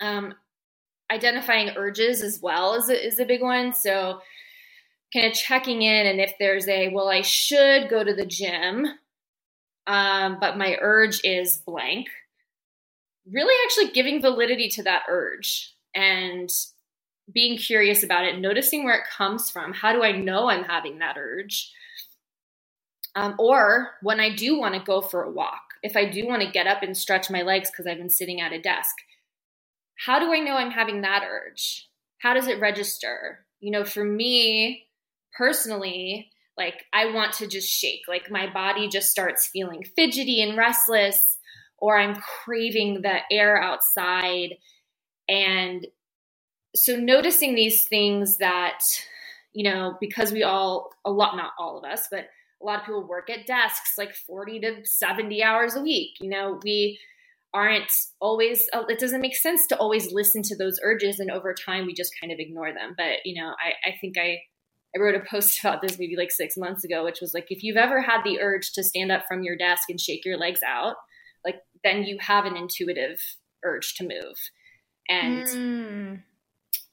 um, 0.01 0.33
identifying 1.11 1.71
urges 1.75 2.21
as 2.21 2.39
well 2.41 2.75
is 2.75 2.89
a, 2.89 3.07
is 3.07 3.19
a 3.19 3.25
big 3.25 3.41
one. 3.41 3.73
So, 3.73 4.21
kind 5.13 5.25
of 5.25 5.33
checking 5.33 5.81
in, 5.81 6.05
and 6.05 6.19
if 6.19 6.33
there's 6.39 6.67
a, 6.67 6.89
well, 6.89 7.09
I 7.09 7.21
should 7.21 7.89
go 7.89 8.03
to 8.03 8.13
the 8.13 8.25
gym, 8.25 8.85
um, 9.89 10.37
but 10.39 10.55
my 10.55 10.77
urge 10.79 11.19
is 11.23 11.57
blank, 11.57 12.07
really 13.29 13.55
actually 13.65 13.91
giving 13.91 14.21
validity 14.21 14.69
to 14.69 14.83
that 14.83 15.01
urge 15.09 15.73
and 15.95 16.47
being 17.33 17.57
curious 17.57 18.03
about 18.03 18.23
it, 18.23 18.39
noticing 18.39 18.83
where 18.83 18.99
it 18.99 19.07
comes 19.17 19.49
from. 19.49 19.73
How 19.73 19.91
do 19.91 20.03
I 20.03 20.11
know 20.11 20.47
I'm 20.47 20.63
having 20.63 20.99
that 20.99 21.17
urge? 21.17 21.71
Um, 23.15 23.33
or 23.39 23.95
when 24.03 24.19
I 24.19 24.35
do 24.35 24.59
want 24.59 24.75
to 24.75 24.79
go 24.79 25.01
for 25.01 25.23
a 25.23 25.31
walk, 25.31 25.63
if 25.81 25.97
I 25.97 26.05
do 26.07 26.27
want 26.27 26.43
to 26.43 26.51
get 26.51 26.67
up 26.67 26.83
and 26.83 26.95
stretch 26.95 27.31
my 27.31 27.41
legs 27.41 27.71
because 27.71 27.87
I've 27.87 27.97
been 27.97 28.11
sitting 28.11 28.39
at 28.41 28.53
a 28.53 28.61
desk, 28.61 28.95
how 30.05 30.19
do 30.19 30.31
I 30.31 30.39
know 30.39 30.53
I'm 30.53 30.69
having 30.69 31.01
that 31.01 31.25
urge? 31.27 31.89
How 32.19 32.35
does 32.35 32.47
it 32.47 32.59
register? 32.59 33.39
You 33.59 33.71
know, 33.71 33.83
for 33.83 34.05
me 34.05 34.85
personally, 35.35 36.29
like 36.59 36.85
I 36.93 37.11
want 37.13 37.33
to 37.35 37.47
just 37.47 37.69
shake, 37.69 38.01
like 38.07 38.29
my 38.29 38.51
body 38.51 38.87
just 38.89 39.09
starts 39.09 39.47
feeling 39.47 39.83
fidgety 39.95 40.43
and 40.43 40.57
restless, 40.57 41.37
or 41.77 41.97
I'm 41.97 42.15
craving 42.43 43.01
the 43.01 43.19
air 43.31 43.59
outside. 43.59 44.55
And 45.27 45.87
so 46.75 46.95
noticing 46.97 47.55
these 47.55 47.87
things 47.87 48.37
that, 48.37 48.79
you 49.53 49.63
know, 49.63 49.95
because 49.99 50.31
we 50.31 50.43
all, 50.43 50.91
a 51.05 51.11
lot, 51.11 51.35
not 51.35 51.53
all 51.57 51.77
of 51.77 51.89
us, 51.89 52.07
but 52.11 52.25
a 52.61 52.65
lot 52.65 52.79
of 52.79 52.85
people 52.85 53.07
work 53.07 53.29
at 53.29 53.47
desks 53.47 53.93
like 53.97 54.13
40 54.13 54.59
to 54.59 54.75
70 54.83 55.41
hours 55.41 55.75
a 55.75 55.81
week. 55.81 56.11
You 56.19 56.29
know, 56.29 56.59
we 56.63 56.99
aren't 57.53 57.91
always, 58.19 58.67
uh, 58.73 58.83
it 58.89 58.99
doesn't 58.99 59.21
make 59.21 59.35
sense 59.35 59.65
to 59.67 59.77
always 59.77 60.11
listen 60.11 60.43
to 60.43 60.57
those 60.57 60.79
urges. 60.83 61.19
And 61.19 61.31
over 61.31 61.53
time, 61.53 61.85
we 61.85 61.93
just 61.93 62.11
kind 62.21 62.33
of 62.33 62.39
ignore 62.39 62.73
them. 62.73 62.93
But, 62.97 63.25
you 63.25 63.41
know, 63.41 63.49
I, 63.49 63.89
I 63.89 63.95
think 64.01 64.17
I, 64.17 64.39
I 64.95 64.99
wrote 64.99 65.15
a 65.15 65.25
post 65.29 65.59
about 65.63 65.81
this 65.81 65.99
maybe 65.99 66.15
like 66.15 66.31
six 66.31 66.57
months 66.57 66.83
ago, 66.83 67.03
which 67.03 67.21
was 67.21 67.33
like, 67.33 67.47
if 67.49 67.63
you've 67.63 67.77
ever 67.77 68.01
had 68.01 68.23
the 68.23 68.39
urge 68.41 68.71
to 68.73 68.83
stand 68.83 69.11
up 69.11 69.25
from 69.27 69.43
your 69.43 69.57
desk 69.57 69.89
and 69.89 69.99
shake 69.99 70.25
your 70.25 70.37
legs 70.37 70.61
out, 70.65 70.95
like, 71.45 71.61
then 71.83 72.03
you 72.03 72.17
have 72.19 72.45
an 72.45 72.57
intuitive 72.57 73.19
urge 73.63 73.95
to 73.95 74.03
move. 74.03 74.37
And, 75.07 75.45
mm. 75.45 76.23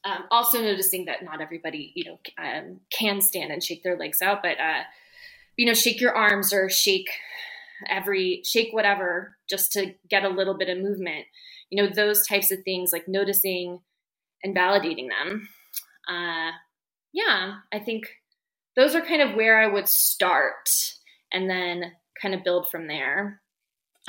Um, 0.03 0.23
also 0.31 0.61
noticing 0.61 1.05
that 1.05 1.23
not 1.23 1.41
everybody, 1.41 1.91
you 1.93 2.05
know, 2.05 2.19
um, 2.41 2.79
can 2.91 3.19
stand 3.19 3.51
and 3.51 3.61
shake 3.61 3.83
their 3.83 3.97
legs 3.97 4.21
out, 4.21 4.41
but 4.41 4.57
uh, 4.57 4.83
you 5.57 5.65
know, 5.65 5.73
shake 5.73 5.99
your 5.99 6.15
arms 6.15 6.53
or 6.53 6.69
shake 6.69 7.09
every 7.89 8.41
shake 8.43 8.73
whatever 8.73 9.37
just 9.49 9.71
to 9.73 9.93
get 10.09 10.23
a 10.23 10.29
little 10.29 10.57
bit 10.57 10.69
of 10.69 10.77
movement 10.77 11.25
you 11.69 11.81
know 11.81 11.89
those 11.93 12.25
types 12.25 12.51
of 12.51 12.63
things 12.63 12.91
like 12.91 13.07
noticing 13.07 13.79
and 14.43 14.55
validating 14.55 15.07
them 15.09 15.47
uh, 16.09 16.51
yeah 17.17 17.55
i 17.73 17.79
think 17.79 18.03
those 18.75 18.93
are 18.95 19.01
kind 19.01 19.21
of 19.21 19.35
where 19.35 19.59
i 19.59 19.67
would 19.67 19.87
start 19.87 20.69
and 21.33 21.49
then 21.49 21.91
kind 22.21 22.33
of 22.35 22.43
build 22.43 22.69
from 22.69 22.87
there 22.87 23.41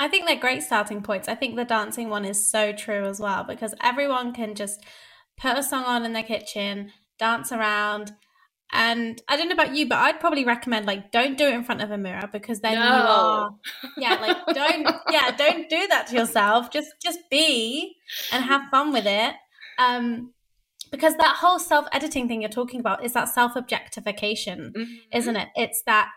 I 0.01 0.07
think 0.07 0.25
they're 0.25 0.39
great 0.39 0.63
starting 0.63 1.01
points. 1.01 1.27
I 1.27 1.35
think 1.35 1.57
the 1.57 1.65
dancing 1.65 2.07
one 2.07 2.23
is 2.23 2.49
so 2.49 2.71
true 2.71 3.03
as 3.03 3.19
well 3.19 3.43
because 3.43 3.75
everyone 3.83 4.31
can 4.33 4.55
just 4.55 4.79
put 5.37 5.57
a 5.57 5.61
song 5.61 5.83
on 5.83 6.05
in 6.05 6.13
their 6.13 6.23
kitchen, 6.23 6.93
dance 7.17 7.51
around. 7.51 8.13
And 8.71 9.21
I 9.27 9.35
don't 9.35 9.49
know 9.49 9.55
about 9.55 9.75
you, 9.75 9.89
but 9.89 9.97
I'd 9.97 10.21
probably 10.21 10.45
recommend 10.45 10.85
like 10.85 11.11
don't 11.11 11.37
do 11.37 11.47
it 11.47 11.53
in 11.53 11.65
front 11.65 11.81
of 11.81 11.91
a 11.91 11.97
mirror 11.97 12.29
because 12.31 12.61
then 12.61 12.75
No. 12.75 12.85
you 12.85 13.03
are 13.09 13.55
yeah, 13.97 14.13
like 14.21 14.37
don't 14.55 14.87
yeah, 15.11 15.31
don't 15.35 15.69
do 15.69 15.85
that 15.89 16.07
to 16.07 16.15
yourself. 16.15 16.71
Just 16.71 16.91
just 17.03 17.19
be 17.29 17.97
and 18.31 18.45
have 18.45 18.69
fun 18.71 18.93
with 18.93 19.05
it. 19.05 19.35
Um 19.79 20.31
because 20.91 21.15
that 21.17 21.37
whole 21.37 21.59
self-editing 21.59 22.27
thing 22.27 22.41
you're 22.41 22.49
talking 22.49 22.79
about 22.79 23.03
is 23.03 23.13
that 23.13 23.29
self-objectification, 23.29 24.73
Mhm. 24.75 24.97
isn't 25.13 25.35
it? 25.35 25.49
It's 25.55 25.81
that 25.85 26.11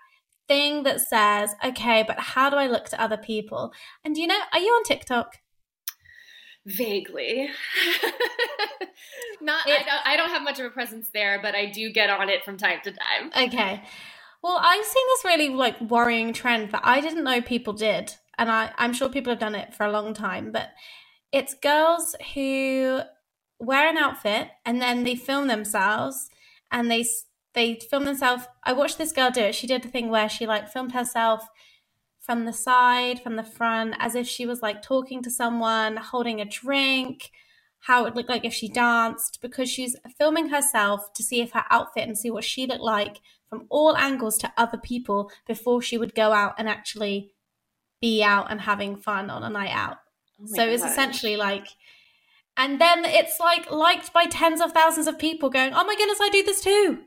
thing 0.49 0.83
that 0.83 1.01
says, 1.01 1.55
okay, 1.65 2.03
but 2.07 2.19
how 2.19 2.51
do 2.51 2.57
I 2.57 2.67
look 2.67 2.89
to 2.91 3.01
other 3.01 3.17
people? 3.17 3.73
And 4.05 4.17
you 4.17 4.27
know, 4.27 4.39
are 4.53 4.59
you 4.59 4.71
on 4.73 4.85
TikTok? 4.85 5.39
Vaguely. 6.65 7.49
Not 9.41 9.67
I 9.67 9.79
don't, 9.79 10.07
I 10.07 10.17
don't 10.17 10.31
have 10.31 10.43
much 10.43 10.61
of 10.61 10.67
a 10.67 10.71
presence 10.71 11.09
there, 11.13 11.41
but 11.43 11.55
I 11.55 11.67
do 11.67 11.91
get 11.91 12.09
on 12.11 12.29
it 12.29 12.45
from 12.45 12.57
time 12.57 12.79
to 12.85 12.93
time. 12.93 13.33
Okay. 13.37 13.83
Well, 14.43 14.59
I've 14.61 14.85
seen 14.85 15.05
this 15.09 15.25
really 15.25 15.49
like 15.49 15.81
worrying 15.81 16.33
trend 16.33 16.71
that 16.73 16.83
I 16.85 17.01
didn't 17.01 17.25
know 17.25 17.41
people 17.41 17.73
did, 17.73 18.15
and 18.39 18.51
I, 18.51 18.73
I'm 18.77 18.93
sure 18.93 19.09
people 19.09 19.33
have 19.33 19.41
done 19.41 19.55
it 19.55 19.75
for 19.75 19.85
a 19.87 19.91
long 19.91 20.15
time. 20.15 20.53
But 20.53 20.71
it's 21.33 21.55
girls 21.55 22.15
who 22.35 23.01
wear 23.63 23.89
an 23.89 23.97
outfit 23.97 24.49
and 24.67 24.83
then 24.83 25.05
they 25.05 25.15
film 25.15 25.49
themselves, 25.49 26.29
and 26.71 26.91
they 26.91 27.07
they 27.55 27.79
film 27.91 28.05
themselves. 28.05 28.45
I 28.65 28.73
watched 28.73 28.99
this 28.99 29.13
girl 29.13 29.31
do 29.31 29.41
it. 29.41 29.55
She 29.55 29.67
did 29.67 29.85
a 29.85 29.89
thing 29.89 30.09
where 30.11 30.29
she 30.29 30.47
like 30.47 30.69
filmed 30.69 30.93
herself 30.93 31.49
from 32.21 32.45
the 32.45 32.53
side, 32.53 33.21
from 33.23 33.37
the 33.37 33.43
front, 33.43 33.95
as 33.99 34.15
if 34.15 34.27
she 34.29 34.47
was 34.47 34.63
like 34.63 34.83
talking 34.83 35.23
to 35.23 35.31
someone, 35.31 35.97
holding 35.97 36.41
a 36.41 36.45
drink. 36.45 37.31
How 37.87 38.03
it 38.03 38.05
would 38.05 38.17
look 38.17 38.29
like 38.29 38.45
if 38.45 38.55
she 38.55 38.69
danced, 38.69 39.41
because 39.43 39.69
she's 39.69 39.97
filming 40.17 40.51
herself 40.51 41.13
to 41.15 41.23
see 41.25 41.41
if 41.41 41.51
her 41.51 41.65
outfit 41.69 42.07
and 42.07 42.17
see 42.17 42.31
what 42.31 42.45
she 42.45 42.65
looked 42.65 42.81
like 42.81 43.21
from 43.51 43.67
all 43.71 43.97
angles 43.97 44.39
to 44.39 44.53
other 44.57 44.79
people 44.79 45.33
before 45.49 45.83
she 45.83 45.99
would 45.99 46.15
go 46.15 46.33
out 46.33 46.55
and 46.59 46.69
actually 46.69 47.33
be 48.01 48.23
out 48.23 48.53
and 48.53 48.61
having 48.61 48.97
fun 48.97 49.31
on 49.31 49.43
a 49.43 49.51
night 49.51 49.73
out. 49.73 49.97
Oh 50.41 50.47
so 50.47 50.63
it's 50.65 50.85
essentially 50.85 51.35
like, 51.37 51.67
and 52.57 52.81
then 52.81 53.05
it's 53.05 53.41
like 53.41 53.71
liked 53.71 54.13
by 54.13 54.27
tens 54.27 54.61
of 54.61 54.73
thousands 54.73 55.07
of 55.07 55.19
people 55.19 55.51
going, 55.51 55.73
oh 55.75 55.85
my 55.85 55.95
goodness, 55.97 56.19
I 56.21 56.29
do 56.31 56.43
this 56.43 56.61
too. 56.63 56.99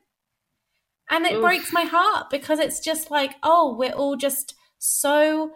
And 1.10 1.26
it 1.26 1.34
Oof. 1.36 1.42
breaks 1.42 1.72
my 1.72 1.84
heart 1.84 2.30
because 2.32 2.60
it's 2.60 2.80
just 2.80 3.12
like, 3.12 3.36
oh, 3.44 3.76
we're 3.78 3.92
all 3.94 4.16
just 4.16 4.56
so. 4.80 5.52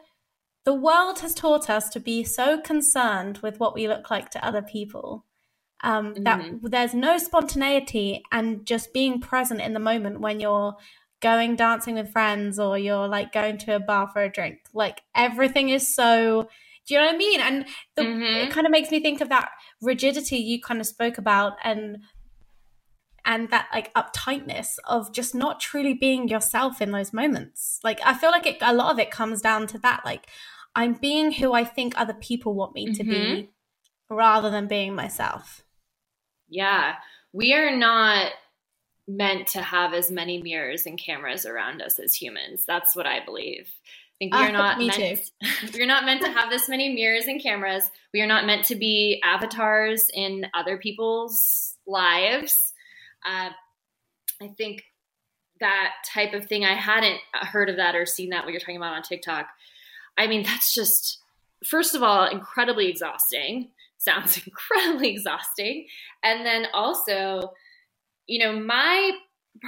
The 0.65 0.73
world 0.75 1.19
has 1.19 1.33
taught 1.33 1.69
us 1.69 1.89
to 1.89 1.99
be 1.99 2.23
so 2.23 2.59
concerned 2.61 3.39
with 3.39 3.59
what 3.59 3.73
we 3.73 3.87
look 3.87 4.11
like 4.11 4.29
to 4.31 4.45
other 4.45 4.61
people 4.61 5.25
um, 5.81 6.13
that 6.25 6.39
Mhm. 6.41 6.59
there's 6.69 6.93
no 6.93 7.17
spontaneity 7.17 8.21
and 8.31 8.65
just 8.65 8.93
being 8.93 9.19
present 9.21 9.61
in 9.61 9.73
the 9.73 9.79
moment 9.79 10.19
when 10.19 10.39
you're 10.39 10.75
going 11.21 11.55
dancing 11.55 11.95
with 11.95 12.11
friends 12.11 12.59
or 12.59 12.77
you're 12.77 13.07
like 13.07 13.31
going 13.31 13.57
to 13.59 13.75
a 13.75 13.79
bar 13.79 14.07
for 14.11 14.21
a 14.21 14.29
drink. 14.31 14.59
Like 14.73 15.01
everything 15.15 15.69
is 15.69 15.95
so. 15.95 16.49
Do 16.85 16.93
you 16.93 16.99
know 16.99 17.05
what 17.07 17.15
I 17.15 17.17
mean? 17.17 17.39
And 17.39 17.65
the, 17.95 18.01
Mhm. 18.03 18.43
it 18.45 18.51
kind 18.51 18.67
of 18.67 18.71
makes 18.71 18.91
me 18.91 18.99
think 18.99 19.21
of 19.21 19.29
that 19.29 19.49
rigidity 19.82 20.38
you 20.38 20.61
kind 20.61 20.80
of 20.80 20.88
spoke 20.88 21.17
about 21.17 21.53
and 21.63 21.99
and 23.25 23.49
that 23.49 23.67
like 23.73 23.93
uptightness 23.93 24.77
of 24.86 25.13
just 25.13 25.36
not 25.36 25.59
truly 25.59 25.93
being 25.93 26.27
yourself 26.27 26.82
in 26.82 26.91
those 26.91 27.13
moments. 27.13 27.80
Like 27.84 27.99
I 28.03 28.13
feel 28.13 28.32
like 28.32 28.47
it, 28.47 28.57
a 28.61 28.73
lot 28.73 28.91
of 28.91 28.99
it 28.99 29.11
comes 29.11 29.41
down 29.41 29.67
to 29.67 29.77
that. 29.80 30.01
Like 30.05 30.27
I'm 30.75 30.93
being 30.93 31.32
who 31.32 31.53
I 31.53 31.63
think 31.63 31.93
other 31.95 32.13
people 32.13 32.53
want 32.53 32.73
me 32.73 32.93
to 32.93 33.03
be, 33.03 33.11
mm-hmm. 33.11 34.15
rather 34.15 34.49
than 34.49 34.67
being 34.67 34.95
myself. 34.95 35.63
Yeah, 36.47 36.95
we 37.34 37.53
are 37.53 37.75
not 37.75 38.32
meant 39.07 39.47
to 39.47 39.61
have 39.61 39.93
as 39.93 40.11
many 40.11 40.41
mirrors 40.41 40.86
and 40.86 40.97
cameras 40.97 41.45
around 41.45 41.82
us 41.82 41.99
as 41.99 42.13
humans. 42.13 42.63
That's 42.65 42.95
what 42.95 43.07
I 43.07 43.23
believe. 43.23 43.69
I 44.22 44.26
think 44.26 44.34
we 44.34 44.39
Ah, 44.39 44.47
are 44.47 44.51
not 44.51 44.78
me 44.78 44.88
meant. 44.88 45.32
we're 45.74 45.86
not 45.86 46.03
meant 46.03 46.22
to 46.24 46.30
have 46.30 46.49
this 46.49 46.67
many 46.67 46.93
mirrors 46.93 47.26
and 47.28 47.41
cameras. 47.41 47.89
We 48.13 48.22
are 48.22 48.28
not 48.28 48.45
meant 48.45 48.65
to 48.65 48.76
be 48.76 49.22
avatars 49.24 50.09
in 50.13 50.47
other 50.53 50.78
people's 50.78 51.78
lives. 51.88 52.74
Uh, 53.26 53.51
I 54.41 54.47
think 54.57 54.84
that 55.61 55.93
type 56.13 56.34
of 56.34 56.47
thing. 56.47 56.65
I 56.65 56.74
hadn't 56.74 57.20
heard 57.34 57.70
of 57.70 57.78
that 57.78 57.95
or 57.95 58.05
seen 58.05 58.30
that 58.32 58.43
what 58.43 58.51
you're 58.51 58.59
talking 58.59 58.78
about 58.78 58.93
on 58.93 59.03
TikTok. 59.03 59.47
I 60.17 60.28
mean, 60.28 60.43
that's 60.43 60.74
just 60.74 61.20
first 61.65 61.95
of 61.95 62.03
all 62.03 62.26
incredibly 62.26 62.88
exhausting. 62.89 63.70
Sounds 63.97 64.38
incredibly 64.45 65.11
exhausting. 65.11 65.88
And 66.24 66.45
then 66.45 66.67
also, 66.74 67.53
you 68.28 68.39
know, 68.39 68.59
my 68.59 69.11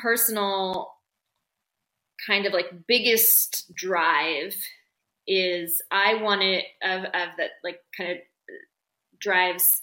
personal 0.02 0.92
kind 2.26 2.46
of 2.46 2.54
like 2.54 2.88
biggest 2.88 3.74
drive 3.74 4.56
is 5.28 5.82
I 5.92 6.16
want 6.16 6.42
it 6.44 6.66
of, 6.84 7.04
of 7.06 7.30
that 7.38 7.52
like 7.64 7.80
kind 7.96 8.12
of 8.12 8.18
drives 9.20 9.82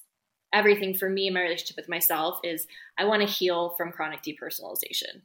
everything 0.53 0.95
for 0.95 1.09
me 1.09 1.29
in 1.29 1.35
my 1.35 1.43
relationship 1.43 1.77
with 1.77 1.89
myself 1.89 2.41
is 2.43 2.67
I 2.99 3.05
want 3.05 3.23
to 3.23 3.29
heal 3.29 3.75
from 3.77 3.93
chronic 3.93 4.23
depersonalization. 4.23 5.23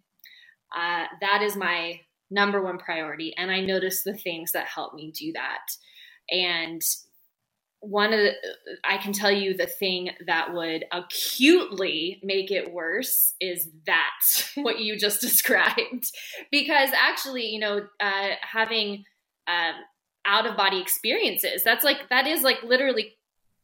Uh, 0.76 1.06
that 1.22 1.42
is 1.42 1.56
my 1.56 2.02
number 2.30 2.62
one 2.62 2.78
priority. 2.78 3.36
And 3.38 3.52
I 3.52 3.62
notice 3.62 4.04
the 4.04 4.18
things 4.18 4.52
that 4.52 4.66
help 4.68 4.94
me 4.94 5.12
do 5.12 5.34
that. 5.34 5.68
And 6.30 6.82
one 7.84 8.14
of 8.14 8.20
the, 8.20 8.32
I 8.86 8.98
can 8.98 9.12
tell 9.12 9.32
you 9.32 9.56
the 9.56 9.68
thing 9.68 10.12
that 10.26 10.54
would 10.54 10.86
acutely 10.92 12.22
make 12.24 12.50
it 12.50 12.74
worse 12.74 13.34
is 13.42 13.68
that 13.86 14.48
what 14.56 14.80
you 14.80 14.98
just 14.98 15.20
described. 15.20 16.12
Because 16.50 16.90
actually, 16.96 17.48
you 17.48 17.60
know, 17.60 17.82
uh, 18.00 18.30
having 18.42 19.04
um, 19.48 19.74
out 20.26 20.46
of 20.46 20.56
body 20.56 20.82
experiences, 20.82 21.64
that's 21.64 21.84
like, 21.84 22.10
that 22.10 22.26
is 22.26 22.42
like 22.42 22.64
literally 22.64 23.14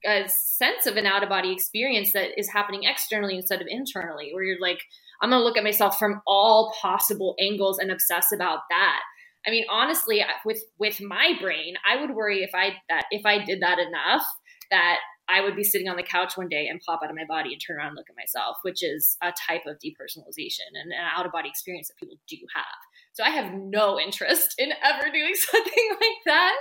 a 0.06 0.28
sense 0.28 0.86
of 0.86 0.98
an 0.98 1.06
out 1.06 1.24
of 1.24 1.30
body 1.30 1.54
experience 1.54 2.12
that 2.14 2.38
is 2.38 2.50
happening 2.50 2.84
externally 2.84 3.38
instead 3.38 3.62
of 3.62 3.68
internally, 3.70 4.32
where 4.34 4.44
you're 4.44 4.60
like, 4.60 4.82
I'm 5.22 5.32
to 5.32 5.40
look 5.40 5.58
at 5.58 5.64
myself 5.64 5.98
from 5.98 6.22
all 6.28 6.74
possible 6.82 7.36
angles 7.40 7.80
and 7.80 7.92
obsess 7.92 8.32
about 8.34 8.60
that. 8.70 9.00
I 9.48 9.52
mean, 9.52 9.66
honestly, 9.70 10.24
with 10.46 10.62
with 10.78 11.02
my 11.02 11.34
brain, 11.40 11.76
I 11.90 12.00
would 12.00 12.16
worry 12.16 12.44
if 12.44 12.52
I 12.54 12.74
that 12.90 13.06
if 13.12 13.26
I 13.26 13.44
did 13.44 13.62
that 13.62 13.80
enough 13.80 14.26
that 14.72 14.98
I 15.30 15.42
would 15.42 15.56
be 15.56 15.64
sitting 15.64 15.88
on 15.88 15.96
the 15.96 16.04
couch 16.04 16.36
one 16.36 16.50
day 16.50 16.68
and 16.68 16.82
pop 16.86 17.02
out 17.04 17.10
of 17.10 17.16
my 17.16 17.26
body 17.26 17.54
and 17.54 17.62
turn 17.62 17.78
around 17.78 17.90
and 17.90 17.96
look 17.96 18.10
at 18.10 18.16
myself, 18.16 18.58
which 18.64 18.84
is 18.84 19.16
a 19.22 19.32
type 19.32 19.62
of 19.68 19.78
depersonalization 19.78 20.74
and 20.74 20.92
an 20.92 21.00
out 21.16 21.26
of 21.26 21.32
body 21.32 21.50
experience 21.50 21.88
that 21.88 21.98
people 22.00 22.18
do 22.28 22.38
have. 22.56 22.66
So 23.14 23.24
I 23.24 23.30
have 23.30 23.54
no 23.54 24.00
interest 24.00 24.56
in 24.58 24.72
ever 24.84 25.12
doing 25.12 25.36
something 25.36 25.90
like 26.02 26.18
that. 26.26 26.56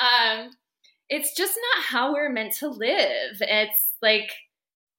Um, 0.00 0.50
it's 1.08 1.36
just 1.36 1.58
not 1.74 1.84
how 1.84 2.12
we're 2.12 2.32
meant 2.32 2.54
to 2.58 2.68
live. 2.68 3.40
It's 3.40 3.94
like 4.00 4.30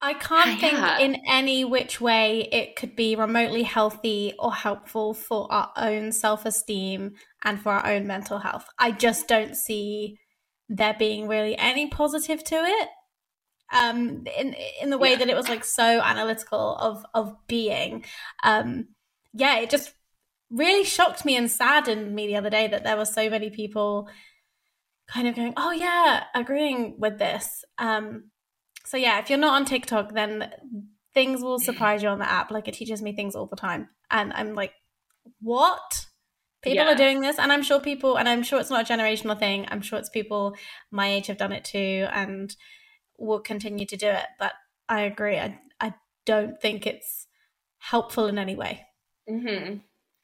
I 0.02 0.14
can't 0.14 0.60
think 0.60 0.74
Yeah. 0.74 1.00
in 1.00 1.16
any 1.28 1.66
which 1.66 2.00
way 2.00 2.42
it 2.52 2.76
could 2.76 2.96
be 2.96 3.16
remotely 3.16 3.64
healthy 3.64 4.34
or 4.38 4.54
helpful 4.54 5.14
for 5.14 5.52
our 5.52 5.72
own 5.76 6.12
self 6.12 6.46
esteem 6.46 7.16
and 7.44 7.60
for 7.62 7.72
our 7.72 7.88
own 7.88 8.06
mental 8.06 8.38
health. 8.40 8.68
I 8.78 8.92
just 8.92 9.28
don't 9.28 9.56
see 9.56 10.20
there 10.70 10.94
being 10.98 11.28
really 11.28 11.58
any 11.58 11.88
positive 11.90 12.44
to 12.46 12.56
it. 12.56 12.90
Um, 13.74 14.26
in 14.38 14.54
in 14.82 14.90
the 14.92 14.98
way 14.98 15.12
Yeah. 15.12 15.18
that 15.18 15.30
it 15.30 15.36
was 15.36 15.50
like 15.50 15.66
so 15.66 16.00
analytical 16.02 16.76
of 16.78 17.06
of 17.14 17.36
being. 17.48 18.06
Um, 18.44 18.90
yeah, 19.34 19.58
it 19.60 19.70
just 19.70 19.94
really 20.50 20.84
shocked 20.86 21.26
me 21.26 21.36
and 21.36 21.50
saddened 21.52 22.14
me 22.16 22.28
the 22.28 22.38
other 22.38 22.50
day 22.50 22.68
that 22.68 22.84
there 22.84 22.96
were 22.98 23.06
so 23.06 23.30
many 23.30 23.50
people 23.50 24.10
kind 25.08 25.28
of 25.28 25.36
going, 25.36 25.54
"Oh 25.58 25.72
yeah, 25.72 26.26
agreeing 26.36 27.00
with 27.00 27.18
this." 27.18 27.66
Um, 27.78 28.32
so 28.88 28.98
yeah, 28.98 29.20
if 29.20 29.30
you're 29.30 29.40
not 29.40 29.54
on 29.56 29.66
TikTok, 29.66 30.14
then 30.14 30.52
things 31.14 31.42
will 31.42 31.60
surprise 31.60 32.02
you 32.04 32.10
on 32.10 32.20
the 32.20 32.30
app. 32.30 32.52
Like 32.52 32.68
it 32.68 32.74
teaches 32.74 33.02
me 33.02 33.14
things 33.14 33.36
all 33.36 33.46
the 33.48 33.56
time, 33.56 33.90
and 34.10 34.34
I'm 34.34 34.56
like, 34.56 34.74
what? 35.42 36.06
People 36.64 36.86
Yeah. 36.86 36.94
are 36.94 36.96
doing 36.96 37.22
this, 37.22 37.38
and 37.38 37.52
I'm 37.54 37.62
sure 37.64 37.80
people, 37.80 38.18
and 38.18 38.28
I'm 38.28 38.44
sure 38.44 38.60
it's 38.60 38.70
not 38.70 38.90
a 38.90 38.94
generational 38.94 39.38
thing. 39.38 39.68
I'm 39.70 39.82
sure 39.82 40.00
it's 40.00 40.10
people 40.10 40.56
my 40.92 41.08
age 41.08 41.28
have 41.28 41.38
done 41.38 41.52
it 41.52 41.64
too, 41.66 42.08
and 42.12 42.56
will 43.18 43.40
continue 43.40 43.86
to 43.86 43.98
do 43.98 44.08
it. 44.08 44.26
But 44.40 44.54
I 44.90 45.02
agree. 45.02 45.38
I 45.38 45.60
I 45.80 45.94
don't 46.26 46.60
think 46.62 46.88
it's 46.88 47.28
helpful 47.80 48.28
in 48.28 48.38
any 48.40 48.56
way. 48.56 48.86
hmm 49.28 49.76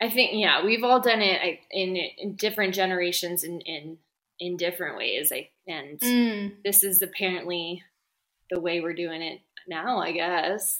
I 0.01 0.09
think 0.09 0.31
yeah, 0.33 0.65
we've 0.65 0.83
all 0.83 0.99
done 0.99 1.21
it 1.21 1.59
in, 1.71 1.95
in 1.95 2.35
different 2.35 2.73
generations 2.75 3.43
in 3.43 3.61
in 3.61 3.97
in 4.39 4.57
different 4.57 4.97
ways. 4.97 5.31
I 5.31 5.49
and 5.67 5.99
Mm. 6.01 6.55
this 6.65 6.83
is 6.83 7.01
apparently 7.01 7.83
the 8.53 8.59
way 8.59 8.81
we're 8.81 8.93
doing 8.93 9.21
it 9.21 9.39
now. 9.67 9.99
I 9.99 10.11
guess. 10.11 10.79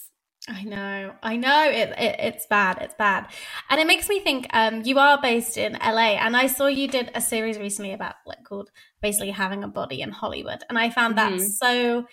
I 0.50 0.64
know, 0.64 1.14
I 1.24 1.38
know. 1.38 1.70
It, 1.70 1.90
it 1.98 2.16
it's 2.20 2.46
bad. 2.48 2.78
It's 2.82 2.94
bad, 2.96 3.28
and 3.70 3.80
it 3.80 3.88
makes 3.88 4.10
me 4.10 4.20
think. 4.20 4.48
Um, 4.52 4.82
you 4.84 5.00
are 5.00 5.22
based 5.22 5.58
in 5.58 5.74
LA, 5.82 6.18
and 6.20 6.36
I 6.36 6.48
saw 6.48 6.68
you 6.68 6.88
did 6.90 7.12
a 7.16 7.22
series 7.22 7.58
recently 7.58 7.94
about 7.94 8.16
like 8.26 8.44
called 8.44 8.70
basically 9.02 9.32
having 9.32 9.64
a 9.64 9.70
body 9.70 10.02
in 10.02 10.12
Hollywood, 10.12 10.62
and 10.68 10.78
I 10.78 10.90
found 10.90 11.18
that 11.18 11.32
Mhm. 11.32 11.50
so 11.50 12.08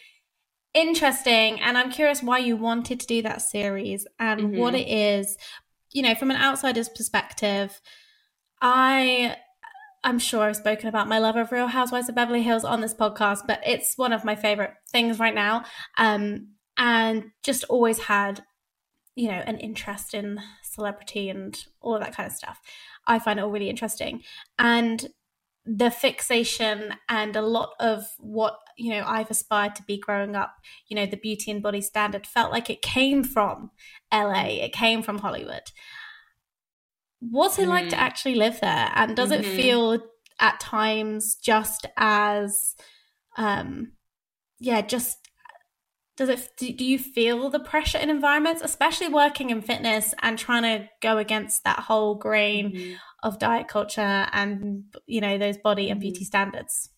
interesting. 0.75 1.61
And 1.61 1.77
I'm 1.77 1.91
curious 1.91 2.23
why 2.23 2.39
you 2.39 2.57
wanted 2.57 3.01
to 3.01 3.07
do 3.07 3.23
that 3.23 3.43
series 3.43 4.07
and 4.21 4.57
what 4.57 4.75
Mhm. 4.75 4.81
it 4.83 4.89
is. 4.89 5.37
You 5.91 6.03
know, 6.03 6.15
from 6.15 6.31
an 6.31 6.37
outsider's 6.37 6.89
perspective, 6.89 7.81
I. 8.63 9.37
I'm 10.03 10.19
sure 10.19 10.45
I've 10.45 10.57
spoken 10.57 10.89
about 10.89 11.09
my 11.09 11.19
love 11.19 11.37
of 11.37 11.53
Real 11.53 11.67
Housewives 11.67 12.09
of 12.09 12.15
Beverly 12.15 12.43
Hills 12.43 12.65
on 12.65 12.81
this 12.81 12.95
podcast, 12.95 13.47
but 13.47 13.61
it's 13.67 13.99
one 13.99 14.13
of 14.13 14.25
my 14.25 14.35
favorite 14.35 14.73
things 14.91 15.19
right 15.19 15.35
now. 15.35 15.65
Um, 15.99 16.55
and 16.79 17.31
just 17.43 17.65
always 17.65 17.99
had 17.99 18.43
you 19.15 19.29
know 19.29 19.43
an 19.47 19.59
interest 19.59 20.15
in 20.15 20.41
celebrity 20.63 21.29
and 21.29 21.67
all 21.81 21.95
of 21.95 22.01
that 22.01 22.17
kind 22.17 22.27
of 22.27 22.33
stuff. 22.33 22.61
I 23.07 23.19
find 23.19 23.39
it 23.39 23.43
all 23.43 23.51
really 23.51 23.69
interesting. 23.69 24.23
And 24.59 25.07
the 25.67 25.91
fixation 25.91 26.95
and 27.09 27.37
a 27.37 27.43
lot 27.43 27.75
of 27.79 28.05
what 28.19 28.57
you 28.79 28.91
know 28.91 29.05
i've 29.07 29.31
aspired 29.31 29.75
to 29.75 29.83
be 29.83 29.99
growing 29.99 30.35
up 30.35 30.55
you 30.89 30.97
know 30.97 31.05
the 31.05 31.19
beauty 31.19 31.51
and 31.51 31.63
body 31.63 31.83
standard 31.83 32.27
felt 32.27 32.51
like 32.51 32.71
it 32.71 32.81
came 32.81 33.23
from 33.23 33.71
la 34.11 34.47
it 34.47 34.73
came 34.73 35.03
from 35.03 35.19
hollywood 35.19 35.71
what's 37.21 37.59
it 37.59 37.69
like 37.69 37.89
to 37.91 37.97
Mm. 37.97 38.01
actually 38.01 38.35
live 38.35 38.61
there 38.61 38.91
and 38.95 39.15
does 39.15 39.31
it 39.31 39.41
Mhm. 39.45 39.57
feel 39.57 39.99
at 40.39 40.59
times 40.61 41.35
just 41.37 41.87
as 41.97 42.75
um 43.37 43.93
yeah 44.59 44.81
just 44.81 45.19
does 46.17 46.29
it 46.29 46.49
do 46.59 46.85
you 46.85 46.99
feel 46.99 47.49
the 47.51 47.61
pressure 47.61 47.99
in 47.99 48.11
environments 48.11 48.63
especially 48.63 49.09
working 49.09 49.51
in 49.51 49.61
fitness 49.63 50.15
and 50.23 50.39
trying 50.39 50.63
to 50.63 50.89
go 51.03 51.19
against 51.19 51.65
that 51.65 51.81
whole 51.81 52.15
grain 52.15 52.73
Mhm. 52.73 52.97
of 53.23 53.39
diet 53.39 53.69
culture 53.69 54.27
and 54.33 54.85
you 55.07 55.21
know 55.21 55.37
those 55.39 55.59
body 55.59 55.91
and 55.91 56.01
beauty 56.01 56.25
standards 56.25 56.91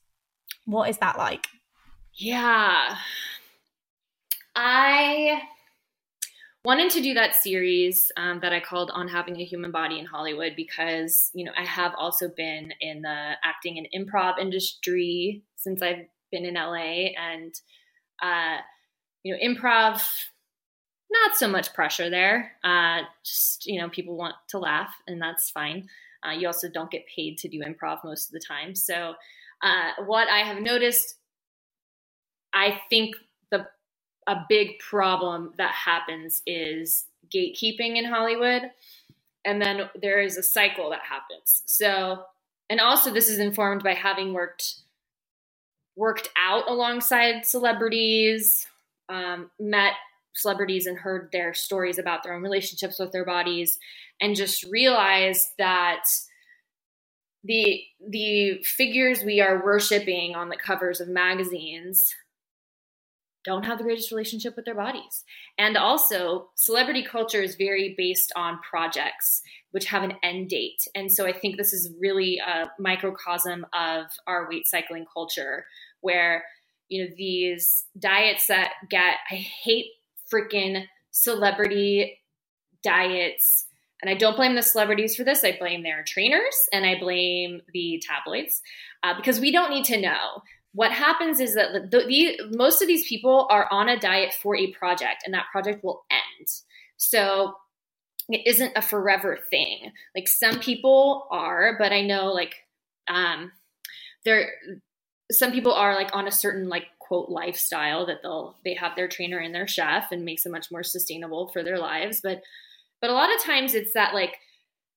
what 0.64 0.88
is 0.88 0.98
that 0.98 1.18
like 1.18 1.46
Yeah. 2.14 2.96
I 4.54 5.42
wanted 6.64 6.90
to 6.90 7.00
do 7.00 7.14
that 7.14 7.34
series 7.34 8.10
um, 8.16 8.40
that 8.40 8.52
I 8.52 8.60
called 8.60 8.90
On 8.94 9.08
Having 9.08 9.40
a 9.40 9.44
Human 9.44 9.70
Body 9.70 9.98
in 9.98 10.06
Hollywood 10.06 10.52
because, 10.56 11.30
you 11.34 11.44
know, 11.44 11.52
I 11.56 11.64
have 11.64 11.92
also 11.96 12.28
been 12.28 12.72
in 12.80 13.02
the 13.02 13.32
acting 13.44 13.78
and 13.78 13.88
improv 13.94 14.38
industry 14.38 15.42
since 15.56 15.82
I've 15.82 16.06
been 16.30 16.44
in 16.44 16.54
LA. 16.54 17.10
And, 17.18 17.54
uh, 18.22 18.58
you 19.22 19.34
know, 19.34 19.40
improv, 19.44 20.02
not 21.10 21.34
so 21.34 21.48
much 21.48 21.74
pressure 21.74 22.08
there. 22.08 22.52
Uh, 22.62 23.00
just, 23.24 23.66
you 23.66 23.80
know, 23.80 23.88
people 23.88 24.16
want 24.16 24.34
to 24.48 24.58
laugh, 24.58 24.94
and 25.06 25.20
that's 25.20 25.50
fine. 25.50 25.88
Uh, 26.26 26.32
you 26.32 26.46
also 26.46 26.68
don't 26.68 26.90
get 26.90 27.04
paid 27.06 27.38
to 27.38 27.48
do 27.48 27.62
improv 27.62 28.04
most 28.04 28.28
of 28.28 28.32
the 28.32 28.40
time. 28.40 28.74
So, 28.74 29.14
uh, 29.62 30.04
what 30.06 30.28
I 30.28 30.40
have 30.40 30.60
noticed 30.60 31.16
I 32.52 32.80
think 32.90 33.16
the 33.50 33.66
a 34.26 34.36
big 34.48 34.78
problem 34.78 35.52
that 35.58 35.74
happens 35.74 36.42
is 36.46 37.06
gatekeeping 37.34 37.96
in 37.96 38.04
Hollywood, 38.04 38.70
and 39.44 39.60
then 39.60 39.88
there 40.00 40.20
is 40.20 40.36
a 40.36 40.42
cycle 40.42 40.90
that 40.90 41.02
happens. 41.02 41.62
So, 41.66 42.24
and 42.70 42.80
also 42.80 43.12
this 43.12 43.28
is 43.28 43.38
informed 43.38 43.82
by 43.82 43.94
having 43.94 44.32
worked 44.32 44.76
worked 45.94 46.30
out 46.38 46.70
alongside 46.70 47.44
celebrities, 47.44 48.66
um, 49.08 49.50
met 49.60 49.92
celebrities 50.34 50.86
and 50.86 50.96
heard 50.96 51.28
their 51.32 51.52
stories 51.52 51.98
about 51.98 52.22
their 52.22 52.32
own 52.32 52.42
relationships 52.42 52.98
with 52.98 53.12
their 53.12 53.24
bodies, 53.24 53.78
and 54.20 54.36
just 54.36 54.64
realized 54.64 55.48
that 55.58 56.04
the 57.44 57.82
the 58.08 58.62
figures 58.62 59.24
we 59.24 59.40
are 59.40 59.64
worshiping 59.64 60.34
on 60.34 60.48
the 60.48 60.56
covers 60.56 61.00
of 61.00 61.08
magazines 61.08 62.14
don't 63.44 63.64
have 63.64 63.78
the 63.78 63.84
greatest 63.84 64.10
relationship 64.10 64.56
with 64.56 64.64
their 64.64 64.74
bodies. 64.74 65.24
And 65.58 65.76
also, 65.76 66.48
celebrity 66.54 67.02
culture 67.02 67.42
is 67.42 67.56
very 67.56 67.94
based 67.96 68.32
on 68.36 68.60
projects 68.68 69.42
which 69.72 69.86
have 69.86 70.02
an 70.02 70.14
end 70.22 70.48
date. 70.48 70.86
And 70.94 71.10
so 71.10 71.26
I 71.26 71.32
think 71.32 71.56
this 71.56 71.72
is 71.72 71.92
really 71.98 72.38
a 72.38 72.70
microcosm 72.78 73.66
of 73.72 74.06
our 74.26 74.48
weight 74.48 74.66
cycling 74.66 75.06
culture 75.12 75.64
where, 76.00 76.44
you 76.88 77.04
know, 77.04 77.10
these 77.16 77.84
diets 77.98 78.46
that 78.46 78.72
get, 78.88 79.16
I 79.30 79.36
hate 79.36 79.86
freaking 80.32 80.84
celebrity 81.10 82.18
diets. 82.82 83.66
And 84.02 84.10
I 84.10 84.14
don't 84.14 84.36
blame 84.36 84.56
the 84.56 84.62
celebrities 84.62 85.16
for 85.16 85.24
this. 85.24 85.44
I 85.44 85.56
blame 85.58 85.82
their 85.82 86.02
trainers 86.04 86.54
and 86.72 86.84
I 86.84 86.98
blame 86.98 87.62
the 87.72 88.02
tabloids 88.06 88.60
uh, 89.02 89.14
because 89.16 89.40
we 89.40 89.52
don't 89.52 89.70
need 89.70 89.84
to 89.86 90.00
know 90.00 90.42
what 90.74 90.92
happens 90.92 91.40
is 91.40 91.54
that 91.54 91.90
the, 91.90 92.04
the, 92.06 92.56
most 92.56 92.80
of 92.80 92.88
these 92.88 93.06
people 93.06 93.46
are 93.50 93.68
on 93.70 93.88
a 93.88 93.98
diet 93.98 94.32
for 94.42 94.56
a 94.56 94.72
project 94.72 95.22
and 95.24 95.34
that 95.34 95.46
project 95.52 95.84
will 95.84 96.04
end. 96.10 96.48
So 96.96 97.54
it 98.28 98.46
isn't 98.46 98.72
a 98.76 98.82
forever 98.82 99.38
thing. 99.50 99.92
Like 100.14 100.28
some 100.28 100.60
people 100.60 101.26
are 101.30 101.76
but 101.78 101.92
i 101.92 102.00
know 102.02 102.32
like 102.32 102.54
um 103.08 103.52
there 104.24 104.50
some 105.30 105.52
people 105.52 105.72
are 105.72 105.94
like 105.94 106.14
on 106.14 106.28
a 106.28 106.32
certain 106.32 106.68
like 106.68 106.86
quote 106.98 107.28
lifestyle 107.28 108.06
that 108.06 108.18
they'll 108.22 108.56
they 108.64 108.74
have 108.74 108.94
their 108.96 109.08
trainer 109.08 109.38
and 109.38 109.54
their 109.54 109.66
chef 109.66 110.12
and 110.12 110.24
makes 110.24 110.46
it 110.46 110.52
much 110.52 110.70
more 110.70 110.82
sustainable 110.82 111.48
for 111.48 111.62
their 111.62 111.78
lives. 111.78 112.20
But 112.22 112.42
but 113.00 113.10
a 113.10 113.14
lot 113.14 113.34
of 113.34 113.42
times 113.42 113.74
it's 113.74 113.92
that 113.94 114.14
like 114.14 114.36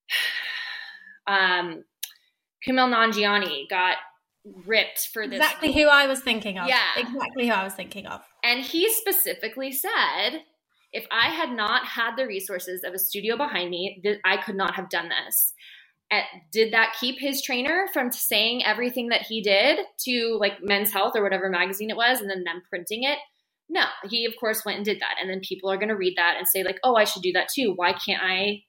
um 1.28 1.84
Kumail 2.68 2.92
Nanjiani 2.92 3.70
got 3.70 3.98
ripped 4.66 5.10
for 5.12 5.28
this 5.28 5.38
exactly 5.39 5.74
who 5.74 5.88
i 5.88 6.08
was 6.08 6.20
thinking 6.20 6.58
of 6.60 6.68
Yeah. 6.68 6.82
exactly 6.98 7.48
who 7.48 7.54
i 7.54 7.64
was 7.64 7.74
thinking 7.74 8.06
of 8.06 8.22
and 8.46 8.62
he 8.64 8.91
specifically 8.93 9.72
said, 9.72 10.43
if 10.93 11.06
I 11.10 11.30
had 11.30 11.50
not 11.52 11.84
had 11.86 12.16
the 12.16 12.28
resources 12.28 12.84
of 12.84 12.93
a 12.93 13.00
studio 13.00 13.36
behind 13.36 13.72
me, 13.72 14.00
th- 14.04 14.20
I 14.24 14.38
could 14.38 14.56
not 14.56 14.76
have 14.76 14.88
done 14.89 15.10
this. 15.10 15.52
Uh, 16.12 16.22
did 16.52 16.72
that 16.74 16.96
keep 17.00 17.20
his 17.20 17.41
trainer 17.41 17.88
from 17.91 18.12
saying 18.12 18.64
everything 18.64 19.10
that 19.10 19.24
he 19.24 19.41
did 19.41 19.80
to 20.06 20.38
like 20.39 20.62
Men's 20.62 20.93
Health 20.93 21.14
or 21.16 21.24
whatever 21.24 21.50
magazine 21.50 21.89
it 21.89 21.98
was 21.98 22.22
and 22.22 22.30
then 22.30 22.43
them 22.43 22.62
printing 22.70 23.04
it? 23.04 23.18
No, 23.68 23.84
he 24.08 24.26
of 24.26 24.36
course 24.39 24.64
went 24.64 24.78
and 24.78 24.86
did 24.86 25.00
that. 25.00 25.16
And 25.20 25.28
then 25.28 25.39
people 25.39 25.72
are 25.72 25.78
going 25.78 25.89
to 25.89 25.96
read 25.96 26.14
that 26.18 26.36
and 26.38 26.48
say, 26.48 26.64
like, 26.64 26.80
oh, 26.84 26.96
I 26.96 27.06
should 27.06 27.24
do 27.24 27.34
that 27.34 27.50
too. 27.54 27.74
Why 27.76 27.93
can't 27.93 28.22
I 28.22 28.62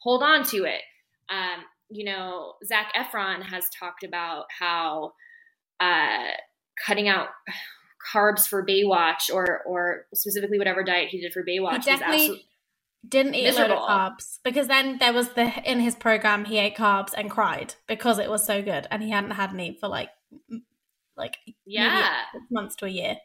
hold 0.00 0.22
on 0.22 0.44
to 0.48 0.64
it? 0.64 0.82
Um, 1.30 1.64
you 1.90 2.04
know, 2.04 2.54
Zac 2.64 2.92
Efron 2.94 3.42
has 3.42 3.64
talked 3.78 4.04
about 4.04 4.46
how 4.58 5.12
uh, 5.80 6.28
cutting 6.86 7.08
out 7.08 7.28
carbs 8.12 8.46
for 8.46 8.64
Baywatch 8.64 9.32
or 9.32 9.62
or 9.64 10.06
specifically 10.14 10.58
whatever 10.58 10.82
diet 10.84 11.08
he 11.08 11.20
did 11.20 11.32
for 11.32 11.42
Baywatch 11.42 11.84
he 11.84 11.90
definitely 11.90 12.16
absolutely 12.16 12.46
didn't 13.08 13.34
eat 13.34 13.48
a 13.48 13.52
lot 13.52 13.70
of 13.70 13.78
carbs 13.78 14.38
because 14.42 14.68
then 14.68 14.98
there 14.98 15.12
was 15.12 15.30
the 15.30 15.52
in 15.70 15.80
his 15.80 15.94
program 15.94 16.44
he 16.44 16.58
ate 16.58 16.76
carbs 16.76 17.12
and 17.16 17.30
cried 17.30 17.74
because 17.86 18.18
it 18.18 18.28
was 18.30 18.44
so 18.44 18.62
good 18.62 18.86
and 18.90 19.02
he 19.02 19.10
hadn't 19.10 19.32
had 19.32 19.50
any 19.50 19.76
for 19.80 19.88
like 19.88 20.10
like 21.16 21.36
Yeah. 21.64 22.24
months 22.50 22.76
to 22.76 22.86
a 22.86 22.88
year 22.88 23.16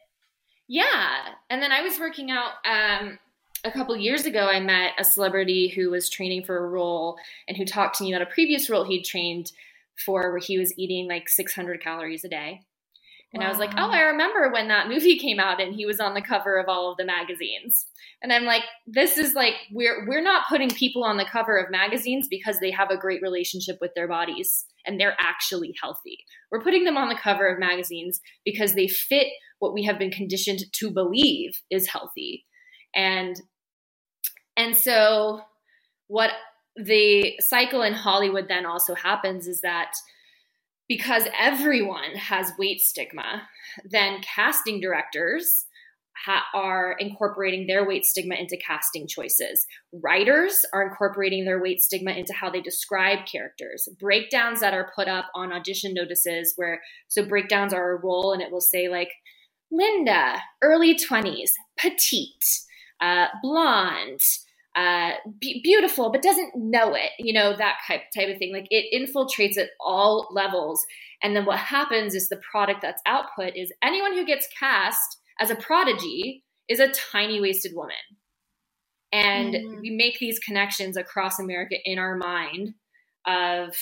Yeah. 0.68 1.28
And 1.50 1.62
then 1.62 1.72
I 1.72 1.82
was 1.82 1.98
working 1.98 2.30
out 2.30 2.52
um, 2.64 3.18
a 3.64 3.70
couple 3.70 3.96
years 3.96 4.26
ago. 4.26 4.46
I 4.46 4.60
met 4.60 4.92
a 4.98 5.04
celebrity 5.04 5.68
who 5.68 5.90
was 5.90 6.08
training 6.08 6.44
for 6.44 6.56
a 6.56 6.68
role 6.68 7.16
and 7.48 7.56
who 7.56 7.64
talked 7.64 7.96
to 7.98 8.04
me 8.04 8.12
about 8.12 8.26
a 8.26 8.30
previous 8.30 8.70
role 8.70 8.84
he'd 8.84 9.04
trained 9.04 9.52
for 10.04 10.30
where 10.30 10.38
he 10.38 10.58
was 10.58 10.72
eating 10.78 11.08
like 11.08 11.28
600 11.28 11.82
calories 11.82 12.24
a 12.24 12.28
day. 12.28 12.62
And 13.32 13.44
I 13.44 13.48
was 13.48 13.58
like, 13.58 13.70
oh, 13.76 13.90
I 13.90 14.00
remember 14.00 14.50
when 14.50 14.66
that 14.68 14.88
movie 14.88 15.16
came 15.16 15.38
out 15.38 15.60
and 15.60 15.72
he 15.72 15.86
was 15.86 16.00
on 16.00 16.14
the 16.14 16.22
cover 16.22 16.58
of 16.58 16.68
all 16.68 16.90
of 16.90 16.96
the 16.96 17.04
magazines. 17.04 17.86
And 18.22 18.32
I'm 18.32 18.44
like, 18.44 18.64
this 18.88 19.18
is 19.18 19.34
like 19.34 19.54
we're 19.70 20.04
we're 20.08 20.22
not 20.22 20.48
putting 20.48 20.68
people 20.68 21.04
on 21.04 21.16
the 21.16 21.24
cover 21.24 21.56
of 21.56 21.70
magazines 21.70 22.26
because 22.28 22.58
they 22.58 22.72
have 22.72 22.90
a 22.90 22.96
great 22.96 23.22
relationship 23.22 23.78
with 23.80 23.92
their 23.94 24.08
bodies 24.08 24.64
and 24.84 24.98
they're 24.98 25.16
actually 25.20 25.74
healthy. 25.80 26.18
We're 26.50 26.62
putting 26.62 26.82
them 26.82 26.96
on 26.96 27.08
the 27.08 27.14
cover 27.14 27.46
of 27.46 27.60
magazines 27.60 28.20
because 28.44 28.74
they 28.74 28.88
fit 28.88 29.28
what 29.60 29.74
we 29.74 29.84
have 29.84 29.98
been 29.98 30.10
conditioned 30.10 30.64
to 30.72 30.90
believe 30.90 31.52
is 31.70 31.86
healthy. 31.86 32.46
And 32.96 33.40
and 34.60 34.76
so 34.76 35.40
what 36.08 36.30
the 36.76 37.34
cycle 37.40 37.82
in 37.82 37.94
Hollywood 37.94 38.46
then 38.48 38.66
also 38.66 38.94
happens 38.94 39.46
is 39.46 39.62
that 39.62 39.92
because 40.86 41.24
everyone 41.38 42.14
has 42.16 42.52
weight 42.58 42.80
stigma, 42.80 43.42
then 43.88 44.20
casting 44.22 44.80
directors 44.80 45.64
ha- 46.26 46.44
are 46.52 46.96
incorporating 46.98 47.66
their 47.66 47.86
weight 47.86 48.04
stigma 48.04 48.34
into 48.34 48.58
casting 48.58 49.06
choices. 49.06 49.66
Writers 49.92 50.66
are 50.74 50.86
incorporating 50.86 51.46
their 51.46 51.62
weight 51.62 51.80
stigma 51.80 52.10
into 52.10 52.34
how 52.34 52.50
they 52.50 52.60
describe 52.60 53.20
characters. 53.24 53.88
Breakdowns 53.98 54.60
that 54.60 54.74
are 54.74 54.92
put 54.94 55.08
up 55.08 55.26
on 55.34 55.52
audition 55.52 55.94
notices, 55.94 56.52
where 56.56 56.82
so 57.08 57.24
breakdowns 57.24 57.72
are 57.72 57.92
a 57.92 58.00
role 58.00 58.32
and 58.32 58.42
it 58.42 58.50
will 58.50 58.60
say, 58.60 58.88
like, 58.88 59.10
Linda, 59.70 60.42
early 60.62 60.96
20s, 60.96 61.50
petite, 61.78 62.44
uh, 63.00 63.26
blonde, 63.42 64.20
uh, 64.76 65.12
be- 65.40 65.60
beautiful, 65.62 66.10
but 66.10 66.22
doesn't 66.22 66.52
know 66.54 66.94
it, 66.94 67.10
you 67.18 67.32
know, 67.32 67.56
that 67.56 67.78
type, 67.86 68.02
type 68.14 68.28
of 68.28 68.38
thing. 68.38 68.52
Like 68.52 68.68
it 68.70 68.86
infiltrates 68.94 69.58
at 69.58 69.70
all 69.80 70.28
levels. 70.30 70.84
And 71.22 71.34
then 71.34 71.44
what 71.44 71.58
happens 71.58 72.14
is 72.14 72.28
the 72.28 72.40
product 72.50 72.80
that's 72.82 73.02
output 73.06 73.56
is 73.56 73.72
anyone 73.82 74.14
who 74.14 74.24
gets 74.24 74.48
cast 74.58 75.18
as 75.40 75.50
a 75.50 75.56
prodigy 75.56 76.44
is 76.68 76.78
a 76.78 76.92
tiny 77.12 77.40
waisted 77.40 77.72
woman. 77.74 77.96
And 79.12 79.54
mm. 79.54 79.80
we 79.80 79.90
make 79.90 80.18
these 80.20 80.38
connections 80.38 80.96
across 80.96 81.40
America 81.40 81.76
in 81.84 81.98
our 81.98 82.16
mind 82.16 82.74
of 83.26 83.74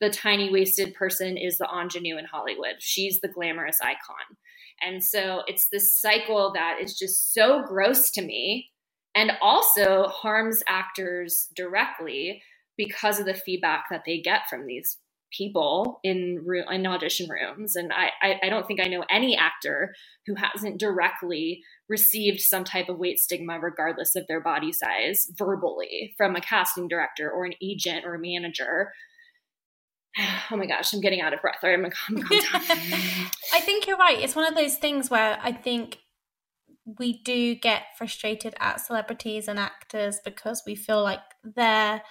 the 0.00 0.10
tiny 0.10 0.50
waisted 0.50 0.94
person 0.94 1.36
is 1.36 1.58
the 1.58 1.68
ingenue 1.68 2.16
in 2.16 2.24
Hollywood. 2.24 2.76
She's 2.78 3.20
the 3.20 3.28
glamorous 3.28 3.78
icon. 3.80 4.36
And 4.80 5.04
so 5.04 5.42
it's 5.46 5.68
this 5.68 5.94
cycle 5.94 6.52
that 6.54 6.78
is 6.82 6.98
just 6.98 7.32
so 7.32 7.62
gross 7.62 8.10
to 8.12 8.22
me 8.22 8.71
and 9.14 9.32
also 9.40 10.04
harms 10.04 10.62
actors 10.66 11.48
directly 11.54 12.42
because 12.76 13.20
of 13.20 13.26
the 13.26 13.34
feedback 13.34 13.84
that 13.90 14.02
they 14.06 14.20
get 14.20 14.48
from 14.48 14.66
these 14.66 14.98
people 15.32 15.98
in 16.02 16.42
room, 16.44 16.64
in 16.70 16.86
audition 16.86 17.28
rooms. 17.28 17.74
And 17.76 17.92
I, 17.92 18.10
I, 18.22 18.40
I 18.44 18.48
don't 18.48 18.66
think 18.66 18.80
I 18.80 18.88
know 18.88 19.04
any 19.10 19.36
actor 19.36 19.94
who 20.26 20.34
hasn't 20.34 20.78
directly 20.78 21.62
received 21.88 22.40
some 22.40 22.64
type 22.64 22.88
of 22.88 22.98
weight 22.98 23.18
stigma, 23.18 23.58
regardless 23.58 24.14
of 24.14 24.26
their 24.26 24.40
body 24.40 24.72
size, 24.72 25.30
verbally 25.36 26.14
from 26.16 26.36
a 26.36 26.40
casting 26.40 26.88
director 26.88 27.30
or 27.30 27.44
an 27.44 27.54
agent 27.62 28.04
or 28.04 28.14
a 28.14 28.20
manager. 28.20 28.92
Oh 30.50 30.56
my 30.58 30.66
gosh, 30.66 30.92
I'm 30.92 31.00
getting 31.00 31.22
out 31.22 31.32
of 31.32 31.40
breath. 31.40 31.60
I'm, 31.62 31.86
I'm, 31.86 31.92
I'm 32.10 32.24
I 32.30 33.60
think 33.60 33.86
you're 33.86 33.96
right. 33.96 34.18
It's 34.20 34.36
one 34.36 34.46
of 34.46 34.54
those 34.54 34.76
things 34.76 35.08
where 35.08 35.38
I 35.42 35.52
think 35.52 35.96
we 36.84 37.22
do 37.22 37.54
get 37.54 37.82
frustrated 37.96 38.54
at 38.58 38.80
celebrities 38.80 39.48
and 39.48 39.58
actors 39.58 40.18
because 40.24 40.62
we 40.66 40.74
feel 40.74 41.02
like 41.02 41.20
they're 41.44 42.02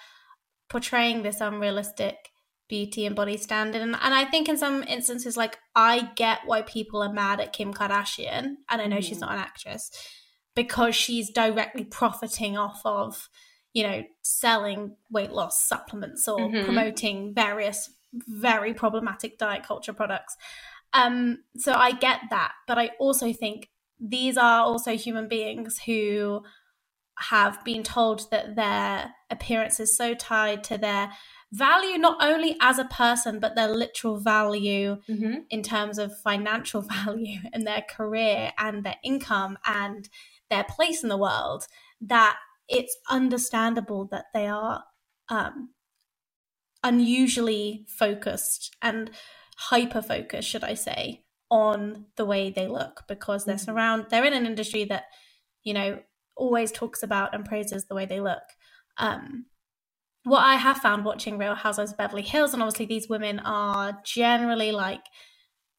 portraying 0.70 1.24
this 1.24 1.42
unrealistic 1.42 2.30
beauty 2.70 3.06
and 3.06 3.16
body 3.16 3.36
standard. 3.36 3.82
And, 3.82 3.98
and 4.02 4.14
I 4.14 4.24
think 4.24 4.48
in 4.48 4.58
some 4.58 4.84
instances, 4.84 5.36
like, 5.36 5.58
I 5.76 6.10
get 6.16 6.40
why 6.46 6.62
people 6.62 7.04
are 7.04 7.12
mad 7.12 7.42
at 7.42 7.52
Kim 7.52 7.74
Kardashian, 7.74 8.56
and 8.70 8.82
I 8.82 8.88
know 8.88 9.00
mm. 9.00 9.04
she's 9.04 9.20
not 9.20 9.34
an 9.34 9.40
actress, 9.40 9.92
because 10.56 10.96
she's 10.96 11.30
directly 11.30 11.84
profiting 11.84 12.58
off 12.58 12.82
of, 12.86 13.28
you 13.74 13.84
know, 13.84 14.04
selling 14.22 14.96
weight 15.10 15.32
loss 15.32 15.68
supplements 15.68 16.28
or 16.30 16.40
mm-hmm. 16.40 16.64
promoting 16.64 17.34
various 17.34 17.90
very 18.14 18.74
problematic 18.74 19.38
diet 19.38 19.64
culture 19.64 19.94
products. 19.94 20.36
Um, 20.94 21.40
so 21.58 21.74
I 21.74 21.92
get 21.92 22.20
that, 22.30 22.54
but 22.68 22.78
I 22.78 22.92
also 23.00 23.32
think 23.34 23.70
these 24.02 24.36
are 24.36 24.62
also 24.62 24.98
human 24.98 25.28
beings 25.28 25.80
who 25.86 26.42
have 27.20 27.64
been 27.64 27.84
told 27.84 28.30
that 28.32 28.56
their 28.56 29.14
appearance 29.30 29.80
is 29.80 29.96
so 29.96 30.16
tied 30.16 30.64
to 30.64 30.78
their 30.78 31.12
value 31.54 31.98
not 31.98 32.18
only 32.24 32.56
as 32.62 32.80
a 32.80 32.86
person 32.86 33.40
but 33.40 33.56
their 33.56 33.68
literal 33.68 34.18
value 34.18 34.98
mm-hmm. 35.08 35.40
in 35.50 35.62
terms 35.62 36.00
of 36.00 36.18
financial 36.22 36.82
value 37.06 37.40
and 37.54 37.68
their 37.68 37.84
career 37.90 38.52
and 38.58 38.84
their 38.84 38.96
income 39.04 39.58
and 39.66 40.10
their 40.50 40.64
place 40.64 41.04
in 41.04 41.10
the 41.10 41.18
world 41.18 41.68
that 42.00 42.38
it's 42.68 42.98
understandable 43.10 44.06
that 44.06 44.26
they 44.34 44.48
are 44.48 44.84
um, 45.30 45.70
unusually 46.84 47.86
focused 47.88 48.76
and 48.82 49.12
hyper 49.58 50.02
focused 50.02 50.50
should 50.50 50.64
i 50.64 50.74
say 50.74 51.22
on 51.52 52.06
the 52.16 52.26
way 52.26 52.50
they 52.50 52.66
look 52.66 53.04
because 53.08 53.44
they're 53.44 53.56
mm-hmm. 53.56 53.66
surround 53.66 54.06
they're 54.10 54.26
in 54.26 54.34
an 54.34 54.46
industry 54.46 54.86
that 54.86 55.04
you 55.64 55.74
know 55.74 56.00
always 56.36 56.72
talks 56.72 57.04
about 57.04 57.36
and 57.36 57.46
praises 57.46 57.86
the 57.86 57.94
way 57.94 58.06
they 58.06 58.22
look 58.22 58.42
um 58.98 59.46
what 60.24 60.40
i 60.40 60.56
have 60.56 60.78
found 60.78 61.04
watching 61.04 61.38
real 61.38 61.54
housewives 61.54 61.92
of 61.92 61.98
beverly 61.98 62.22
hills 62.22 62.54
and 62.54 62.64
obviously 62.64 62.86
these 62.86 63.10
women 63.10 63.38
are 63.40 64.00
generally 64.06 64.72
like 64.72 65.04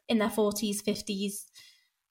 in 0.08 0.18
their 0.18 0.28
40s 0.28 0.82
50s 0.82 1.44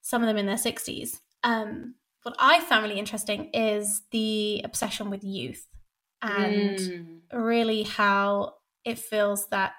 some 0.01 0.23
of 0.23 0.27
them 0.27 0.37
in 0.37 0.47
their 0.47 0.55
60s 0.55 1.19
um 1.43 1.93
what 2.23 2.35
i 2.39 2.59
found 2.61 2.83
really 2.83 2.99
interesting 2.99 3.51
is 3.53 4.01
the 4.09 4.61
obsession 4.63 5.11
with 5.11 5.23
youth 5.23 5.67
and 6.23 6.79
mm. 6.79 7.19
really 7.31 7.83
how 7.83 8.55
it 8.85 8.97
feels 8.97 9.47
that 9.49 9.73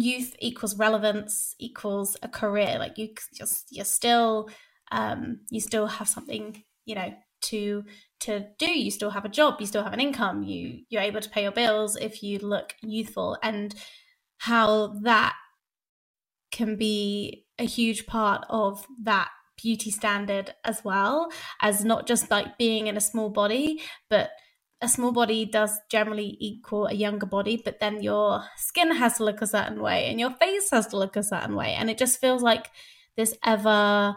youth 0.00 0.34
equals 0.38 0.76
relevance 0.78 1.54
equals 1.58 2.16
a 2.22 2.28
career. 2.28 2.76
Like 2.78 2.98
you 2.98 3.10
just 3.34 3.66
you're 3.70 3.84
still 3.84 4.48
um 4.92 5.40
you 5.50 5.60
still 5.60 5.86
have 5.86 6.08
something 6.08 6.62
you 6.84 6.94
know 6.94 7.14
to 7.42 7.84
to 8.20 8.46
do. 8.58 8.66
You 8.66 8.90
still 8.90 9.10
have 9.10 9.24
a 9.24 9.28
job. 9.30 9.56
You 9.60 9.66
still 9.66 9.84
have 9.84 9.92
an 9.92 10.00
income. 10.00 10.42
You 10.42 10.84
you're 10.88 11.02
able 11.02 11.20
to 11.20 11.30
pay 11.30 11.42
your 11.42 11.52
bills 11.52 11.96
if 11.96 12.22
you 12.22 12.38
look 12.38 12.74
youthful. 12.82 13.38
And 13.42 13.74
how 14.38 14.88
that 15.02 15.34
can 16.50 16.76
be 16.76 17.46
a 17.58 17.64
huge 17.64 18.06
part 18.06 18.44
of 18.48 18.86
that 19.02 19.28
beauty 19.60 19.90
standard 19.90 20.54
as 20.64 20.82
well 20.84 21.30
as 21.60 21.84
not 21.84 22.06
just 22.06 22.30
like 22.30 22.58
being 22.58 22.86
in 22.88 22.96
a 22.96 23.00
small 23.00 23.30
body 23.30 23.80
but 24.10 24.30
a 24.82 24.88
small 24.88 25.12
body 25.12 25.44
does 25.44 25.78
generally 25.90 26.36
equal 26.40 26.86
a 26.86 26.94
younger 26.94 27.26
body, 27.26 27.60
but 27.64 27.80
then 27.80 28.02
your 28.02 28.44
skin 28.56 28.94
has 28.94 29.16
to 29.16 29.24
look 29.24 29.40
a 29.40 29.46
certain 29.46 29.80
way 29.80 30.06
and 30.06 30.20
your 30.20 30.30
face 30.30 30.70
has 30.70 30.86
to 30.88 30.98
look 30.98 31.16
a 31.16 31.22
certain 31.22 31.54
way. 31.54 31.74
And 31.74 31.88
it 31.88 31.98
just 31.98 32.20
feels 32.20 32.42
like 32.42 32.70
this 33.16 33.36
ever 33.44 34.16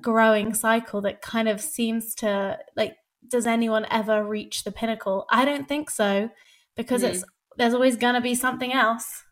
growing 0.00 0.54
cycle 0.54 1.00
that 1.02 1.22
kind 1.22 1.48
of 1.48 1.60
seems 1.60 2.14
to 2.16 2.58
like, 2.76 2.96
does 3.28 3.46
anyone 3.46 3.86
ever 3.90 4.24
reach 4.24 4.64
the 4.64 4.72
pinnacle? 4.72 5.26
I 5.30 5.44
don't 5.44 5.68
think 5.68 5.90
so 5.90 6.30
because 6.76 7.02
mm-hmm. 7.02 7.14
it's 7.14 7.24
there's 7.56 7.74
always 7.74 7.96
going 7.96 8.14
to 8.14 8.20
be 8.20 8.34
something 8.34 8.72
else. 8.72 9.22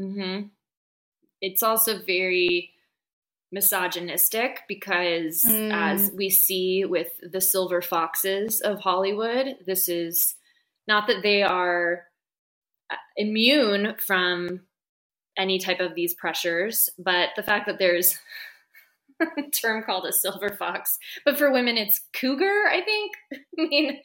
Mm-hmm. 0.00 0.48
It's 1.40 1.62
also 1.62 2.02
very 2.02 2.70
misogynistic 3.56 4.60
because 4.68 5.42
mm. 5.42 5.72
as 5.72 6.12
we 6.14 6.28
see 6.28 6.84
with 6.84 7.08
the 7.22 7.40
silver 7.40 7.80
foxes 7.80 8.60
of 8.60 8.80
Hollywood, 8.80 9.56
this 9.64 9.88
is 9.88 10.34
not 10.86 11.06
that 11.06 11.22
they 11.22 11.42
are 11.42 12.04
uh, 12.90 12.96
immune 13.16 13.94
from 13.98 14.60
any 15.38 15.58
type 15.58 15.80
of 15.80 15.94
these 15.94 16.12
pressures, 16.12 16.90
but 16.98 17.30
the 17.34 17.42
fact 17.42 17.66
that 17.66 17.78
there's 17.78 18.18
term 19.60 19.82
called 19.84 20.06
a 20.06 20.12
silver 20.12 20.56
fox, 20.58 20.98
but 21.24 21.38
for 21.38 21.52
women 21.52 21.76
it's 21.76 22.00
cougar, 22.12 22.64
I 22.70 22.80
think. 22.82 23.12
I 23.58 23.62
mean, 23.62 24.00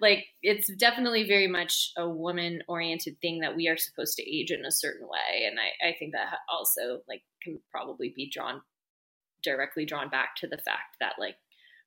like 0.00 0.26
it's 0.42 0.72
definitely 0.74 1.26
very 1.26 1.48
much 1.48 1.90
a 1.96 2.08
woman 2.08 2.60
oriented 2.68 3.20
thing 3.20 3.40
that 3.40 3.56
we 3.56 3.68
are 3.68 3.76
supposed 3.76 4.16
to 4.16 4.22
age 4.22 4.50
in 4.50 4.64
a 4.64 4.72
certain 4.72 5.06
way. 5.08 5.46
And 5.46 5.58
I, 5.58 5.88
I 5.88 5.96
think 5.98 6.12
that 6.12 6.38
also 6.50 7.00
like 7.08 7.22
can 7.42 7.58
probably 7.70 8.12
be 8.14 8.30
drawn 8.30 8.60
directly 9.42 9.84
drawn 9.84 10.08
back 10.08 10.36
to 10.36 10.46
the 10.48 10.58
fact 10.58 10.96
that 11.00 11.14
like 11.18 11.36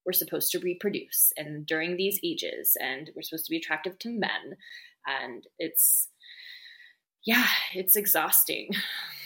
we're 0.06 0.14
supposed 0.14 0.52
to 0.52 0.60
reproduce 0.60 1.34
and 1.36 1.66
during 1.66 1.98
these 1.98 2.20
ages 2.24 2.78
and 2.80 3.10
we're 3.16 3.22
supposed 3.22 3.46
to 3.46 3.50
be 3.50 3.58
attractive 3.58 3.98
to 4.00 4.10
men 4.10 4.56
and 5.06 5.44
it's 5.60 6.08
yeah 7.26 7.48
it's 7.74 7.96
exhausting 7.96 8.70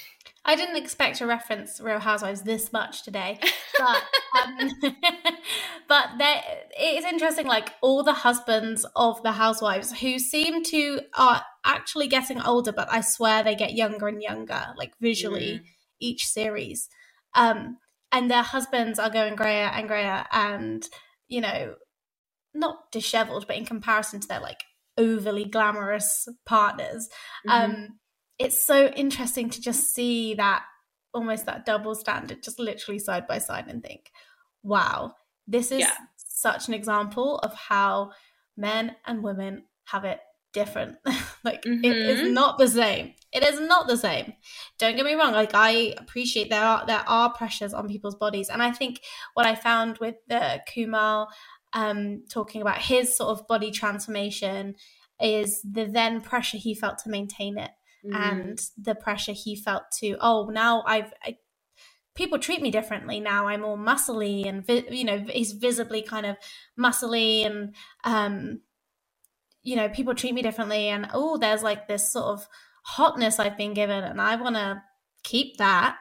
I 0.43 0.55
didn't 0.55 0.77
expect 0.77 1.17
to 1.17 1.27
reference 1.27 1.79
Real 1.79 1.99
Housewives 1.99 2.41
this 2.41 2.73
much 2.73 3.03
today, 3.03 3.39
but 3.77 4.03
um, 4.41 4.71
but 5.87 6.07
there, 6.17 6.41
it's 6.71 7.05
interesting. 7.05 7.45
Like 7.45 7.73
all 7.81 8.03
the 8.03 8.13
husbands 8.13 8.85
of 8.95 9.21
the 9.21 9.33
housewives 9.33 9.99
who 9.99 10.17
seem 10.17 10.63
to 10.65 11.01
are 11.15 11.43
actually 11.63 12.07
getting 12.07 12.41
older, 12.41 12.71
but 12.71 12.91
I 12.91 13.01
swear 13.01 13.43
they 13.43 13.55
get 13.55 13.73
younger 13.73 14.07
and 14.07 14.21
younger, 14.21 14.73
like 14.77 14.93
visually 14.99 15.59
mm. 15.59 15.65
each 15.99 16.25
series. 16.25 16.89
Um, 17.35 17.77
and 18.11 18.29
their 18.29 18.43
husbands 18.43 18.97
are 18.97 19.11
going 19.11 19.35
grayer 19.35 19.67
and 19.67 19.87
grayer, 19.87 20.25
and 20.31 20.87
you 21.27 21.41
know, 21.41 21.75
not 22.55 22.91
disheveled, 22.91 23.45
but 23.45 23.57
in 23.57 23.65
comparison 23.65 24.19
to 24.21 24.27
their 24.27 24.41
like 24.41 24.63
overly 24.97 25.45
glamorous 25.45 26.27
partners. 26.45 27.09
Mm-hmm. 27.47 27.71
Um, 27.71 27.87
it's 28.41 28.63
so 28.63 28.87
interesting 28.87 29.49
to 29.49 29.61
just 29.61 29.93
see 29.93 30.33
that 30.35 30.63
almost 31.13 31.45
that 31.45 31.65
double 31.65 31.95
standard 31.95 32.41
just 32.41 32.59
literally 32.59 32.99
side 32.99 33.27
by 33.27 33.37
side 33.37 33.65
and 33.67 33.83
think 33.83 34.11
wow 34.63 35.13
this 35.47 35.71
is 35.71 35.81
yeah. 35.81 35.93
such 36.15 36.67
an 36.67 36.73
example 36.73 37.37
of 37.39 37.53
how 37.53 38.11
men 38.57 38.95
and 39.05 39.23
women 39.23 39.63
have 39.85 40.05
it 40.05 40.19
different. 40.53 40.97
like 41.43 41.63
mm-hmm. 41.63 41.83
it 41.83 41.95
is 41.95 42.21
mm-hmm. 42.21 42.33
not 42.33 42.57
the 42.57 42.67
same. 42.67 43.13
It 43.31 43.43
is 43.43 43.59
not 43.59 43.87
the 43.87 43.97
same. 43.97 44.33
Don't 44.77 44.95
get 44.95 45.05
me 45.05 45.13
wrong. 45.13 45.33
Like 45.33 45.51
I 45.53 45.93
appreciate 45.97 46.49
there 46.49 46.63
are 46.63 46.85
there 46.85 47.03
are 47.07 47.33
pressures 47.33 47.73
on 47.73 47.87
people's 47.87 48.15
bodies, 48.15 48.49
and 48.49 48.61
I 48.61 48.71
think 48.71 49.01
what 49.33 49.45
I 49.45 49.55
found 49.55 49.97
with 49.99 50.15
the 50.27 50.61
Kumail 50.73 51.27
um, 51.73 52.23
talking 52.29 52.61
about 52.61 52.79
his 52.79 53.15
sort 53.15 53.29
of 53.37 53.47
body 53.47 53.71
transformation 53.71 54.75
is 55.21 55.61
the 55.61 55.85
then 55.85 56.19
pressure 56.19 56.57
he 56.57 56.73
felt 56.73 56.97
to 56.99 57.09
maintain 57.09 57.57
it, 57.57 57.71
mm. 58.06 58.16
and 58.16 58.60
the 58.78 58.95
pressure 58.95 59.34
he 59.34 59.56
felt 59.56 59.84
to 59.99 60.18
oh 60.22 60.49
now 60.52 60.84
I've 60.86 61.14
I, 61.24 61.38
people 62.14 62.39
treat 62.39 62.62
me 62.62 62.72
differently 62.72 63.20
now. 63.22 63.47
I'm 63.47 63.62
more 63.62 63.78
muscly 63.78 64.47
and 64.47 64.66
vi- 64.66 64.88
you 64.89 65.06
know 65.06 65.26
he's 65.30 65.54
visibly 65.54 66.02
kind 66.02 66.26
of 66.26 66.36
muscly 66.78 67.45
and 67.45 67.74
um 68.04 68.62
you 69.64 69.76
know, 69.76 69.89
people 69.89 70.16
treat 70.16 70.34
me 70.34 70.41
differently 70.41 70.88
and 70.88 71.08
oh, 71.14 71.38
there's 71.38 71.64
like 71.64 71.88
this 71.88 72.12
sort 72.12 72.26
of 72.26 72.47
hotness 72.84 73.39
I've 73.39 73.58
been 73.58 73.74
given 73.74 74.04
and 74.04 74.20
I 74.20 74.36
want 74.36 74.56
to 74.56 74.82
keep 75.24 75.58
that. 75.58 75.97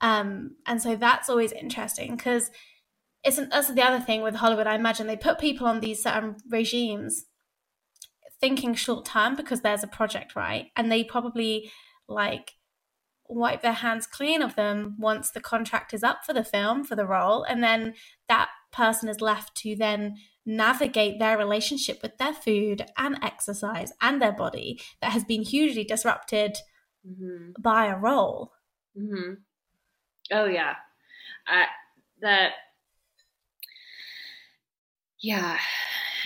Um, 0.00 0.56
and 0.66 0.80
so 0.80 0.96
that's 0.96 1.28
always 1.28 1.52
interesting 1.52 2.16
because 2.16 2.50
it's 3.24 3.38
an, 3.38 3.48
that's 3.50 3.72
the 3.72 3.82
other 3.82 4.00
thing 4.00 4.22
with 4.22 4.36
Hollywood. 4.36 4.66
I 4.66 4.74
imagine 4.74 5.06
they 5.06 5.16
put 5.16 5.38
people 5.38 5.66
on 5.66 5.80
these 5.80 6.02
certain 6.02 6.36
regimes 6.48 7.24
thinking 8.42 8.74
short 8.74 9.06
term 9.06 9.36
because 9.36 9.60
there's 9.62 9.84
a 9.84 9.86
project, 9.86 10.34
right? 10.36 10.66
And 10.76 10.90
they 10.90 11.04
probably 11.04 11.70
like 12.08 12.56
wipe 13.28 13.62
their 13.62 13.72
hands 13.72 14.06
clean 14.06 14.42
of 14.42 14.56
them 14.56 14.96
once 14.98 15.30
the 15.30 15.40
contract 15.40 15.94
is 15.94 16.02
up 16.02 16.24
for 16.26 16.34
the 16.34 16.44
film, 16.44 16.84
for 16.84 16.96
the 16.96 17.06
role. 17.06 17.44
And 17.44 17.62
then 17.62 17.94
that 18.28 18.50
person 18.72 19.08
is 19.08 19.20
left 19.20 19.54
to 19.58 19.76
then 19.76 20.16
navigate 20.44 21.20
their 21.20 21.38
relationship 21.38 22.00
with 22.02 22.18
their 22.18 22.34
food 22.34 22.84
and 22.98 23.16
exercise 23.22 23.92
and 24.02 24.20
their 24.20 24.32
body 24.32 24.80
that 25.00 25.12
has 25.12 25.22
been 25.22 25.42
hugely 25.42 25.84
disrupted 25.84 26.58
mm-hmm. 27.08 27.52
by 27.60 27.86
a 27.86 27.96
role. 27.96 28.52
Mm-hmm. 28.98 29.34
Oh 30.32 30.46
yeah, 30.46 30.74
uh, 31.46 31.66
that 32.20 32.52
yeah, 35.20 35.58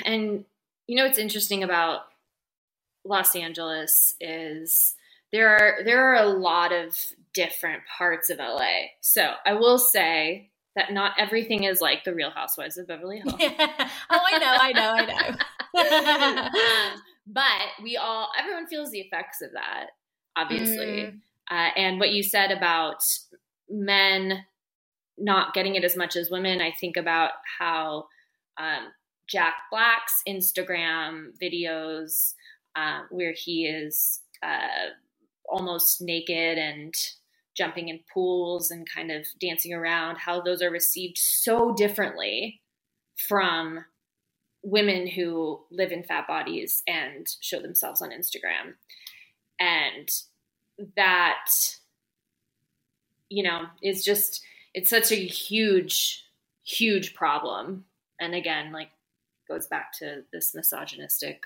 and 0.04 0.46
you 0.86 0.96
know 0.96 1.04
what's 1.04 1.18
interesting 1.18 1.62
about 1.62 2.02
Los 3.04 3.34
Angeles 3.34 4.14
is 4.20 4.94
there 5.32 5.48
are 5.48 5.84
there 5.84 6.12
are 6.12 6.22
a 6.22 6.28
lot 6.28 6.72
of 6.72 6.96
different 7.32 7.82
parts 7.98 8.30
of 8.30 8.38
LA. 8.38 8.88
So 9.00 9.32
I 9.44 9.52
will 9.52 9.78
say 9.78 10.50
that 10.74 10.92
not 10.92 11.12
everything 11.18 11.64
is 11.64 11.80
like 11.80 12.04
the 12.04 12.14
Real 12.14 12.30
Housewives 12.30 12.78
of 12.78 12.86
Beverly 12.86 13.20
Hills. 13.20 13.34
Yeah. 13.38 13.88
Oh, 14.10 14.20
I 14.32 14.38
know, 14.38 14.56
I 14.60 14.72
know, 14.72 14.94
I 14.94 16.90
know. 16.92 17.00
but 17.26 17.82
we 17.82 17.96
all, 17.96 18.28
everyone 18.38 18.66
feels 18.66 18.90
the 18.90 19.00
effects 19.00 19.42
of 19.42 19.52
that, 19.52 19.88
obviously. 20.36 20.86
Mm. 20.86 21.20
Uh, 21.50 21.70
and 21.76 21.98
what 21.98 22.12
you 22.12 22.22
said 22.22 22.50
about 22.50 23.02
men 23.68 24.44
not 25.18 25.54
getting 25.54 25.74
it 25.74 25.84
as 25.84 25.96
much 25.96 26.14
as 26.14 26.30
women, 26.30 26.60
I 26.60 26.72
think 26.72 26.96
about 26.96 27.32
how 27.58 28.06
um, 28.58 28.92
Jack 29.28 29.54
Black's 29.70 30.22
Instagram 30.28 31.30
videos, 31.42 32.34
uh, 32.74 33.00
where 33.10 33.34
he 33.36 33.66
is 33.66 34.20
uh, 34.42 34.90
almost 35.48 36.00
naked 36.00 36.58
and 36.58 36.94
jumping 37.56 37.88
in 37.88 38.00
pools 38.12 38.70
and 38.70 38.86
kind 38.88 39.10
of 39.10 39.26
dancing 39.40 39.72
around, 39.72 40.18
how 40.18 40.40
those 40.40 40.62
are 40.62 40.70
received 40.70 41.16
so 41.16 41.74
differently 41.74 42.60
from 43.16 43.84
women 44.62 45.06
who 45.06 45.60
live 45.70 45.90
in 45.90 46.02
fat 46.02 46.26
bodies 46.26 46.82
and 46.86 47.26
show 47.40 47.60
themselves 47.60 48.02
on 48.02 48.10
Instagram. 48.10 48.74
And 49.58 50.10
that, 50.96 51.46
you 53.30 53.42
know, 53.42 53.66
is 53.82 54.04
just, 54.04 54.42
it's 54.74 54.90
such 54.90 55.10
a 55.12 55.14
huge, 55.14 56.24
huge 56.64 57.14
problem. 57.14 57.86
And 58.20 58.34
again, 58.34 58.72
like, 58.72 58.90
goes 59.48 59.66
back 59.66 59.92
to 59.92 60.22
this 60.32 60.54
misogynistic 60.54 61.44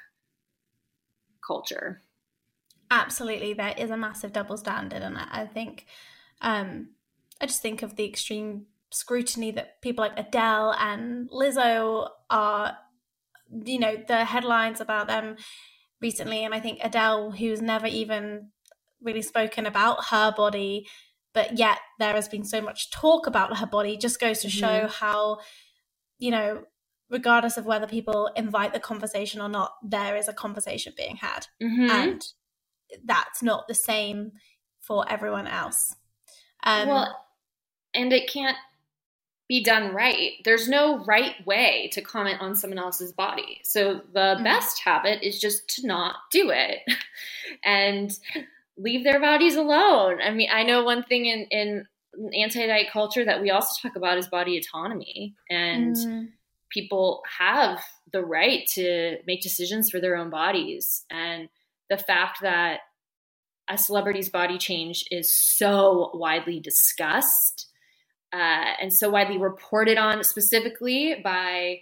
culture 1.46 2.00
absolutely 2.90 3.52
there 3.52 3.74
is 3.76 3.90
a 3.90 3.96
massive 3.96 4.32
double 4.32 4.56
standard 4.56 5.02
and 5.02 5.16
i 5.16 5.46
think 5.46 5.86
um 6.40 6.88
i 7.40 7.46
just 7.46 7.62
think 7.62 7.82
of 7.82 7.96
the 7.96 8.04
extreme 8.04 8.66
scrutiny 8.90 9.50
that 9.50 9.80
people 9.80 10.04
like 10.04 10.18
adele 10.18 10.74
and 10.78 11.30
lizzo 11.30 12.08
are 12.28 12.76
you 13.64 13.78
know 13.78 13.96
the 14.08 14.24
headlines 14.24 14.80
about 14.80 15.06
them 15.06 15.36
recently 16.00 16.44
and 16.44 16.54
i 16.54 16.60
think 16.60 16.78
adele 16.82 17.30
who's 17.30 17.62
never 17.62 17.86
even 17.86 18.50
really 19.02 19.22
spoken 19.22 19.66
about 19.66 20.06
her 20.06 20.32
body 20.36 20.86
but 21.32 21.58
yet 21.58 21.78
there 21.98 22.14
has 22.14 22.28
been 22.28 22.44
so 22.44 22.60
much 22.60 22.90
talk 22.90 23.26
about 23.26 23.58
her 23.58 23.66
body 23.66 23.96
just 23.96 24.20
goes 24.20 24.40
to 24.40 24.48
mm-hmm. 24.48 24.58
show 24.58 24.88
how 24.88 25.38
you 26.18 26.30
know 26.30 26.64
regardless 27.10 27.56
of 27.56 27.66
whether 27.66 27.86
people 27.86 28.30
invite 28.36 28.72
the 28.72 28.80
conversation 28.80 29.40
or 29.40 29.48
not 29.48 29.74
there 29.82 30.16
is 30.16 30.28
a 30.28 30.32
conversation 30.32 30.92
being 30.96 31.16
had 31.16 31.46
mm-hmm. 31.62 31.90
and 31.90 32.22
that's 33.04 33.42
not 33.42 33.68
the 33.68 33.74
same 33.74 34.32
for 34.80 35.04
everyone 35.08 35.46
else. 35.46 35.94
Um, 36.64 36.88
well, 36.88 37.26
and 37.94 38.12
it 38.12 38.30
can't 38.30 38.56
be 39.48 39.62
done 39.62 39.94
right. 39.94 40.32
There's 40.44 40.68
no 40.68 41.04
right 41.04 41.34
way 41.46 41.90
to 41.92 42.00
comment 42.00 42.40
on 42.40 42.54
someone 42.54 42.78
else's 42.78 43.12
body. 43.12 43.60
So 43.64 44.00
the 44.12 44.34
mm-hmm. 44.34 44.44
best 44.44 44.80
habit 44.84 45.22
is 45.22 45.40
just 45.40 45.68
to 45.76 45.86
not 45.86 46.16
do 46.30 46.50
it 46.50 46.78
and 47.64 48.10
leave 48.76 49.04
their 49.04 49.20
bodies 49.20 49.56
alone. 49.56 50.20
I 50.22 50.30
mean, 50.30 50.48
I 50.52 50.62
know 50.62 50.84
one 50.84 51.02
thing 51.02 51.26
in, 51.26 51.46
in 51.50 51.86
anti-diet 52.34 52.88
culture 52.92 53.24
that 53.24 53.40
we 53.40 53.50
also 53.50 53.74
talk 53.80 53.96
about 53.96 54.18
is 54.18 54.28
body 54.28 54.56
autonomy 54.58 55.34
and 55.48 55.96
mm-hmm. 55.96 56.24
People 56.70 57.22
have 57.38 57.80
the 58.12 58.24
right 58.24 58.66
to 58.74 59.18
make 59.26 59.42
decisions 59.42 59.90
for 59.90 60.00
their 60.00 60.16
own 60.16 60.30
bodies. 60.30 61.04
And 61.10 61.48
the 61.88 61.98
fact 61.98 62.38
that 62.42 62.80
a 63.68 63.78
celebrity's 63.78 64.28
body 64.28 64.58
change 64.58 65.04
is 65.10 65.32
so 65.32 66.10
widely 66.14 66.60
discussed 66.60 67.68
uh, 68.32 68.74
and 68.80 68.92
so 68.92 69.10
widely 69.10 69.38
reported 69.38 69.98
on 69.98 70.22
specifically 70.24 71.16
by 71.22 71.80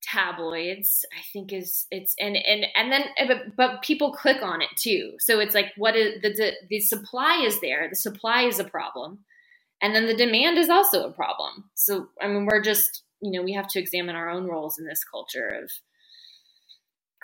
tabloids 0.00 1.04
i 1.12 1.20
think 1.32 1.52
is 1.52 1.86
it's 1.90 2.14
and 2.20 2.36
and 2.36 2.66
and 2.76 2.92
then 2.92 3.04
but, 3.56 3.82
people 3.82 4.12
click 4.12 4.42
on 4.42 4.62
it 4.62 4.68
too. 4.76 5.14
So 5.18 5.40
it's 5.40 5.56
like 5.56 5.72
what 5.76 5.96
is 5.96 6.22
the, 6.22 6.30
the 6.30 6.52
the 6.70 6.80
supply 6.80 7.42
is 7.44 7.60
there 7.60 7.88
the 7.90 7.96
supply 7.96 8.42
is 8.42 8.60
a 8.60 8.64
problem 8.64 9.18
and 9.82 9.94
then 9.94 10.06
the 10.06 10.14
demand 10.14 10.56
is 10.56 10.70
also 10.70 11.04
a 11.04 11.12
problem. 11.12 11.64
So 11.74 12.08
i 12.22 12.28
mean 12.28 12.46
we're 12.46 12.62
just 12.62 13.02
you 13.20 13.32
know 13.32 13.42
we 13.42 13.52
have 13.52 13.68
to 13.68 13.78
examine 13.78 14.16
our 14.16 14.28
own 14.28 14.46
roles 14.46 14.78
in 14.78 14.86
this 14.86 15.04
culture 15.04 15.48
of 15.62 15.70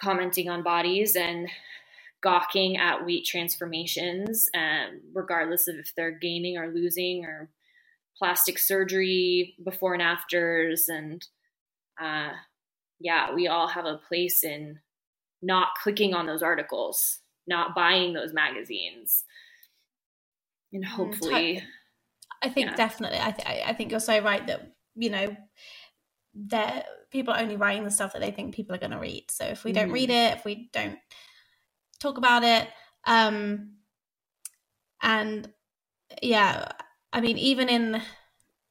commenting 0.01 0.49
on 0.49 0.63
bodies 0.63 1.17
and 1.17 1.49
gawking 2.23 2.79
at 2.79 3.05
weight 3.05 3.25
transformations, 3.27 4.49
um, 4.55 5.01
regardless 5.13 5.69
of 5.69 5.77
if 5.77 5.93
they're 5.95 6.19
gaining 6.19 6.57
or 6.57 6.69
losing 6.69 7.25
or 7.25 7.51
plastic 8.19 8.59
surgery 8.59 9.55
before 9.63 9.93
and 9.93 10.03
afters. 10.03 10.89
And 10.89 11.25
uh, 12.01 12.31
yeah, 12.99 13.35
we 13.35 13.47
all 13.47 13.69
have 13.69 13.85
a 13.85 14.01
place 14.09 14.43
in 14.43 14.81
not 15.43 15.69
clicking 15.83 16.15
on 16.15 16.27
those 16.27 16.43
articles, 16.43 17.19
not 17.47 17.75
buying 17.75 18.15
those 18.15 18.33
magazines. 18.33 19.25
And 20.73 20.85
hopefully, 20.85 21.63
I 22.43 22.49
think 22.49 22.71
yeah. 22.71 22.75
definitely, 22.75 23.19
I, 23.21 23.31
th- 23.33 23.65
I 23.67 23.73
think 23.75 23.91
you're 23.91 24.01
so 24.01 24.19
right 24.21 24.47
that, 24.47 24.73
you 24.95 25.11
know, 25.11 25.37
that 26.35 26.87
people 27.11 27.33
are 27.33 27.41
only 27.41 27.57
writing 27.57 27.85
the 27.85 27.91
stuff 27.91 28.13
that 28.13 28.21
they 28.21 28.31
think 28.31 28.55
people 28.55 28.75
are 28.75 28.79
going 28.79 28.91
to 28.91 28.99
read. 28.99 29.25
So 29.31 29.45
if 29.45 29.65
we 29.65 29.73
don't 29.73 29.91
mm. 29.91 29.95
read 29.95 30.11
it, 30.11 30.37
if 30.37 30.45
we 30.45 30.69
don't 30.73 30.99
talk 32.01 32.19
about 32.19 32.43
it. 32.43 32.69
Um, 33.05 33.75
and 35.03 35.49
yeah, 36.23 36.73
I 37.13 37.21
mean, 37.21 37.39
even 37.39 37.69
in 37.69 38.03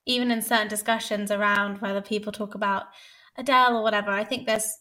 even 0.06 0.32
in 0.32 0.42
certain 0.42 0.68
discussions 0.68 1.32
around 1.32 1.80
whether 1.80 2.02
people 2.02 2.34
talk 2.34 2.56
about 2.56 2.84
Adele 3.38 3.78
or 3.78 3.84
whatever, 3.84 4.12
I 4.12 4.24
think 4.24 4.46
there's 4.46 4.80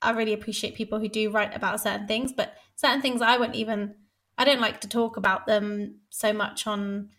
I 0.00 0.12
really 0.12 0.32
appreciate 0.32 0.74
people 0.74 0.98
who 0.98 1.08
do 1.08 1.30
write 1.30 1.54
about 1.54 1.80
certain 1.80 2.06
things, 2.06 2.32
but 2.32 2.54
certain 2.76 3.02
things 3.02 3.20
I 3.20 3.36
wouldn't 3.36 3.56
even 3.56 3.94
I 4.38 4.44
don't 4.44 4.60
like 4.60 4.80
to 4.80 4.88
talk 4.88 5.16
about 5.16 5.46
them 5.46 6.00
so 6.10 6.32
much 6.32 6.66
on 6.66 7.10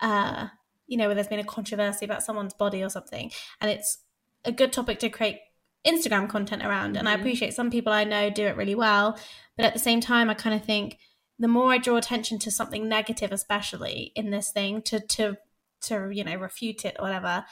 uh 0.00 0.48
you 0.86 0.96
know, 0.96 1.06
where 1.06 1.14
there's 1.14 1.28
been 1.28 1.38
a 1.38 1.44
controversy 1.44 2.04
about 2.04 2.22
someone's 2.22 2.52
body 2.52 2.82
or 2.82 2.88
something. 2.88 3.30
And 3.60 3.70
it's 3.70 3.98
a 4.44 4.52
good 4.52 4.72
topic 4.72 4.98
to 5.00 5.08
create 5.10 5.40
Instagram 5.86 6.28
content 6.28 6.62
around. 6.62 6.96
And 6.96 7.08
I 7.08 7.12
mm-hmm. 7.12 7.20
appreciate 7.20 7.54
some 7.54 7.70
people 7.70 7.92
I 7.92 8.04
know 8.04 8.30
do 8.30 8.46
it 8.46 8.56
really 8.56 8.74
well. 8.74 9.18
But 9.56 9.66
at 9.66 9.72
the 9.72 9.78
same 9.78 10.00
time, 10.00 10.30
I 10.30 10.34
kind 10.34 10.54
of 10.54 10.64
think 10.64 10.98
the 11.38 11.48
more 11.48 11.72
I 11.72 11.78
draw 11.78 11.96
attention 11.96 12.38
to 12.40 12.50
something 12.50 12.88
negative, 12.88 13.32
especially 13.32 14.12
in 14.14 14.30
this 14.30 14.50
thing, 14.50 14.82
to 14.82 15.00
to 15.00 15.38
to 15.82 16.10
you 16.10 16.24
know 16.24 16.36
refute 16.36 16.84
it 16.84 16.96
or 16.98 17.04
whatever, 17.04 17.44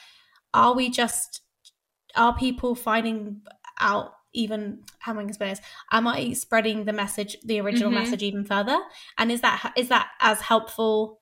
are 0.53 0.75
we 0.75 0.89
just 0.89 1.41
are 2.15 2.35
people 2.35 2.75
finding 2.75 3.41
out 3.79 4.13
even 4.33 4.83
how 4.99 5.11
am 5.11 5.19
I 5.19 5.23
explain 5.23 5.49
this? 5.49 5.61
Am 5.91 6.07
I 6.07 6.33
spreading 6.33 6.85
the 6.85 6.93
message, 6.93 7.35
the 7.43 7.59
original 7.59 7.91
Mhm. 7.91 7.95
message, 7.95 8.21
even 8.21 8.43
further? 8.45 8.79
And 9.17 9.31
is 9.31 9.41
that 9.41 9.73
is 9.75 9.89
that 9.89 10.09
as 10.19 10.41
helpful? 10.41 11.19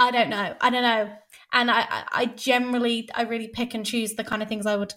I 0.00 0.10
don't 0.10 0.30
know. 0.30 0.56
I 0.60 0.70
don't 0.70 0.82
know. 0.82 1.12
And 1.52 1.70
I, 1.70 2.04
I, 2.10 2.26
generally, 2.26 3.08
I 3.14 3.22
really 3.22 3.48
pick 3.48 3.74
and 3.74 3.84
choose 3.84 4.14
the 4.14 4.24
kind 4.24 4.42
of 4.42 4.48
things 4.48 4.64
I 4.64 4.76
would, 4.76 4.94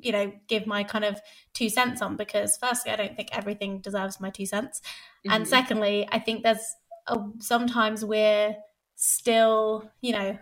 you 0.00 0.12
know, 0.12 0.32
give 0.46 0.66
my 0.66 0.84
kind 0.84 1.04
of 1.04 1.20
two 1.52 1.68
cents 1.68 2.00
on 2.00 2.16
because, 2.16 2.56
firstly, 2.56 2.92
I 2.92 2.96
don't 2.96 3.16
think 3.16 3.30
everything 3.32 3.80
deserves 3.80 4.20
my 4.20 4.30
two 4.30 4.46
cents, 4.46 4.80
and 5.28 5.44
Mhm. 5.44 5.48
secondly, 5.48 6.08
I 6.12 6.18
think 6.20 6.42
there's 6.44 6.64
a, 7.08 7.18
sometimes 7.40 8.04
we're 8.04 8.56
still, 8.94 9.90
you 10.00 10.12
know, 10.12 10.38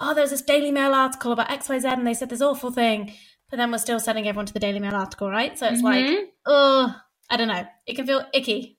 oh, 0.00 0.14
there's 0.14 0.30
this 0.30 0.42
Daily 0.42 0.72
Mail 0.72 0.94
article 0.94 1.32
about 1.32 1.50
X, 1.50 1.68
Y, 1.68 1.78
Z, 1.78 1.88
and 1.88 2.06
they 2.06 2.14
said 2.14 2.28
this 2.30 2.42
awful 2.42 2.70
thing, 2.72 3.12
but 3.50 3.56
then 3.56 3.70
we're 3.70 3.78
still 3.78 4.00
sending 4.00 4.26
everyone 4.26 4.46
to 4.46 4.52
the 4.52 4.60
Daily 4.60 4.80
Mail 4.80 4.94
article, 4.94 5.30
right? 5.30 5.56
So 5.58 5.66
it's 5.68 5.82
like, 5.82 6.06
Mhm. 6.06 6.24
oh, 6.46 7.00
I 7.30 7.36
don't 7.36 7.48
know. 7.48 7.66
It 7.86 7.94
can 7.94 8.06
feel 8.06 8.26
icky. 8.32 8.77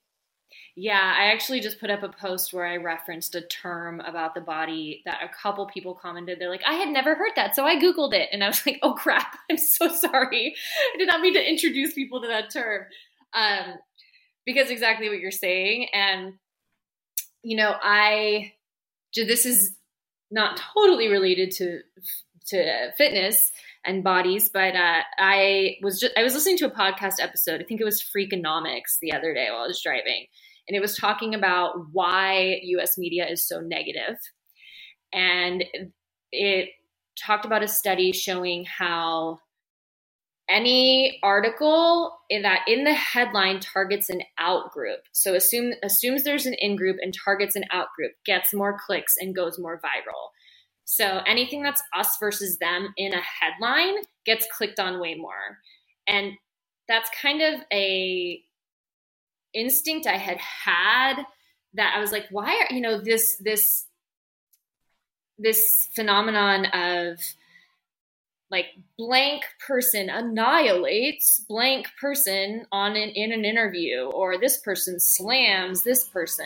Yeah, 0.76 1.14
I 1.18 1.32
actually 1.32 1.60
just 1.60 1.80
put 1.80 1.90
up 1.90 2.04
a 2.04 2.10
post 2.10 2.54
where 2.54 2.66
I 2.66 2.78
referenced 2.78 3.36
a 3.36 3.42
term 3.42 4.00
about 4.02 4.34
the 4.34 4.42
body 4.42 5.02
that 5.06 5.20
a 5.24 5.30
couple 5.30 5.66
people 5.66 5.94
commented. 5.94 6.40
They're 6.40 6.50
like, 6.50 6.64
I 6.66 6.74
had 6.74 6.90
never 6.90 7.16
heard 7.16 7.32
that. 7.36 7.56
So 7.56 7.66
I 7.66 7.76
Googled 7.76 8.14
it. 8.14 8.30
And 8.32 8.44
I 8.44 8.48
was 8.48 8.66
like, 8.66 8.80
oh 8.82 8.94
crap, 8.94 9.38
I'm 9.50 9.58
so 9.58 9.90
sorry. 9.90 10.56
I 10.94 10.98
did 10.98 11.08
not 11.08 11.22
mean 11.22 11.34
to 11.34 11.50
introduce 11.50 11.94
people 11.94 12.22
to 12.22 12.28
that 12.28 12.52
term. 12.52 12.86
Um, 13.34 13.76
because 14.46 14.70
exactly 14.70 15.10
what 15.10 15.20
you're 15.20 15.32
saying. 15.32 15.90
And, 15.94 16.34
you 17.44 17.58
know, 17.58 17.76
I, 17.82 18.54
this 19.16 19.46
is 19.46 19.76
not 20.32 20.60
totally 20.74 21.08
related 21.08 21.52
to, 21.52 21.82
to 22.48 22.92
fitness 22.98 23.52
and 23.86 24.04
bodies, 24.04 24.50
but 24.50 24.76
uh, 24.76 25.02
I 25.18 25.78
was 25.84 26.00
just, 26.00 26.18
I 26.18 26.24
was 26.24 26.34
listening 26.34 26.58
to 26.60 26.66
a 26.66 26.72
podcast 26.72 27.16
episode. 27.20 27.62
I 27.62 27.64
think 27.64 27.82
it 27.82 27.86
was 27.86 28.02
Freakonomics 28.02 28.98
the 29.02 29.14
other 29.14 29.34
day 29.34 29.48
while 29.52 29.64
I 29.64 29.68
was 29.68 29.82
driving 29.82 30.26
and 30.70 30.76
it 30.76 30.82
was 30.82 30.96
talking 30.96 31.34
about 31.34 31.74
why 31.92 32.60
US 32.62 32.96
media 32.96 33.28
is 33.28 33.48
so 33.48 33.60
negative. 33.60 34.18
And 35.12 35.66
it 36.32 36.70
talked 37.26 37.44
about 37.44 37.64
a 37.64 37.68
study 37.68 38.12
showing 38.12 38.66
how 38.66 39.40
any 40.48 41.20
article 41.24 42.20
in 42.30 42.44
that 42.44 42.62
in 42.68 42.84
the 42.84 42.94
headline 42.94 43.60
targets 43.60 44.10
an 44.12 44.22
out 44.38 44.72
group. 44.72 45.00
So 45.12 45.34
assume 45.34 45.74
assumes 45.84 46.24
there's 46.24 46.46
an 46.46 46.56
in 46.60 46.76
group 46.76 46.98
and 47.02 47.14
targets 47.14 47.56
an 47.56 47.66
out 47.72 47.88
group, 47.98 48.12
gets 48.24 48.54
more 48.54 48.78
clicks 48.86 49.16
and 49.20 49.36
goes 49.36 49.58
more 49.58 49.82
viral. 49.82 50.30
So 50.86 51.22
anything 51.26 51.64
that's 51.64 51.82
us 51.96 52.16
versus 52.20 52.58
them 52.60 52.94
in 52.96 53.14
a 53.14 53.22
headline 53.22 53.96
gets 54.26 54.48
clicked 54.56 54.80
on 54.80 55.00
way 55.00 55.16
more. 55.16 55.58
And 56.08 56.34
that's 56.88 57.10
kind 57.22 57.42
of 57.42 57.62
a 57.74 58.44
instinct 59.54 60.08
I 60.08 60.18
had 60.18 60.38
had 60.38 61.24
that 61.74 61.94
I 61.96 62.00
was 62.00 62.12
like, 62.12 62.28
why 62.32 62.56
are 62.56 62.74
you 62.74 62.82
know 62.82 63.00
this 63.02 63.38
this 63.38 63.86
this 65.38 65.90
phenomenon 65.94 66.66
of 66.66 67.20
like 68.52 68.66
blank 68.98 69.44
person 69.66 70.10
annihilates 70.10 71.46
blank 71.48 71.88
person 72.02 72.66
on 72.72 72.96
an 72.96 73.10
in 73.10 73.32
an 73.32 73.46
interview 73.46 74.06
or 74.06 74.38
this 74.38 74.58
person 74.58 75.00
slams 75.00 75.84
this 75.84 76.06
person. 76.06 76.46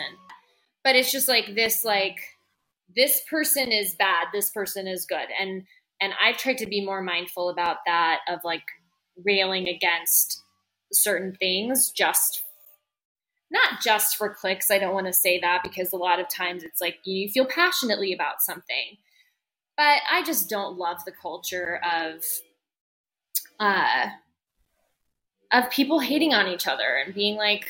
But 0.84 0.96
it's 0.96 1.12
just 1.12 1.28
like 1.28 1.56
this 1.56 1.86
like 1.86 2.18
this 2.96 3.22
person 3.30 3.72
is 3.72 3.96
bad 3.96 4.28
this 4.34 4.52
person 4.52 4.88
is 4.88 5.06
good. 5.06 5.28
And 5.40 5.64
and 6.02 6.14
i've 6.22 6.38
tried 6.38 6.58
to 6.58 6.66
be 6.68 6.86
more 6.86 7.02
mindful 7.02 7.50
about 7.50 7.78
that 7.86 8.20
of 8.28 8.40
like 8.44 8.64
railing 9.26 9.68
against 9.68 10.44
certain 10.92 11.34
things 11.36 11.92
just 11.92 12.43
not 13.54 13.82
just 13.82 14.18
for 14.18 14.34
clicks. 14.34 14.72
I 14.72 14.80
don't 14.80 14.96
want 14.96 15.08
to 15.08 15.14
say 15.14 15.40
that 15.40 15.62
because 15.64 15.94
a 15.94 15.98
lot 15.98 16.20
of 16.20 16.28
times 16.28 16.64
it's 16.64 16.82
like 16.82 16.98
you 17.06 17.30
feel 17.30 17.46
passionately 17.46 18.12
about 18.12 18.42
something. 18.42 18.98
But 19.78 20.00
I 20.12 20.24
just 20.24 20.50
don't 20.50 20.78
love 20.78 21.06
the 21.06 21.12
culture 21.12 21.80
of 21.84 22.24
uh 23.60 24.08
of 25.52 25.70
people 25.70 26.00
hating 26.00 26.34
on 26.34 26.48
each 26.48 26.68
other 26.68 27.02
and 27.06 27.14
being 27.14 27.38
like 27.38 27.68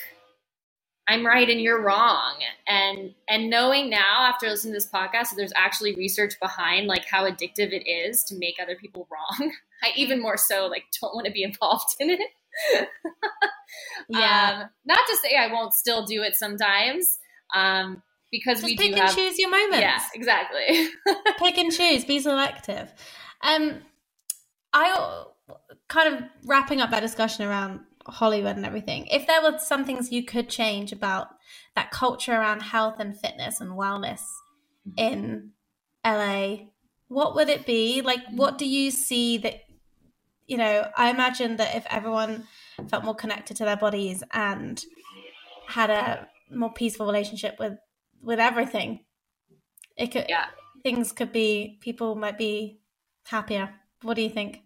I'm 1.06 1.26
right 1.26 1.50
and 1.50 1.60
you're 1.60 1.82
wrong. 1.82 2.36
And 2.66 3.14
and 3.28 3.50
knowing 3.50 3.90
now 3.90 4.24
after 4.24 4.48
listening 4.48 4.74
to 4.74 4.78
this 4.78 4.90
podcast 4.90 5.30
that 5.30 5.36
there's 5.36 5.52
actually 5.56 5.96
research 5.96 6.36
behind 6.42 6.88
like 6.88 7.06
how 7.06 7.30
addictive 7.30 7.74
it 7.74 7.90
is 7.90 8.24
to 8.26 8.36
make 8.38 8.56
other 8.62 8.78
people 8.78 9.08
wrong. 9.42 9.52
I 9.84 9.90
even 9.98 10.22
more 10.22 10.38
so 10.38 10.68
like 10.68 10.86
don't 11.02 11.14
want 11.14 11.28
to 11.28 11.34
be 11.34 11.44
involved 11.44 11.96
in 12.00 12.10
it. 12.10 12.22
Yeah. 14.10 14.64
Um, 14.64 14.70
not 14.86 15.00
to 15.10 15.18
say 15.18 15.36
I 15.36 15.52
won't 15.52 15.74
still 15.74 16.06
do 16.06 16.22
it 16.24 16.36
sometimes, 16.36 17.20
um, 17.56 18.02
because 18.32 18.60
Just 18.60 18.66
we 18.66 18.78
pick 18.78 18.92
do 18.92 19.00
and 19.00 19.04
have. 19.08 19.16
choose 19.16 19.40
your 19.40 19.50
moments. 19.50 19.80
Yeah, 19.80 20.00
exactly. 20.14 20.90
pick 21.40 21.58
and 21.58 21.72
choose. 21.72 22.04
Be 22.06 22.20
selective. 22.20 22.92
Um, 23.42 23.82
I 24.74 25.24
kind 25.88 26.16
of 26.16 26.24
wrapping 26.46 26.82
up 26.82 26.92
that 26.92 27.02
discussion 27.02 27.46
around 27.46 27.82
Hollywood 28.06 28.56
and 28.56 28.66
everything. 28.66 29.08
If 29.08 29.28
there 29.28 29.42
were 29.42 29.58
some 29.60 29.86
things 29.86 30.12
you 30.12 30.24
could 30.24 30.50
change 30.50 30.92
about 30.92 31.30
that 31.76 31.92
culture 31.92 32.34
around 32.34 32.62
health 32.62 32.96
and 33.00 33.18
fitness 33.18 33.62
and 33.62 33.72
wellness 33.72 34.22
in 34.98 35.52
LA, 36.06 36.56
what 37.08 37.36
would 37.36 37.50
it 37.50 37.66
be? 37.66 38.02
Like, 38.02 38.22
what 38.32 38.58
do 38.58 38.68
you 38.68 38.92
see 38.92 39.38
that? 39.40 39.63
You 40.48 40.58
know, 40.58 40.88
I 40.98 41.10
imagine 41.10 41.58
that 41.58 41.76
if 41.76 41.86
everyone 41.90 42.48
felt 42.90 43.06
more 43.06 43.16
connected 43.16 43.58
to 43.58 43.66
their 43.66 43.78
bodies 43.78 44.24
and 44.32 44.84
had 45.68 45.90
a 45.90 46.28
more 46.52 46.72
peaceful 46.72 47.06
relationship 47.06 47.58
with 47.60 47.78
with 48.22 48.40
everything, 48.40 49.02
it 49.98 50.08
could 50.08 50.26
yeah. 50.30 50.46
things 50.84 51.12
could 51.12 51.32
be 51.32 51.78
people 51.82 52.16
might 52.16 52.38
be 52.38 52.80
happier. 53.26 53.74
What 54.02 54.16
do 54.16 54.22
you 54.22 54.30
think? 54.30 54.64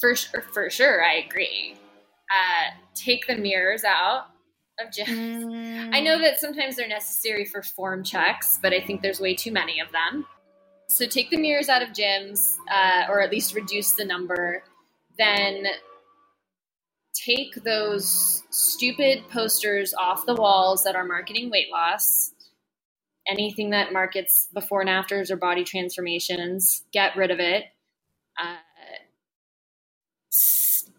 For 0.00 0.14
sure, 0.16 0.42
for 0.52 0.70
sure, 0.70 1.04
I 1.04 1.14
agree. 1.14 1.76
Uh, 2.30 2.70
take 2.94 3.26
the 3.26 3.36
mirrors 3.36 3.84
out 3.84 4.26
of 4.80 4.90
gyms. 4.90 5.94
I 5.94 6.00
know 6.00 6.18
that 6.18 6.40
sometimes 6.40 6.76
they're 6.76 6.88
necessary 6.88 7.44
for 7.44 7.62
form 7.62 8.02
checks, 8.02 8.58
but 8.60 8.72
I 8.72 8.80
think 8.80 9.02
there's 9.02 9.20
way 9.20 9.34
too 9.34 9.52
many 9.52 9.80
of 9.80 9.92
them. 9.92 10.26
So 10.94 11.06
take 11.06 11.28
the 11.28 11.36
mirrors 11.36 11.68
out 11.68 11.82
of 11.82 11.88
gyms, 11.88 12.54
uh, 12.70 13.06
or 13.08 13.20
at 13.20 13.32
least 13.32 13.52
reduce 13.52 13.94
the 13.94 14.04
number. 14.04 14.62
Then 15.18 15.66
take 17.12 17.64
those 17.64 18.44
stupid 18.50 19.24
posters 19.28 19.92
off 19.92 20.24
the 20.24 20.36
walls 20.36 20.84
that 20.84 20.94
are 20.94 21.04
marketing 21.04 21.50
weight 21.50 21.66
loss. 21.72 22.30
Anything 23.26 23.70
that 23.70 23.92
markets 23.92 24.46
before 24.54 24.82
and 24.82 24.88
afters 24.88 25.32
or 25.32 25.36
body 25.36 25.64
transformations, 25.64 26.84
get 26.92 27.16
rid 27.16 27.32
of 27.32 27.40
it. 27.40 27.64
Uh, 28.38 28.54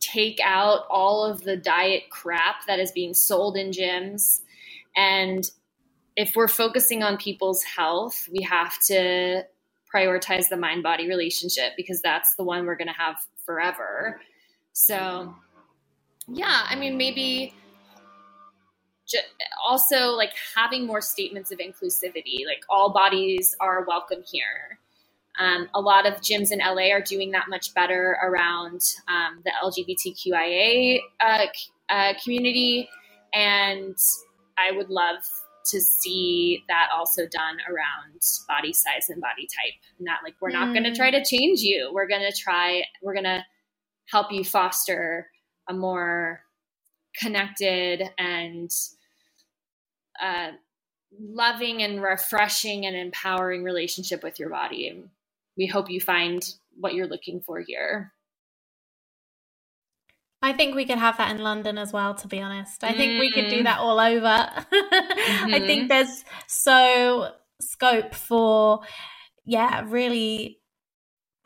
take 0.01 0.41
out 0.43 0.87
all 0.89 1.23
of 1.23 1.41
the 1.45 1.55
diet 1.55 2.09
crap 2.09 2.65
that 2.67 2.81
is 2.81 2.91
being 2.91 3.13
sold 3.13 3.55
in 3.55 3.71
gyms. 3.71 4.41
And 4.93 5.49
if 6.17 6.35
we're 6.35 6.49
focusing 6.49 7.01
on 7.01 7.15
people's 7.15 7.63
health, 7.63 8.27
we 8.29 8.43
have 8.43 8.77
to 8.87 9.45
prioritize 9.95 10.49
the 10.49 10.57
mind 10.57 10.83
body 10.83 11.07
relationship 11.07 11.73
because 11.77 12.01
that's 12.01 12.35
the 12.35 12.43
one 12.43 12.65
we're 12.65 12.75
going 12.75 12.87
to 12.87 12.93
have 12.93 13.15
forever. 13.45 14.19
So, 14.73 15.33
yeah, 16.27 16.65
I 16.67 16.75
mean, 16.75 16.97
maybe 16.97 17.53
also 19.65 20.11
like 20.11 20.31
having 20.55 20.85
more 20.85 21.01
statements 21.01 21.51
of 21.51 21.59
inclusivity, 21.59 22.45
like 22.45 22.63
all 22.69 22.91
bodies 22.91 23.55
are 23.59 23.85
welcome 23.87 24.23
here. 24.29 24.79
Um, 25.37 25.67
a 25.73 25.81
lot 25.81 26.05
of 26.05 26.15
gyms 26.21 26.51
in 26.51 26.59
LA 26.59 26.91
are 26.93 27.01
doing 27.01 27.31
that 27.31 27.45
much 27.49 27.73
better 27.73 28.17
around 28.23 28.81
um, 29.07 29.43
the 29.43 29.51
LGBTQIA 29.63 30.99
uh, 31.19 31.45
uh, 31.89 32.13
community, 32.23 32.89
and 33.33 33.97
I 34.57 34.71
would 34.71 34.89
love 34.89 35.17
to 35.67 35.81
see 35.81 36.63
that 36.69 36.89
also 36.95 37.23
done 37.27 37.57
around 37.67 38.21
body 38.47 38.73
size 38.73 39.09
and 39.09 39.21
body 39.21 39.47
type. 39.47 39.73
And 39.99 40.07
that, 40.07 40.19
like, 40.23 40.35
we're 40.41 40.51
not 40.51 40.73
going 40.73 40.83
to 40.85 40.91
Mm. 40.91 40.95
try 40.97 41.11
to 41.11 41.23
change 41.25 41.61
you. 41.61 41.91
We're 41.93 42.07
going 42.07 42.29
to 42.29 42.37
try. 42.37 42.83
We're 43.01 43.13
going 43.15 43.25
to 43.25 43.45
help 44.09 44.31
you 44.31 44.43
foster 44.43 45.31
a 45.69 45.73
more 45.73 46.41
connected 47.19 48.03
and 48.17 48.71
uh, 50.21 50.51
loving 51.19 51.83
and 51.83 52.01
refreshing 52.03 52.85
and 52.87 52.95
empowering 52.95 53.63
relationship 53.63 54.23
with 54.23 54.39
your 54.39 54.49
body. 54.49 55.03
We 55.57 55.67
hope 55.67 55.89
you 55.91 56.01
find 56.01 56.43
what 56.79 56.95
you're 56.95 57.07
looking 57.07 57.41
for 57.41 57.59
here. 57.61 58.13
I 60.45 60.53
think 60.53 60.75
we 60.75 60.85
could 60.85 60.99
have 60.99 61.17
that 61.17 61.31
in 61.35 61.41
London 61.41 61.77
as 61.77 61.91
well, 61.91 62.13
to 62.15 62.27
be 62.27 62.39
honest. 62.39 62.83
I 62.83 62.93
think 62.93 63.17
we 63.19 63.31
could 63.31 63.47
do 63.47 63.61
Mm. 63.61 63.63
that 63.63 63.79
all 63.79 63.99
over. 63.99 64.27
I 65.55 65.59
Mhm. 65.59 65.67
think 65.67 65.89
there's 65.89 66.23
so 66.47 67.31
scope 67.59 68.13
for, 68.13 68.81
yeah, 69.43 69.83
really 69.85 70.59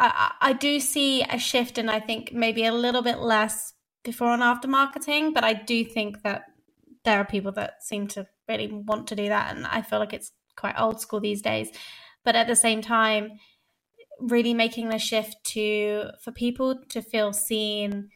I, 0.02 0.32
I 0.40 0.54
do 0.54 0.80
see 0.80 1.24
a 1.24 1.38
shift 1.38 1.78
and 1.78 1.92
I 1.92 2.00
think 2.00 2.32
maybe 2.32 2.64
a 2.66 2.72
little 2.74 3.02
bit 3.02 3.20
less 3.20 3.74
before 4.04 4.34
and 4.34 4.42
after 4.42 4.68
marketing, 4.68 5.34
but 5.34 5.44
I 5.44 5.54
do 5.54 5.84
think 5.84 6.22
that 6.24 6.46
there 7.04 7.20
are 7.20 7.26
people 7.26 7.52
that 7.54 7.84
seem 7.84 8.08
to 8.10 8.26
really 8.48 8.68
want 8.72 9.08
to 9.08 9.16
do 9.16 9.28
that. 9.28 9.54
And 9.54 9.68
I 9.68 9.82
feel 9.82 10.00
like 10.00 10.14
it's 10.14 10.32
quite 10.56 10.80
old 10.80 11.02
school 11.02 11.20
these 11.20 11.42
days. 11.42 11.70
But 12.24 12.36
at 12.38 12.48
the 12.48 12.56
same 12.56 12.82
time, 12.82 13.40
really 14.22 14.54
making 14.54 14.88
the 14.90 15.00
shift 15.00 15.36
to 15.56 16.12
for 16.24 16.32
people 16.32 16.82
to 16.90 17.02
feel 17.02 17.34
seen 17.34 18.10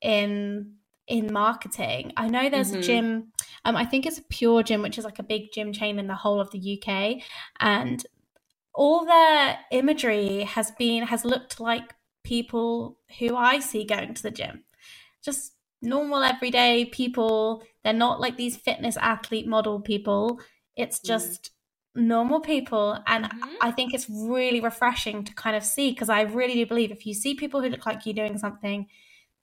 in 0.00 0.76
in 1.06 1.32
marketing. 1.32 2.12
I 2.16 2.28
know 2.28 2.48
there's 2.48 2.70
mm-hmm. 2.70 2.80
a 2.80 2.82
gym, 2.82 3.32
um, 3.64 3.76
I 3.76 3.84
think 3.84 4.06
it's 4.06 4.18
a 4.18 4.22
Pure 4.22 4.64
Gym, 4.64 4.82
which 4.82 4.98
is 4.98 5.04
like 5.04 5.18
a 5.18 5.24
big 5.24 5.52
gym 5.52 5.72
chain 5.72 5.98
in 5.98 6.06
the 6.06 6.14
whole 6.14 6.40
of 6.40 6.50
the 6.50 6.80
UK, 6.80 7.22
and 7.60 8.04
all 8.74 9.04
their 9.04 9.58
imagery 9.70 10.42
has 10.44 10.70
been 10.72 11.04
has 11.04 11.24
looked 11.24 11.60
like 11.60 11.94
people 12.24 12.98
who 13.18 13.36
I 13.36 13.60
see 13.60 13.84
going 13.84 14.14
to 14.14 14.22
the 14.22 14.30
gym, 14.30 14.64
just 15.24 15.52
normal 15.80 16.22
everyday 16.22 16.84
people. 16.84 17.62
They're 17.84 17.92
not 17.92 18.20
like 18.20 18.36
these 18.36 18.56
fitness 18.56 18.96
athlete 18.96 19.46
model 19.46 19.80
people. 19.80 20.40
It's 20.76 20.98
mm. 20.98 21.04
just 21.04 21.52
mm. 21.96 22.02
normal 22.02 22.40
people, 22.40 22.98
and 23.06 23.26
mm-hmm. 23.26 23.54
I 23.60 23.70
think 23.70 23.94
it's 23.94 24.10
really 24.10 24.60
refreshing 24.60 25.22
to 25.24 25.34
kind 25.34 25.56
of 25.56 25.62
see 25.62 25.90
because 25.90 26.08
I 26.08 26.22
really 26.22 26.54
do 26.54 26.66
believe 26.66 26.90
if 26.90 27.06
you 27.06 27.14
see 27.14 27.34
people 27.34 27.62
who 27.62 27.68
look 27.68 27.86
like 27.86 28.06
you 28.06 28.12
doing 28.12 28.38
something, 28.38 28.88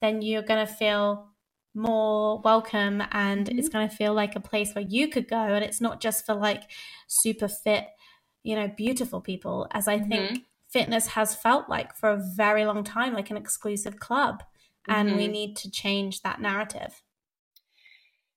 then 0.00 0.22
you're 0.22 0.42
gonna 0.42 0.66
feel 0.66 1.28
more 1.74 2.40
welcome 2.40 3.02
and 3.10 3.46
mm-hmm. 3.46 3.58
it's 3.58 3.68
going 3.68 3.88
to 3.88 3.94
feel 3.94 4.14
like 4.14 4.36
a 4.36 4.40
place 4.40 4.72
where 4.74 4.84
you 4.88 5.08
could 5.08 5.28
go 5.28 5.36
and 5.36 5.64
it's 5.64 5.80
not 5.80 6.00
just 6.00 6.24
for 6.24 6.34
like 6.34 6.62
super 7.08 7.48
fit 7.48 7.88
you 8.44 8.54
know 8.54 8.70
beautiful 8.76 9.20
people 9.20 9.66
as 9.72 9.88
i 9.88 9.98
mm-hmm. 9.98 10.08
think 10.08 10.44
fitness 10.70 11.08
has 11.08 11.34
felt 11.34 11.68
like 11.68 11.94
for 11.96 12.10
a 12.10 12.22
very 12.36 12.64
long 12.64 12.84
time 12.84 13.12
like 13.12 13.30
an 13.30 13.36
exclusive 13.36 13.98
club 13.98 14.42
and 14.86 15.08
mm-hmm. 15.08 15.18
we 15.18 15.28
need 15.28 15.56
to 15.56 15.70
change 15.70 16.22
that 16.22 16.40
narrative 16.40 17.02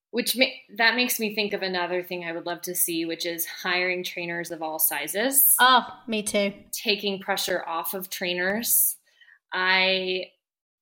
which 0.09 0.35
ma- 0.35 0.45
that 0.77 0.95
makes 0.95 1.19
me 1.19 1.35
think 1.35 1.53
of 1.53 1.61
another 1.61 2.01
thing 2.01 2.23
i 2.25 2.31
would 2.31 2.47
love 2.47 2.61
to 2.61 2.73
see 2.73 3.05
which 3.05 3.25
is 3.25 3.45
hiring 3.45 4.03
trainers 4.03 4.49
of 4.49 4.63
all 4.63 4.79
sizes 4.79 5.53
oh 5.59 5.85
me 6.07 6.23
too 6.23 6.51
taking 6.71 7.19
pressure 7.19 7.63
off 7.67 7.93
of 7.93 8.09
trainers 8.09 8.95
i 9.53 10.23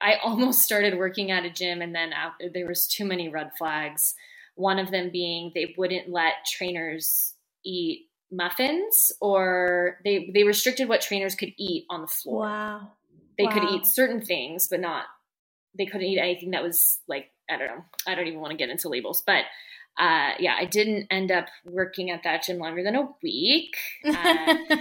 I 0.05 0.19
almost 0.23 0.61
started 0.61 0.97
working 0.99 1.31
at 1.31 1.45
a 1.45 1.49
gym, 1.49 1.81
and 1.81 1.93
then 1.95 2.13
after, 2.13 2.47
there 2.53 2.67
was 2.67 2.87
too 2.87 3.05
many 3.05 3.27
red 3.27 3.51
flags. 3.57 4.13
One 4.53 4.77
of 4.77 4.91
them 4.91 5.09
being 5.11 5.51
they 5.55 5.73
wouldn't 5.75 6.09
let 6.09 6.45
trainers 6.45 7.33
eat 7.65 8.07
muffins, 8.31 9.11
or 9.19 9.97
they 10.03 10.29
they 10.31 10.43
restricted 10.43 10.87
what 10.87 11.01
trainers 11.01 11.33
could 11.33 11.53
eat 11.57 11.85
on 11.89 12.01
the 12.01 12.07
floor. 12.07 12.41
Wow. 12.41 12.91
They 13.39 13.45
wow. 13.45 13.51
could 13.51 13.63
eat 13.63 13.85
certain 13.87 14.21
things, 14.21 14.67
but 14.67 14.79
not. 14.79 15.05
They 15.75 15.87
couldn't 15.87 16.07
eat 16.07 16.19
anything 16.19 16.51
that 16.51 16.63
was 16.63 16.99
like 17.07 17.31
I 17.49 17.57
don't 17.57 17.67
know. 17.67 17.83
I 18.05 18.13
don't 18.13 18.27
even 18.27 18.39
want 18.39 18.51
to 18.51 18.57
get 18.57 18.69
into 18.69 18.89
labels, 18.89 19.23
but 19.25 19.45
uh, 19.97 20.33
yeah, 20.39 20.55
I 20.55 20.65
didn't 20.65 21.07
end 21.09 21.31
up 21.31 21.47
working 21.65 22.11
at 22.11 22.23
that 22.23 22.43
gym 22.43 22.59
longer 22.59 22.83
than 22.83 22.95
a 22.95 23.09
week. 23.23 23.75
Uh, 24.05 24.77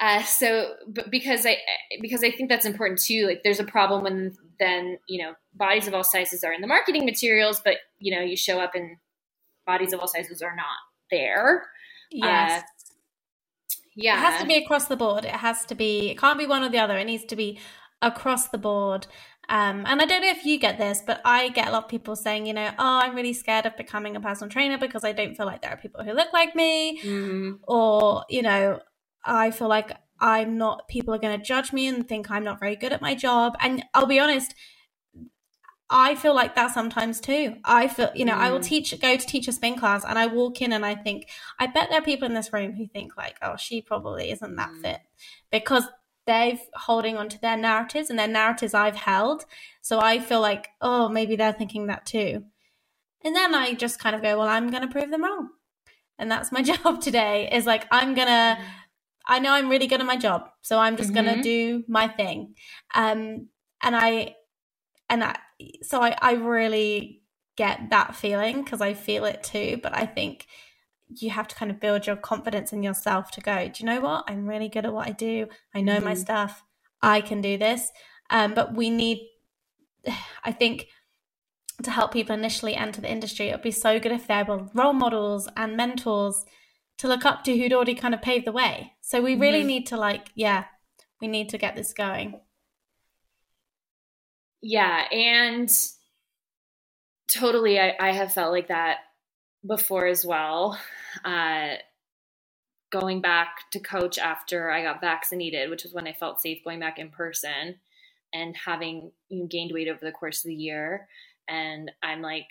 Uh, 0.00 0.22
so, 0.22 0.74
but 0.86 1.10
because 1.10 1.44
I 1.44 1.56
because 2.00 2.22
I 2.22 2.30
think 2.30 2.48
that's 2.48 2.64
important 2.64 3.00
too. 3.00 3.26
Like, 3.26 3.42
there's 3.42 3.60
a 3.60 3.64
problem 3.64 4.04
when 4.04 4.36
then 4.60 4.98
you 5.08 5.22
know 5.22 5.34
bodies 5.54 5.88
of 5.88 5.94
all 5.94 6.04
sizes 6.04 6.44
are 6.44 6.52
in 6.52 6.60
the 6.60 6.66
marketing 6.66 7.04
materials, 7.04 7.60
but 7.64 7.76
you 7.98 8.14
know 8.14 8.22
you 8.22 8.36
show 8.36 8.60
up 8.60 8.74
and 8.74 8.96
bodies 9.66 9.92
of 9.92 10.00
all 10.00 10.08
sizes 10.08 10.40
are 10.40 10.54
not 10.54 10.66
there. 11.10 11.66
Yes. 12.10 12.62
Uh, 12.62 12.66
yeah. 13.96 14.16
It 14.16 14.20
has 14.20 14.40
to 14.40 14.46
be 14.46 14.56
across 14.56 14.86
the 14.86 14.96
board. 14.96 15.24
It 15.24 15.32
has 15.32 15.64
to 15.66 15.74
be. 15.74 16.10
It 16.10 16.18
can't 16.18 16.38
be 16.38 16.46
one 16.46 16.62
or 16.62 16.68
the 16.68 16.78
other. 16.78 16.96
It 16.96 17.04
needs 17.04 17.24
to 17.26 17.36
be 17.36 17.58
across 18.00 18.48
the 18.48 18.58
board. 18.58 19.06
Um, 19.50 19.84
and 19.86 20.02
I 20.02 20.04
don't 20.04 20.20
know 20.20 20.30
if 20.30 20.44
you 20.44 20.58
get 20.58 20.76
this, 20.78 21.02
but 21.06 21.22
I 21.24 21.48
get 21.48 21.68
a 21.68 21.70
lot 21.72 21.84
of 21.84 21.88
people 21.88 22.14
saying, 22.16 22.44
you 22.44 22.52
know, 22.52 22.68
oh, 22.78 23.00
I'm 23.02 23.14
really 23.14 23.32
scared 23.32 23.64
of 23.64 23.76
becoming 23.78 24.14
a 24.14 24.20
personal 24.20 24.50
trainer 24.50 24.76
because 24.76 25.04
I 25.04 25.12
don't 25.12 25.34
feel 25.34 25.46
like 25.46 25.62
there 25.62 25.70
are 25.70 25.76
people 25.78 26.04
who 26.04 26.12
look 26.12 26.32
like 26.34 26.54
me, 26.54 27.00
mm-hmm. 27.00 27.52
or 27.66 28.24
you 28.28 28.42
know, 28.42 28.80
I 29.24 29.50
feel 29.50 29.68
like 29.68 29.96
I'm 30.20 30.58
not, 30.58 30.88
people 30.88 31.14
are 31.14 31.18
going 31.18 31.38
to 31.38 31.44
judge 31.44 31.72
me 31.72 31.86
and 31.86 32.08
think 32.08 32.30
I'm 32.30 32.44
not 32.44 32.60
very 32.60 32.76
good 32.76 32.92
at 32.92 33.02
my 33.02 33.14
job. 33.14 33.56
And 33.60 33.84
I'll 33.94 34.06
be 34.06 34.18
honest, 34.18 34.54
I 35.90 36.16
feel 36.16 36.34
like 36.34 36.54
that 36.54 36.74
sometimes 36.74 37.20
too. 37.20 37.56
I 37.64 37.88
feel, 37.88 38.10
you 38.14 38.24
know, 38.24 38.34
mm. 38.34 38.38
I 38.38 38.50
will 38.50 38.58
mm. 38.58 38.64
teach, 38.64 38.98
go 39.00 39.16
to 39.16 39.26
teach 39.26 39.48
a 39.48 39.52
spin 39.52 39.76
class 39.76 40.04
and 40.04 40.18
I 40.18 40.26
walk 40.26 40.60
in 40.60 40.72
and 40.72 40.84
I 40.84 40.94
think, 40.94 41.28
I 41.58 41.66
bet 41.66 41.88
there 41.88 42.00
are 42.00 42.04
people 42.04 42.26
in 42.26 42.34
this 42.34 42.52
room 42.52 42.72
who 42.72 42.86
think 42.86 43.16
like, 43.16 43.36
oh, 43.42 43.56
she 43.56 43.80
probably 43.80 44.30
isn't 44.30 44.56
that 44.56 44.70
mm. 44.70 44.82
fit 44.82 45.00
because 45.50 45.84
they're 46.26 46.58
holding 46.74 47.16
on 47.16 47.30
to 47.30 47.40
their 47.40 47.56
narratives 47.56 48.10
and 48.10 48.18
their 48.18 48.28
narratives 48.28 48.74
I've 48.74 48.96
held. 48.96 49.46
So 49.80 49.98
I 49.98 50.18
feel 50.18 50.42
like, 50.42 50.68
oh, 50.82 51.08
maybe 51.08 51.36
they're 51.36 51.54
thinking 51.54 51.86
that 51.86 52.04
too. 52.04 52.44
And 53.24 53.34
then 53.34 53.54
I 53.54 53.72
just 53.72 53.98
kind 53.98 54.14
of 54.14 54.22
go, 54.22 54.38
well, 54.38 54.48
I'm 54.48 54.70
going 54.70 54.82
to 54.82 54.92
prove 54.92 55.10
them 55.10 55.24
wrong. 55.24 55.48
And 56.18 56.30
that's 56.30 56.52
my 56.52 56.62
job 56.74 57.00
today 57.00 57.48
is 57.50 57.64
like, 57.64 57.86
I'm 57.90 58.14
going 58.14 58.28
to, 58.28 58.58
mm. 58.60 58.64
I 59.28 59.38
know 59.38 59.52
I'm 59.52 59.68
really 59.68 59.86
good 59.86 60.00
at 60.00 60.06
my 60.06 60.16
job, 60.16 60.48
so 60.62 60.78
I'm 60.78 60.96
just 60.96 61.12
mm-hmm. 61.12 61.26
gonna 61.26 61.42
do 61.42 61.84
my 61.86 62.08
thing. 62.08 62.54
Um, 62.94 63.48
and 63.82 63.94
I, 63.94 64.36
and 65.10 65.22
I, 65.22 65.36
so 65.82 66.02
I, 66.02 66.16
I 66.20 66.32
really 66.32 67.22
get 67.56 67.90
that 67.90 68.16
feeling 68.16 68.62
because 68.62 68.80
I 68.80 68.94
feel 68.94 69.24
it 69.24 69.42
too. 69.42 69.78
But 69.82 69.94
I 69.94 70.06
think 70.06 70.46
you 71.08 71.30
have 71.30 71.48
to 71.48 71.54
kind 71.54 71.70
of 71.70 71.80
build 71.80 72.06
your 72.06 72.16
confidence 72.16 72.72
in 72.72 72.82
yourself 72.82 73.30
to 73.32 73.40
go. 73.40 73.68
Do 73.68 73.72
you 73.78 73.86
know 73.86 74.00
what? 74.00 74.24
I'm 74.28 74.46
really 74.46 74.68
good 74.68 74.86
at 74.86 74.92
what 74.92 75.06
I 75.06 75.12
do. 75.12 75.48
I 75.74 75.80
know 75.80 75.96
mm-hmm. 75.96 76.04
my 76.04 76.14
stuff. 76.14 76.64
I 77.02 77.20
can 77.20 77.40
do 77.40 77.58
this. 77.58 77.90
Um, 78.30 78.54
but 78.54 78.74
we 78.74 78.90
need, 78.90 79.20
I 80.44 80.52
think, 80.52 80.86
to 81.82 81.90
help 81.90 82.12
people 82.12 82.34
initially 82.34 82.74
enter 82.74 83.00
the 83.00 83.10
industry, 83.10 83.48
it 83.48 83.52
would 83.52 83.62
be 83.62 83.70
so 83.70 84.00
good 84.00 84.12
if 84.12 84.26
there 84.26 84.44
were 84.44 84.66
role 84.74 84.92
models 84.92 85.48
and 85.56 85.76
mentors 85.76 86.44
to 86.98 87.08
look 87.08 87.24
up 87.24 87.44
to 87.44 87.56
who'd 87.56 87.72
already 87.72 87.94
kind 87.94 88.14
of 88.14 88.22
paved 88.22 88.46
the 88.46 88.52
way. 88.52 88.92
So 89.00 89.22
we 89.22 89.36
really 89.36 89.60
mm-hmm. 89.60 89.68
need 89.68 89.86
to 89.88 89.96
like, 89.96 90.28
yeah, 90.34 90.64
we 91.20 91.28
need 91.28 91.48
to 91.50 91.58
get 91.58 91.76
this 91.76 91.92
going. 91.92 92.40
Yeah, 94.60 95.04
and 95.12 95.70
totally 97.32 97.78
I, 97.78 97.94
I 98.00 98.12
have 98.12 98.32
felt 98.32 98.52
like 98.52 98.68
that 98.68 98.98
before 99.66 100.06
as 100.06 100.24
well. 100.24 100.78
Uh 101.24 101.76
going 102.90 103.20
back 103.20 103.70
to 103.70 103.80
coach 103.80 104.18
after 104.18 104.70
I 104.70 104.82
got 104.82 105.00
vaccinated, 105.00 105.68
which 105.68 105.84
was 105.84 105.92
when 105.92 106.06
I 106.06 106.14
felt 106.14 106.40
safe 106.40 106.64
going 106.64 106.80
back 106.80 106.98
in 106.98 107.10
person 107.10 107.76
and 108.32 108.56
having 108.56 109.12
you 109.28 109.40
know, 109.40 109.46
gained 109.46 109.72
weight 109.74 109.88
over 109.88 110.00
the 110.02 110.12
course 110.12 110.38
of 110.38 110.48
the 110.48 110.54
year. 110.54 111.06
And 111.48 111.90
I'm 112.02 112.22
like, 112.22 112.48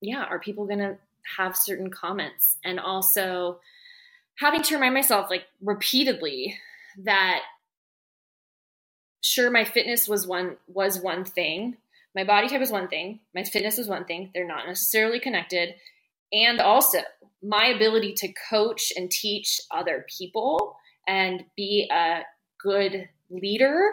yeah, 0.00 0.24
are 0.24 0.40
people 0.40 0.66
gonna 0.66 0.98
have 1.36 1.56
certain 1.56 1.90
comments. 1.90 2.56
And 2.64 2.78
also 2.78 3.60
having 4.38 4.62
to 4.62 4.74
remind 4.74 4.94
myself 4.94 5.30
like 5.30 5.44
repeatedly 5.62 6.58
that 7.04 7.40
sure 9.22 9.50
my 9.50 9.64
fitness 9.64 10.08
was 10.08 10.26
one 10.26 10.56
was 10.68 11.00
one 11.00 11.24
thing. 11.24 11.76
My 12.14 12.24
body 12.24 12.48
type 12.48 12.62
is 12.62 12.70
one 12.70 12.88
thing. 12.88 13.20
My 13.34 13.44
fitness 13.44 13.78
is 13.78 13.88
one 13.88 14.04
thing. 14.04 14.30
They're 14.32 14.46
not 14.46 14.66
necessarily 14.66 15.20
connected. 15.20 15.74
And 16.32 16.60
also 16.60 16.98
my 17.42 17.66
ability 17.66 18.14
to 18.14 18.32
coach 18.50 18.92
and 18.96 19.10
teach 19.10 19.60
other 19.70 20.06
people 20.18 20.76
and 21.06 21.44
be 21.56 21.88
a 21.92 22.22
good 22.60 23.08
leader 23.30 23.92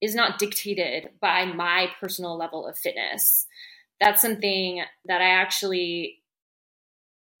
is 0.00 0.14
not 0.14 0.38
dictated 0.38 1.10
by 1.20 1.44
my 1.44 1.88
personal 2.00 2.36
level 2.36 2.66
of 2.66 2.76
fitness. 2.76 3.46
That's 4.00 4.20
something 4.20 4.82
that 5.04 5.22
i 5.22 5.28
actually 5.28 6.21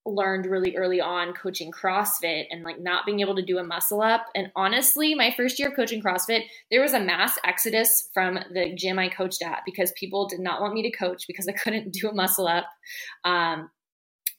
learned 0.04 0.46
really 0.46 0.76
early 0.76 1.00
on 1.00 1.32
coaching 1.32 1.70
CrossFit 1.70 2.46
and 2.50 2.64
like 2.64 2.80
not 2.80 3.06
being 3.06 3.20
able 3.20 3.36
to 3.36 3.42
do 3.42 3.58
a 3.58 3.64
muscle 3.64 4.02
up. 4.02 4.26
And 4.34 4.50
honestly, 4.56 5.14
my 5.14 5.32
first 5.36 5.58
year 5.58 5.68
of 5.68 5.76
coaching 5.76 6.02
CrossFit, 6.02 6.44
there 6.70 6.82
was 6.82 6.92
a 6.92 7.00
mass 7.00 7.38
exodus 7.44 8.08
from 8.12 8.38
the 8.52 8.74
gym 8.74 8.98
I 8.98 9.08
coached 9.08 9.42
at 9.42 9.60
because 9.64 9.92
people 9.92 10.26
did 10.26 10.40
not 10.40 10.60
want 10.60 10.74
me 10.74 10.82
to 10.82 10.96
coach 10.96 11.26
because 11.26 11.46
I 11.48 11.52
couldn't 11.64 11.92
do 11.92 12.08
a 12.08 12.14
muscle 12.14 12.48
up. 12.48 12.66
Um, 13.24 13.70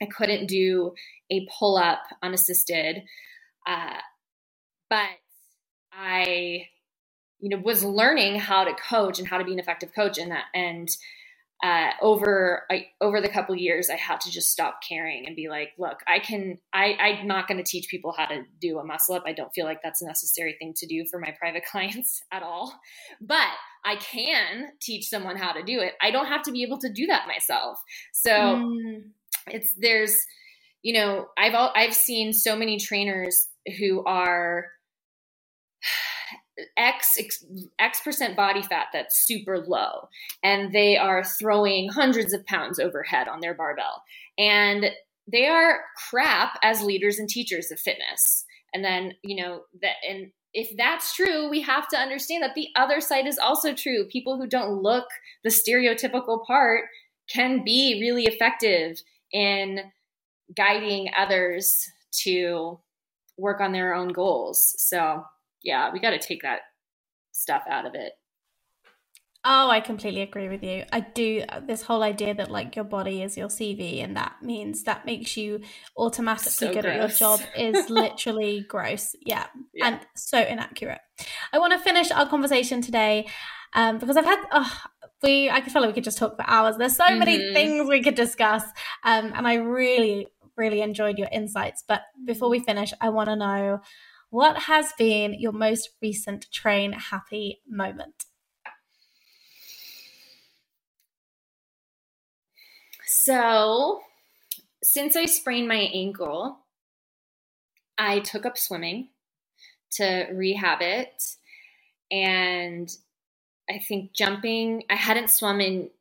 I 0.02 0.06
couldn't 0.06 0.48
do 0.48 0.94
a 1.32 1.48
pull 1.58 1.78
up 1.78 2.02
unassisted. 2.22 3.04
Uh, 3.66 3.96
but 4.90 5.10
I, 5.94 6.68
you 7.40 7.50
know, 7.50 7.58
was 7.58 7.84
learning 7.84 8.40
how 8.40 8.66
to 8.66 8.74
coach 8.74 9.20
and 9.20 9.28
how 9.28 9.38
to 9.38 9.46
be 9.46 9.54
an 9.54 9.60
effective 9.60 9.94
coach 9.96 10.18
and 10.18 10.32
that, 10.32 10.46
and 10.54 10.90
uh, 11.64 11.92
over 12.02 12.64
I, 12.70 12.88
over 13.00 13.22
the 13.22 13.30
couple 13.30 13.56
years, 13.56 13.90
I 13.90 13.96
had 13.96 14.20
to 14.22 14.30
just 14.30 14.50
stop 14.50 14.80
caring 14.88 15.26
and 15.26 15.34
be 15.34 15.48
like, 15.48 15.70
look, 15.80 16.00
I 16.06 16.20
can. 16.20 16.58
I, 16.74 16.94
I'm 17.00 17.26
not 17.26 17.48
going 17.48 17.58
to 17.58 17.64
teach 17.64 17.88
people 17.88 18.12
how 18.12 18.26
to 18.26 18.44
do 18.60 18.80
a 18.80 18.84
muscle 18.84 19.16
up. 19.16 19.24
I 19.26 19.32
don't 19.32 19.54
feel 19.56 19.64
like 19.64 19.82
that's 19.82 20.02
a 20.02 20.06
necessary 20.06 20.58
thing 20.60 20.74
to 20.76 20.86
do 20.86 21.06
for 21.10 21.20
my 21.20 21.34
private 21.40 21.64
clients 21.66 22.22
at 22.34 22.44
all. 22.44 22.78
But 23.22 23.48
I 23.86 23.96
can 23.96 24.72
teach 24.82 25.08
someone 25.08 25.38
how 25.38 25.54
to 25.54 25.64
do 25.64 25.80
it. 25.80 25.94
I 26.02 26.12
don't 26.12 26.28
have 26.28 26.44
to 26.44 26.52
be 26.52 26.64
able 26.64 26.80
to 26.80 26.92
do 26.92 27.08
that 27.08 27.28
myself. 27.28 27.80
So 28.12 28.32
mm. 28.32 29.04
it's 29.48 29.74
there's, 29.78 30.18
you 30.82 30.94
know, 30.94 31.28
I've 31.38 31.54
all, 31.54 31.72
I've 31.76 31.96
seen 31.96 32.34
so 32.34 32.58
many 32.58 32.78
trainers 32.78 33.48
who 33.80 34.04
are 34.04 34.66
X, 36.78 37.18
X 37.18 37.46
X 37.80 38.02
percent 38.02 38.36
body 38.36 38.62
fat 38.62 38.88
that's 38.94 39.26
super 39.26 39.60
low, 39.60 40.10
and 40.44 40.72
they 40.72 40.98
are 40.98 41.24
throwing 41.24 41.90
hundreds 41.90 42.34
of 42.34 42.46
pounds 42.46 42.80
overhead 42.80 43.28
on 43.28 43.40
their 43.40 43.54
barbell, 43.54 44.04
and 44.38 44.86
they 45.32 45.48
are 45.48 45.82
crap 46.10 46.58
as 46.62 46.82
leaders 46.82 47.20
and 47.20 47.30
teachers 47.30 47.72
of 47.72 47.80
fitness. 47.80 48.46
And 48.74 48.84
then 48.84 49.14
you 49.24 49.36
know 49.36 49.62
that, 49.82 49.96
and 50.08 50.32
if 50.54 50.76
that's 50.78 51.16
true, 51.16 51.50
we 51.50 51.62
have 51.62 51.88
to 51.90 51.98
understand 51.98 52.44
that 52.44 52.56
the 52.56 52.68
other 52.76 53.02
side 53.02 53.26
is 53.26 53.40
also 53.40 53.74
true. 53.74 54.06
People 54.06 54.38
who 54.38 54.48
don't 54.48 54.82
look 54.82 55.06
the 55.44 55.50
stereotypical 55.50 56.46
part 56.46 56.86
can 57.30 57.64
be 57.64 58.00
really 58.02 58.26
effective 58.26 59.02
in 59.32 59.80
guiding 60.56 61.10
others 61.18 61.90
to 62.12 62.80
work 63.38 63.62
on 63.62 63.72
their 63.72 63.94
own 63.94 64.10
goals. 64.10 64.76
So, 64.78 65.26
yeah, 65.64 65.92
we 65.92 66.00
got 66.00 66.12
to 66.12 66.20
take 66.20 66.44
that 66.44 66.62
stuff 67.32 67.64
out 67.70 67.86
of 67.86 67.96
it. 67.96 68.14
Oh, 69.46 69.70
I 69.70 69.82
completely 69.82 70.22
agree 70.22 70.48
with 70.48 70.64
you. 70.64 70.86
I 70.94 71.02
do 71.02 71.44
this 71.68 71.82
whole 71.82 72.02
idea 72.02 72.34
that 72.34 72.50
like 72.50 72.78
your 72.78 72.86
body 72.86 73.22
is 73.22 73.36
your 73.36 73.50
CV 73.50 74.02
and 74.02 74.16
that 74.16 74.36
means 74.42 74.84
that 74.84 75.06
makes 75.06 75.36
you 75.36 75.60
automatically 75.98 76.52
so 76.52 76.74
good 76.74 76.84
gross. 76.84 76.96
at 76.96 77.00
your 77.00 77.10
job 77.10 77.42
is 77.58 77.90
literally 77.90 78.66
gross. 78.70 79.18
Yeah. 79.26 79.48
yeah. 79.74 79.88
And 79.88 80.00
so 80.16 80.40
inaccurate. 80.40 81.02
I 81.52 81.60
want 81.60 81.74
to 81.74 81.80
finish 81.80 82.10
our 82.10 82.26
conversation 82.30 82.82
today 82.82 83.28
um, 83.74 83.98
because 83.98 84.16
I've 84.16 84.24
had 84.24 84.40
oh, 84.54 84.82
we 85.22 85.50
I 85.50 85.60
feel 85.62 85.82
like 85.82 85.90
we 85.90 85.94
could 85.94 86.06
just 86.06 86.20
talk 86.20 86.38
for 86.38 86.46
hours. 86.48 86.78
There's 86.78 86.96
so 86.96 87.04
mm-hmm. 87.04 87.20
many 87.20 87.54
things 87.54 87.90
we 87.90 88.02
could 88.02 88.16
discuss. 88.16 88.64
Um, 89.04 89.34
and 89.36 89.46
I 89.46 89.56
really 89.56 90.28
really 90.56 90.82
enjoyed 90.82 91.18
your 91.18 91.30
insights. 91.34 91.84
But 91.86 92.04
before 92.26 92.50
we 92.50 92.60
finish, 92.60 92.94
I 93.02 93.10
want 93.10 93.28
to 93.28 93.36
know 93.36 93.82
what 94.34 94.64
has 94.64 94.94
been 94.98 95.40
your 95.40 95.52
most 95.52 95.90
recent 96.02 96.52
train 96.52 96.92
happy 96.92 97.62
moment? 97.70 98.26
So, 103.06 104.02
since 104.82 105.16
I 105.16 105.26
sprained 105.26 105.68
my 105.68 105.88
ankle, 105.94 106.58
I 108.00 108.22
took 108.22 108.48
up 108.48 108.58
swimming 108.58 109.10
to 109.98 110.26
rehab 110.34 110.82
it. 110.82 111.36
And 112.10 112.90
I 113.70 113.78
think 113.88 114.14
jumping, 114.14 114.82
I 114.90 114.96
hadn't 114.96 115.30
swum 115.30 115.62
in 115.62 115.92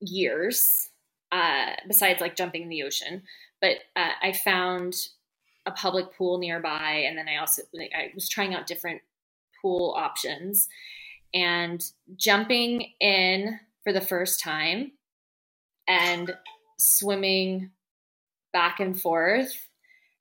years, 0.00 0.88
uh, 1.30 1.74
besides 1.86 2.20
like 2.20 2.34
jumping 2.34 2.62
in 2.62 2.68
the 2.68 2.82
ocean. 2.82 3.22
But 3.60 3.76
uh, 3.94 4.10
I 4.20 4.32
found 4.32 4.96
a 5.66 5.72
public 5.72 6.16
pool 6.16 6.38
nearby, 6.38 7.04
and 7.06 7.18
then 7.18 7.28
I 7.28 7.38
also 7.38 7.62
like, 7.72 7.92
I 7.96 8.12
was 8.14 8.28
trying 8.28 8.54
out 8.54 8.66
different 8.66 9.02
pool 9.60 9.94
options. 9.96 10.68
And 11.34 11.84
jumping 12.16 12.92
in 13.00 13.58
for 13.84 13.92
the 13.92 14.00
first 14.00 14.40
time 14.40 14.92
and 15.86 16.34
swimming 16.78 17.70
back 18.52 18.80
and 18.80 19.00
forth 19.00 19.68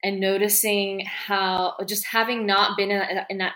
and 0.03 0.19
noticing 0.19 1.05
how 1.05 1.75
just 1.85 2.05
having 2.05 2.45
not 2.45 2.77
been 2.77 2.91
in, 2.91 3.21
in 3.29 3.37
that 3.37 3.53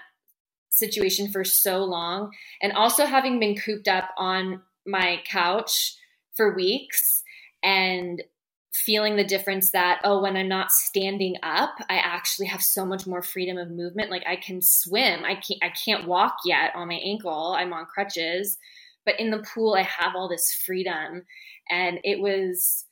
situation 0.69 1.29
for 1.31 1.43
so 1.43 1.83
long 1.83 2.31
and 2.61 2.71
also 2.73 3.05
having 3.05 3.39
been 3.39 3.55
cooped 3.55 3.87
up 3.87 4.09
on 4.17 4.61
my 4.85 5.21
couch 5.25 5.95
for 6.35 6.55
weeks 6.55 7.23
and 7.61 8.23
feeling 8.73 9.15
the 9.15 9.23
difference 9.23 9.71
that 9.71 9.99
oh 10.03 10.21
when 10.21 10.37
i'm 10.37 10.47
not 10.47 10.71
standing 10.71 11.35
up 11.41 11.71
i 11.89 11.97
actually 11.97 12.45
have 12.47 12.61
so 12.61 12.85
much 12.85 13.07
more 13.07 13.23
freedom 13.23 13.57
of 13.57 13.71
movement. 13.71 14.11
Like 14.11 14.23
i 14.27 14.35
can 14.35 14.61
swim. 14.61 15.25
I 15.25 15.35
can't 15.35 15.63
i 15.63 15.69
can't 15.69 16.07
walk 16.07 16.37
yet 16.45 16.71
on 16.75 16.87
my 16.87 16.99
ankle. 17.03 17.55
I'm 17.57 17.73
on 17.73 17.85
crutches. 17.85 18.57
But 19.05 19.19
in 19.19 19.31
the 19.31 19.43
pool 19.53 19.73
i 19.73 19.83
have 19.83 20.15
all 20.15 20.29
this 20.29 20.53
freedom. 20.53 21.23
And 21.69 21.99
it 22.03 22.19
was 22.19 22.85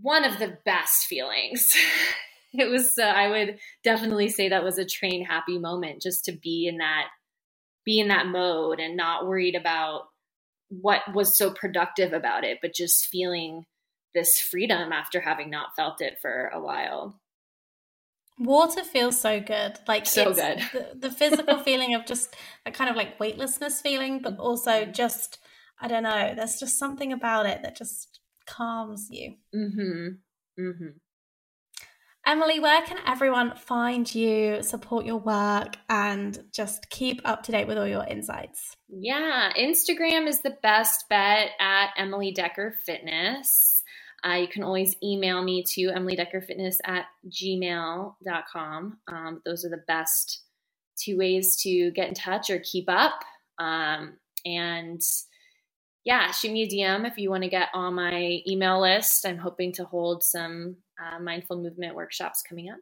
one 0.00 0.24
of 0.24 0.38
the 0.38 0.58
best 0.64 1.06
feelings. 1.06 1.72
it 2.52 2.70
was, 2.70 2.98
uh, 2.98 3.02
I 3.02 3.28
would 3.28 3.58
definitely 3.84 4.28
say 4.28 4.48
that 4.48 4.64
was 4.64 4.78
a 4.78 4.84
train 4.84 5.24
happy 5.24 5.58
moment 5.58 6.02
just 6.02 6.24
to 6.26 6.32
be 6.32 6.66
in 6.68 6.78
that, 6.78 7.06
be 7.84 8.00
in 8.00 8.08
that 8.08 8.26
mode 8.26 8.80
and 8.80 8.96
not 8.96 9.26
worried 9.26 9.54
about 9.54 10.02
what 10.68 11.02
was 11.14 11.36
so 11.36 11.50
productive 11.52 12.12
about 12.12 12.44
it, 12.44 12.58
but 12.60 12.74
just 12.74 13.06
feeling 13.06 13.64
this 14.14 14.40
freedom 14.40 14.92
after 14.92 15.20
having 15.20 15.50
not 15.50 15.76
felt 15.76 16.00
it 16.00 16.18
for 16.20 16.50
a 16.52 16.60
while. 16.60 17.20
Water 18.38 18.84
feels 18.84 19.20
so 19.20 19.40
good. 19.40 19.78
Like 19.88 20.06
so 20.06 20.32
good. 20.32 20.60
The, 20.72 20.90
the 20.94 21.10
physical 21.10 21.58
feeling 21.64 21.94
of 21.94 22.06
just 22.06 22.36
a 22.64 22.70
kind 22.70 22.88
of 22.88 22.96
like 22.96 23.18
weightlessness 23.18 23.80
feeling, 23.80 24.20
but 24.20 24.38
also 24.38 24.70
mm-hmm. 24.70 24.92
just 24.92 25.38
I 25.80 25.88
don't 25.88 26.02
know. 26.02 26.34
There's 26.34 26.58
just 26.58 26.78
something 26.78 27.12
about 27.12 27.46
it 27.46 27.62
that 27.62 27.76
just 27.76 28.20
calms 28.46 29.08
you. 29.10 29.34
Mm-hmm. 29.54 30.60
Mm-hmm. 30.60 30.88
Emily, 32.26 32.60
where 32.60 32.82
can 32.82 32.98
everyone 33.06 33.54
find 33.56 34.12
you, 34.14 34.62
support 34.62 35.06
your 35.06 35.16
work, 35.16 35.76
and 35.88 36.38
just 36.52 36.90
keep 36.90 37.22
up 37.24 37.42
to 37.44 37.52
date 37.52 37.66
with 37.66 37.78
all 37.78 37.86
your 37.86 38.04
insights? 38.04 38.76
Yeah, 38.88 39.50
Instagram 39.56 40.26
is 40.26 40.42
the 40.42 40.56
best 40.62 41.08
bet 41.08 41.52
at 41.58 41.90
Emily 41.96 42.32
Decker 42.32 42.76
Fitness. 42.84 43.77
Uh, 44.24 44.34
you 44.34 44.48
can 44.48 44.62
always 44.62 44.96
email 45.02 45.42
me 45.42 45.62
to 45.62 45.88
emilydeckerfitness 45.88 46.78
at 46.84 47.06
gmail.com. 47.28 48.98
Um, 49.06 49.42
those 49.44 49.64
are 49.64 49.68
the 49.68 49.84
best 49.86 50.42
two 50.96 51.16
ways 51.16 51.56
to 51.56 51.90
get 51.92 52.08
in 52.08 52.14
touch 52.14 52.50
or 52.50 52.58
keep 52.58 52.86
up. 52.88 53.22
Um, 53.58 54.14
and 54.44 55.00
yeah, 56.04 56.30
shoot 56.30 56.52
me 56.52 56.62
a 56.62 56.68
DM 56.68 57.06
if 57.06 57.18
you 57.18 57.30
want 57.30 57.44
to 57.44 57.48
get 57.48 57.68
on 57.74 57.94
my 57.94 58.40
email 58.46 58.80
list. 58.80 59.24
I'm 59.26 59.38
hoping 59.38 59.72
to 59.74 59.84
hold 59.84 60.24
some 60.24 60.76
uh, 60.98 61.20
mindful 61.20 61.56
movement 61.56 61.94
workshops 61.94 62.42
coming 62.42 62.70
up. 62.70 62.78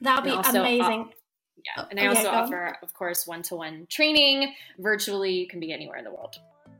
That'll 0.00 0.24
be 0.24 0.30
also, 0.30 0.60
amazing. 0.60 1.10
Yeah, 1.76 1.84
and 1.90 2.00
I 2.00 2.06
also 2.06 2.28
offer, 2.28 2.76
of 2.82 2.92
course, 2.94 3.26
one-to-one 3.26 3.86
training 3.90 4.54
virtually. 4.78 5.32
You 5.32 5.48
can 5.48 5.60
be 5.60 5.72
anywhere 5.72 5.98
in 5.98 6.04
the 6.04 6.10
world. 6.10 6.36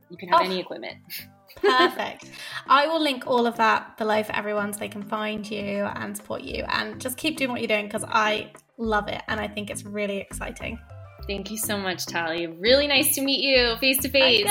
You 0.09 0.17
can 0.17 0.29
have 0.29 0.41
oh, 0.41 0.45
any 0.45 0.59
equipment. 0.59 0.97
perfect. 1.55 2.29
I 2.67 2.87
will 2.87 3.01
link 3.01 3.25
all 3.27 3.47
of 3.47 3.57
that 3.57 3.97
below 3.97 4.23
for 4.23 4.35
everyone 4.35 4.73
so 4.73 4.79
they 4.79 4.87
can 4.87 5.03
find 5.03 5.49
you 5.49 5.85
and 5.85 6.15
support 6.15 6.41
you. 6.41 6.63
And 6.67 6.99
just 6.99 7.17
keep 7.17 7.37
doing 7.37 7.51
what 7.51 7.61
you're 7.61 7.67
doing 7.67 7.85
because 7.85 8.03
I 8.07 8.51
love 8.77 9.07
it 9.07 9.21
and 9.27 9.39
I 9.39 9.47
think 9.47 9.69
it's 9.69 9.85
really 9.85 10.17
exciting. 10.17 10.79
Thank 11.27 11.49
you 11.49 11.57
so 11.57 11.77
much, 11.77 12.05
Tally. 12.05 12.47
Really 12.47 12.87
nice 12.87 13.15
to 13.15 13.21
meet 13.21 13.41
you 13.41 13.75
face 13.77 13.97
to 13.99 14.09
face. 14.09 14.47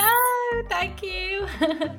Thank 0.69 1.01
you. 1.03 1.47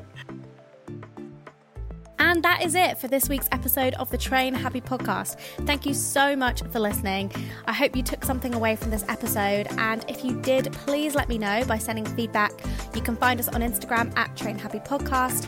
And 2.19 2.43
that 2.43 2.63
is 2.63 2.75
it 2.75 2.99
for 2.99 3.09
this 3.09 3.29
week's 3.29 3.49
episode 3.53 3.95
of 3.95 4.11
the 4.11 4.19
Train 4.19 4.55
Happy 4.55 4.81
podcast. 4.81 5.39
Thank 5.67 5.87
you 5.87 5.95
so 5.95 6.35
much 6.35 6.63
for 6.63 6.81
listening. 6.81 7.31
I 7.67 7.73
hope 7.73 7.95
you 7.95 8.03
took 8.03 8.25
something 8.25 8.55
away 8.55 8.77
from 8.77 8.91
this 8.91 9.05
episode. 9.09 9.69
And 9.79 10.05
if 10.09 10.25
you 10.25 10.41
did, 10.41 10.73
please 10.73 11.15
let 11.15 11.29
me 11.29 11.39
know 11.39 11.65
by 11.67 11.79
sending 11.79 12.05
feedback. 12.05 12.53
You 12.95 13.03
can 13.03 13.17
find 13.17 13.39
us 13.39 13.49
on 13.49 13.61
Instagram 13.61 14.17
at 14.17 14.35
Train 14.37 14.59
Happy 14.59 14.79
Podcast 14.79 15.47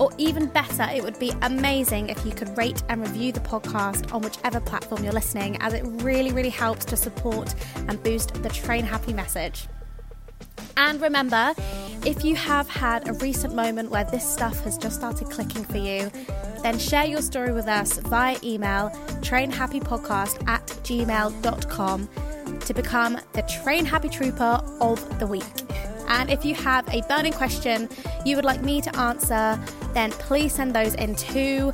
or 0.00 0.10
even 0.16 0.46
better, 0.46 0.88
it 0.92 1.04
would 1.04 1.18
be 1.18 1.30
amazing 1.42 2.08
if 2.08 2.24
you 2.24 2.32
could 2.32 2.56
rate 2.56 2.82
and 2.88 3.02
review 3.02 3.32
the 3.32 3.40
podcast 3.40 4.12
on 4.14 4.22
whichever 4.22 4.58
platform 4.58 5.04
you're 5.04 5.12
listening, 5.12 5.58
as 5.60 5.74
it 5.74 5.82
really, 6.02 6.32
really 6.32 6.48
helps 6.48 6.86
to 6.86 6.96
support 6.96 7.54
and 7.86 8.02
boost 8.02 8.42
the 8.42 8.48
Train 8.48 8.84
Happy 8.84 9.12
message. 9.12 9.68
And 10.76 11.00
remember, 11.00 11.54
if 12.04 12.24
you 12.24 12.34
have 12.34 12.68
had 12.68 13.08
a 13.08 13.12
recent 13.14 13.54
moment 13.54 13.90
where 13.90 14.04
this 14.04 14.26
stuff 14.26 14.62
has 14.64 14.78
just 14.78 14.96
started 14.96 15.28
clicking 15.30 15.64
for 15.64 15.78
you, 15.78 16.10
then 16.62 16.78
share 16.78 17.04
your 17.04 17.22
story 17.22 17.52
with 17.52 17.68
us 17.68 17.98
via 17.98 18.36
email 18.42 18.90
trainhappypodcast 19.20 20.48
at 20.48 20.66
gmail.com 20.66 22.08
to 22.60 22.74
become 22.74 23.18
the 23.32 23.42
Train 23.62 23.84
Happy 23.84 24.08
Trooper 24.08 24.62
of 24.80 25.18
the 25.18 25.26
Week. 25.26 25.44
And 26.08 26.30
if 26.30 26.44
you 26.44 26.54
have 26.56 26.88
a 26.88 27.02
burning 27.02 27.32
question 27.32 27.88
you 28.24 28.36
would 28.36 28.44
like 28.44 28.62
me 28.62 28.80
to 28.80 28.96
answer, 28.96 29.58
then 29.94 30.10
please 30.12 30.52
send 30.52 30.74
those 30.74 30.94
in 30.94 31.14
too, 31.14 31.72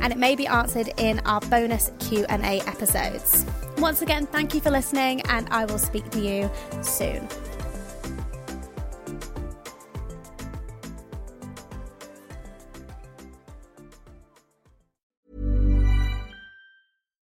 and 0.00 0.12
it 0.12 0.18
may 0.18 0.36
be 0.36 0.46
answered 0.46 0.90
in 0.98 1.20
our 1.20 1.40
bonus 1.42 1.90
Q&A 1.98 2.60
episodes. 2.60 3.46
Once 3.78 4.02
again, 4.02 4.26
thank 4.26 4.54
you 4.54 4.60
for 4.60 4.70
listening, 4.70 5.22
and 5.22 5.48
I 5.50 5.64
will 5.64 5.78
speak 5.78 6.08
to 6.10 6.20
you 6.20 6.50
soon. 6.82 7.26